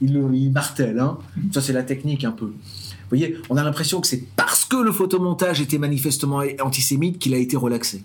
[0.01, 1.17] Il, il martèle, hein.
[1.53, 2.47] ça c'est la technique un peu.
[2.47, 7.33] Vous voyez, on a l'impression que c'est parce que le photomontage était manifestement antisémite qu'il
[7.33, 8.03] a été relaxé.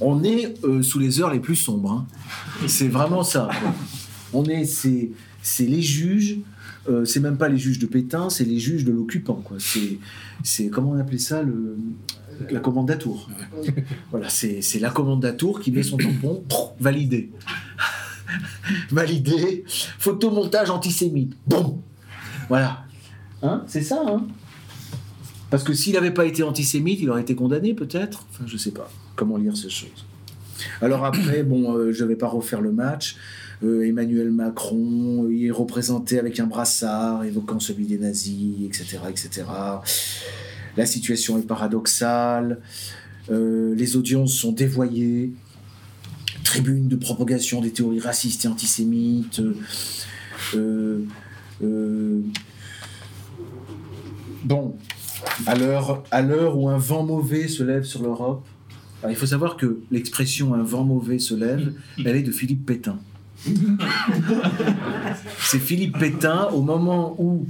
[0.00, 1.90] On est euh, sous les heures les plus sombres.
[1.92, 2.06] hein.
[2.68, 3.48] C'est vraiment ça.
[4.32, 5.10] On est, c'est,
[5.42, 6.38] c'est les juges.
[6.88, 9.40] euh, c'est même pas les juges de Pétain, c'est les juges de l'occupant.
[9.44, 9.56] Quoi.
[9.60, 9.98] C'est,
[10.44, 11.76] c'est comment on appelait ça le,
[12.50, 13.28] la commandatour.
[14.10, 16.44] Voilà, c'est, c'est la commandatour qui met son tampon,
[16.78, 17.30] validé.
[18.90, 19.64] validé.
[19.98, 21.34] Photomontage antisémite.
[21.46, 21.80] Bon.
[22.48, 22.84] Voilà.
[23.42, 24.26] Hein c'est ça, hein
[25.50, 28.26] Parce que s'il n'avait pas été antisémite, il aurait été condamné peut-être?
[28.30, 30.06] Enfin, je sais pas comment lire ces choses.
[30.80, 33.16] Alors après, bon, euh, je ne vais pas refaire le match.
[33.64, 39.46] Euh, Emmanuel Macron, il est représenté avec un brassard évoquant celui des nazis, etc., etc.
[40.76, 42.60] La situation est paradoxale.
[43.30, 45.32] Euh, les audiences sont dévoyées.
[46.44, 49.42] Tribune de propagation des théories racistes et antisémites.
[54.44, 54.76] Bon,
[55.46, 58.46] à l'heure où un vent mauvais se lève sur l'Europe,
[59.00, 62.66] alors, il faut savoir que l'expression un vent mauvais se lève, elle est de Philippe
[62.66, 62.98] Pétain.
[65.38, 67.46] C'est Philippe Pétain au moment où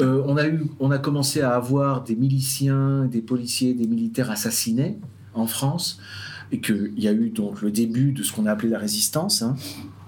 [0.00, 4.30] euh, on, a eu, on a commencé à avoir des miliciens, des policiers, des militaires
[4.30, 4.98] assassinés
[5.34, 5.98] en France,
[6.52, 9.42] et qu'il y a eu donc le début de ce qu'on a appelé la résistance,
[9.42, 9.56] hein,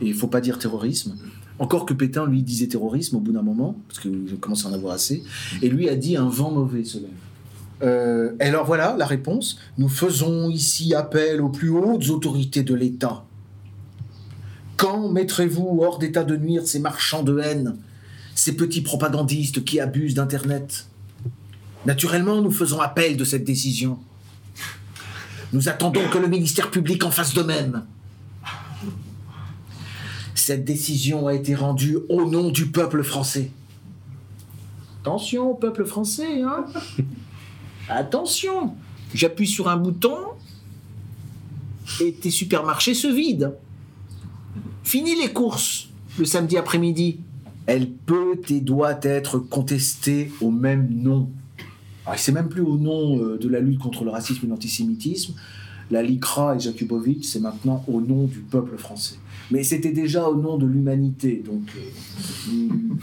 [0.01, 1.17] et il faut pas dire terrorisme.
[1.59, 4.73] Encore que Pétain, lui, disait terrorisme au bout d'un moment, parce qu'il commence à en
[4.73, 5.25] avoir assez,
[5.63, 7.11] et lui a dit un vent mauvais se lève.
[7.83, 9.59] Euh, et alors voilà la réponse.
[9.79, 13.25] Nous faisons ici appel aux plus hautes autorités de l'État.
[14.77, 17.77] Quand mettrez-vous hors d'état de nuire ces marchands de haine,
[18.35, 20.87] ces petits propagandistes qui abusent d'Internet?
[21.87, 23.99] Naturellement, nous faisons appel de cette décision.
[25.53, 27.85] Nous attendons que le ministère public en fasse de même.
[30.35, 33.51] Cette décision a été rendue au nom du peuple français.
[35.03, 36.67] Attention au peuple français, hein?
[37.89, 38.75] Attention
[39.15, 40.17] J'appuie sur un bouton
[42.01, 43.55] et tes supermarchés se vident.
[44.83, 45.89] Fini les courses
[46.19, 47.19] le samedi après-midi.
[47.67, 51.29] Elle peut et doit être contestée au même nom.
[52.17, 55.35] C'est même plus au nom euh, de la lutte contre le racisme et l'antisémitisme.
[55.91, 59.17] La LICRA et Jakubowicz, c'est maintenant au nom du peuple français.
[59.51, 61.43] Mais c'était déjà au nom de l'humanité.
[61.45, 62.95] Donc, euh,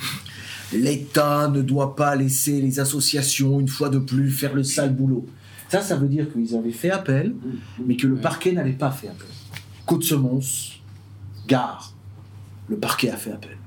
[0.74, 5.26] l'État ne doit pas laisser les associations, une fois de plus, faire le sale boulot.
[5.70, 7.36] Ça, ça veut dire qu'ils avaient fait appel,
[7.86, 9.28] mais que le parquet n'avait pas fait appel.
[9.86, 10.80] Côte-Semonce,
[11.48, 11.94] gare,
[12.68, 13.58] le parquet a fait appel.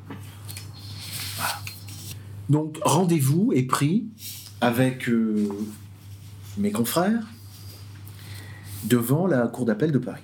[1.37, 1.55] Voilà.
[2.49, 4.07] Donc, rendez-vous est pris
[4.61, 5.49] avec euh,
[6.59, 7.27] mes confrères
[8.85, 10.23] devant la Cour d'appel de Paris.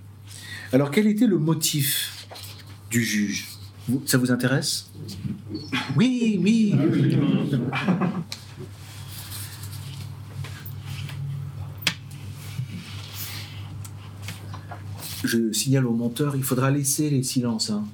[0.72, 2.26] Alors, quel était le motif
[2.90, 3.51] du juge?
[4.06, 4.90] Ça vous intéresse?
[5.96, 6.74] Oui, oui.
[15.24, 17.70] Je signale au monteur, il faudra laisser les silences.
[17.70, 17.84] hein.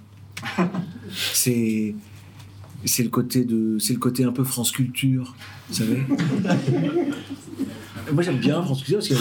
[1.35, 1.95] C'est
[2.85, 5.35] c'est le côté de c'est le côté un peu France Culture,
[5.69, 6.03] vous savez.
[8.13, 9.15] Moi j'aime bien France Culture parce que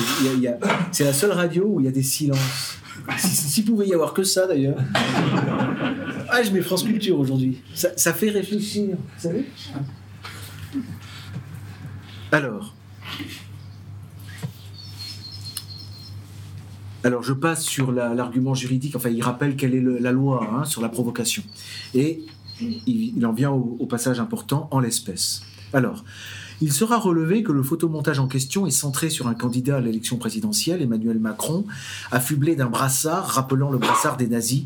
[0.91, 2.77] c'est la seule radio où il y a des silences.
[3.17, 4.77] Si- si- S'il pouvait y avoir que ça d'ailleurs.
[6.51, 7.61] Mets France Culture aujourd'hui.
[7.73, 9.45] Ça, fait réfléchir, vous savez.
[12.31, 12.73] Alors.
[17.21, 18.95] Je passe sur la- l'argument juridique.
[18.97, 21.41] Enfin, il rappelle quelle est la loi hein, sur la provocation.
[21.93, 22.21] Et
[22.59, 25.41] il, en vient au passage important en l'espèce.
[25.73, 26.03] Alors,
[26.59, 30.17] il sera relevé que le photomontage en question est centré sur un candidat à l'élection
[30.17, 31.65] présidentielle, Emmanuel Macron,
[32.11, 34.63] affublé d'un brassard rappelant le brassard des nazis,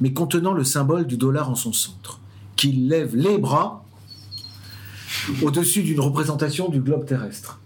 [0.00, 2.20] mais contenant le symbole du dollar en son centre,
[2.56, 3.84] qu'il lève les bras
[5.42, 7.60] au-dessus d'une représentation du globe terrestre.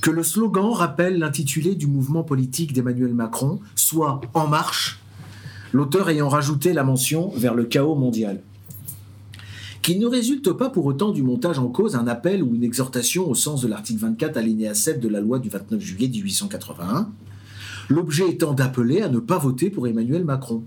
[0.00, 5.00] Que le slogan rappelle l'intitulé du mouvement politique d'Emmanuel Macron, soit En marche,
[5.72, 8.40] l'auteur ayant rajouté la mention vers le chaos mondial.
[9.82, 13.28] Qu'il ne résulte pas pour autant du montage en cause un appel ou une exhortation
[13.28, 17.10] au sens de l'article 24 alinéa 7 de la loi du 29 juillet 1881,
[17.88, 20.64] l'objet étant d'appeler à ne pas voter pour Emmanuel Macron.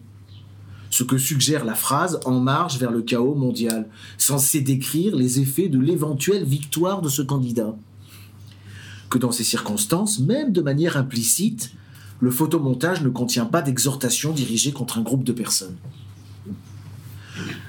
[0.90, 3.88] Ce que suggère la phrase En marche vers le chaos mondial,
[4.18, 7.76] censée décrire les effets de l'éventuelle victoire de ce candidat.
[9.10, 11.72] Que dans ces circonstances, même de manière implicite,
[12.20, 15.78] le photomontage ne contient pas d'exhortation dirigée contre un groupe de personnes.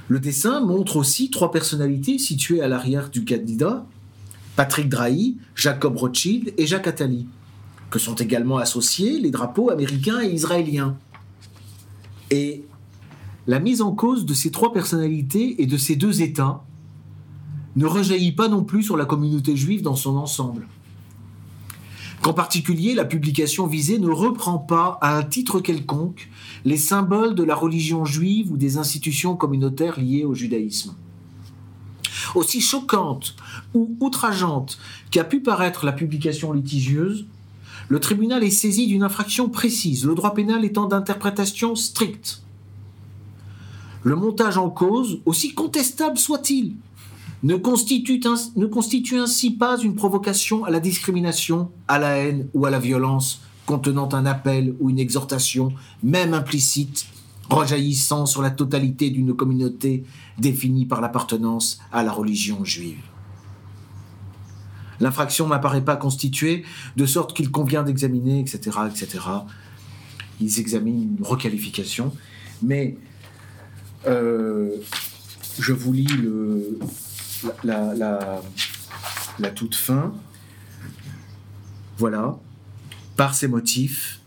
[0.08, 3.86] Le dessin montre aussi trois personnalités situées à l'arrière du candidat,
[4.56, 7.26] Patrick Drahi, Jacob Rothschild et Jacques Attali,
[7.90, 10.96] que sont également associés les drapeaux américains et israéliens.
[12.30, 12.64] Et
[13.46, 16.64] la mise en cause de ces trois personnalités et de ces deux États
[17.76, 20.66] ne rejaillit pas non plus sur la communauté juive dans son ensemble
[22.22, 26.28] qu'en particulier la publication visée ne reprend pas à un titre quelconque
[26.64, 30.94] les symboles de la religion juive ou des institutions communautaires liées au judaïsme.
[32.34, 33.34] Aussi choquante
[33.74, 34.78] ou outrageante
[35.10, 37.26] qu'a pu paraître la publication litigieuse,
[37.88, 42.42] le tribunal est saisi d'une infraction précise, le droit pénal étant d'interprétation stricte.
[44.02, 46.76] Le montage en cause, aussi contestable soit-il,
[47.42, 52.78] ne constitue, ainsi pas une provocation à la discrimination, à la haine ou à la
[52.78, 55.72] violence contenant un appel ou une exhortation,
[56.02, 57.06] même implicite,
[57.48, 60.04] rejaillissant sur la totalité d'une communauté
[60.38, 62.98] définie par l'appartenance à la religion juive.
[64.98, 66.64] L'infraction n'apparaît pas constituée,
[66.96, 69.24] de sorte qu'il convient d'examiner, etc., etc.
[70.40, 72.12] Ils examinent une requalification,
[72.62, 72.98] mais
[74.06, 74.70] euh,
[75.58, 76.08] je vous lis
[77.64, 78.40] la,
[79.54, 80.12] toute fin.
[81.98, 82.38] Voilà.
[83.16, 84.20] Par ces motifs,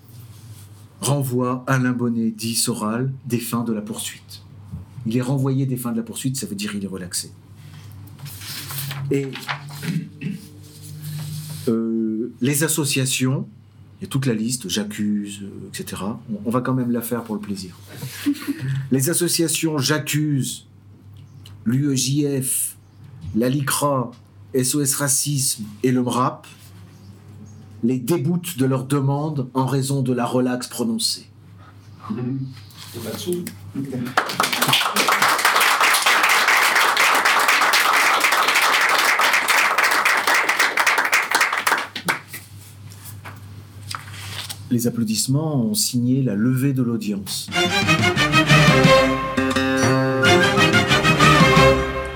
[1.01, 4.43] renvoie Alain Bonnet, dit Soral, des fins de la poursuite.
[5.05, 7.31] Il est renvoyé des fins de la poursuite, ça veut dire il est relaxé.
[9.11, 9.27] Et
[11.67, 13.47] euh, les associations,
[14.03, 16.01] y a toute la liste, j'accuse, euh, etc.
[16.45, 17.77] On, va quand même la faire pour le plaisir.
[18.91, 20.67] Les associations J'accuse,
[21.63, 22.75] l'UEJF,
[23.35, 24.11] la LICRA,
[24.61, 26.47] SOS Racisme et le MRAP
[27.83, 31.27] les déboutent de leurs demandes en raison de la relaxe prononcée.
[44.73, 47.47] Les applaudissements ont signé la levée de l'audience.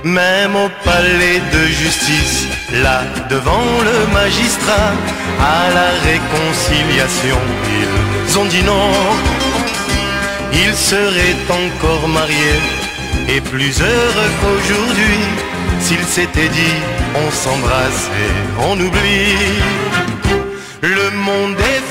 [0.03, 2.47] Même au palais de justice,
[2.81, 4.91] là devant le magistrat,
[5.39, 7.37] à la réconciliation,
[8.27, 8.89] ils ont dit non.
[10.51, 12.59] Ils seraient encore mariés
[13.29, 15.19] et plus heureux qu'aujourd'hui
[15.79, 16.77] s'ils s'étaient dit
[17.23, 19.37] on s'embrasse et on oublie.
[20.81, 21.86] Le monde est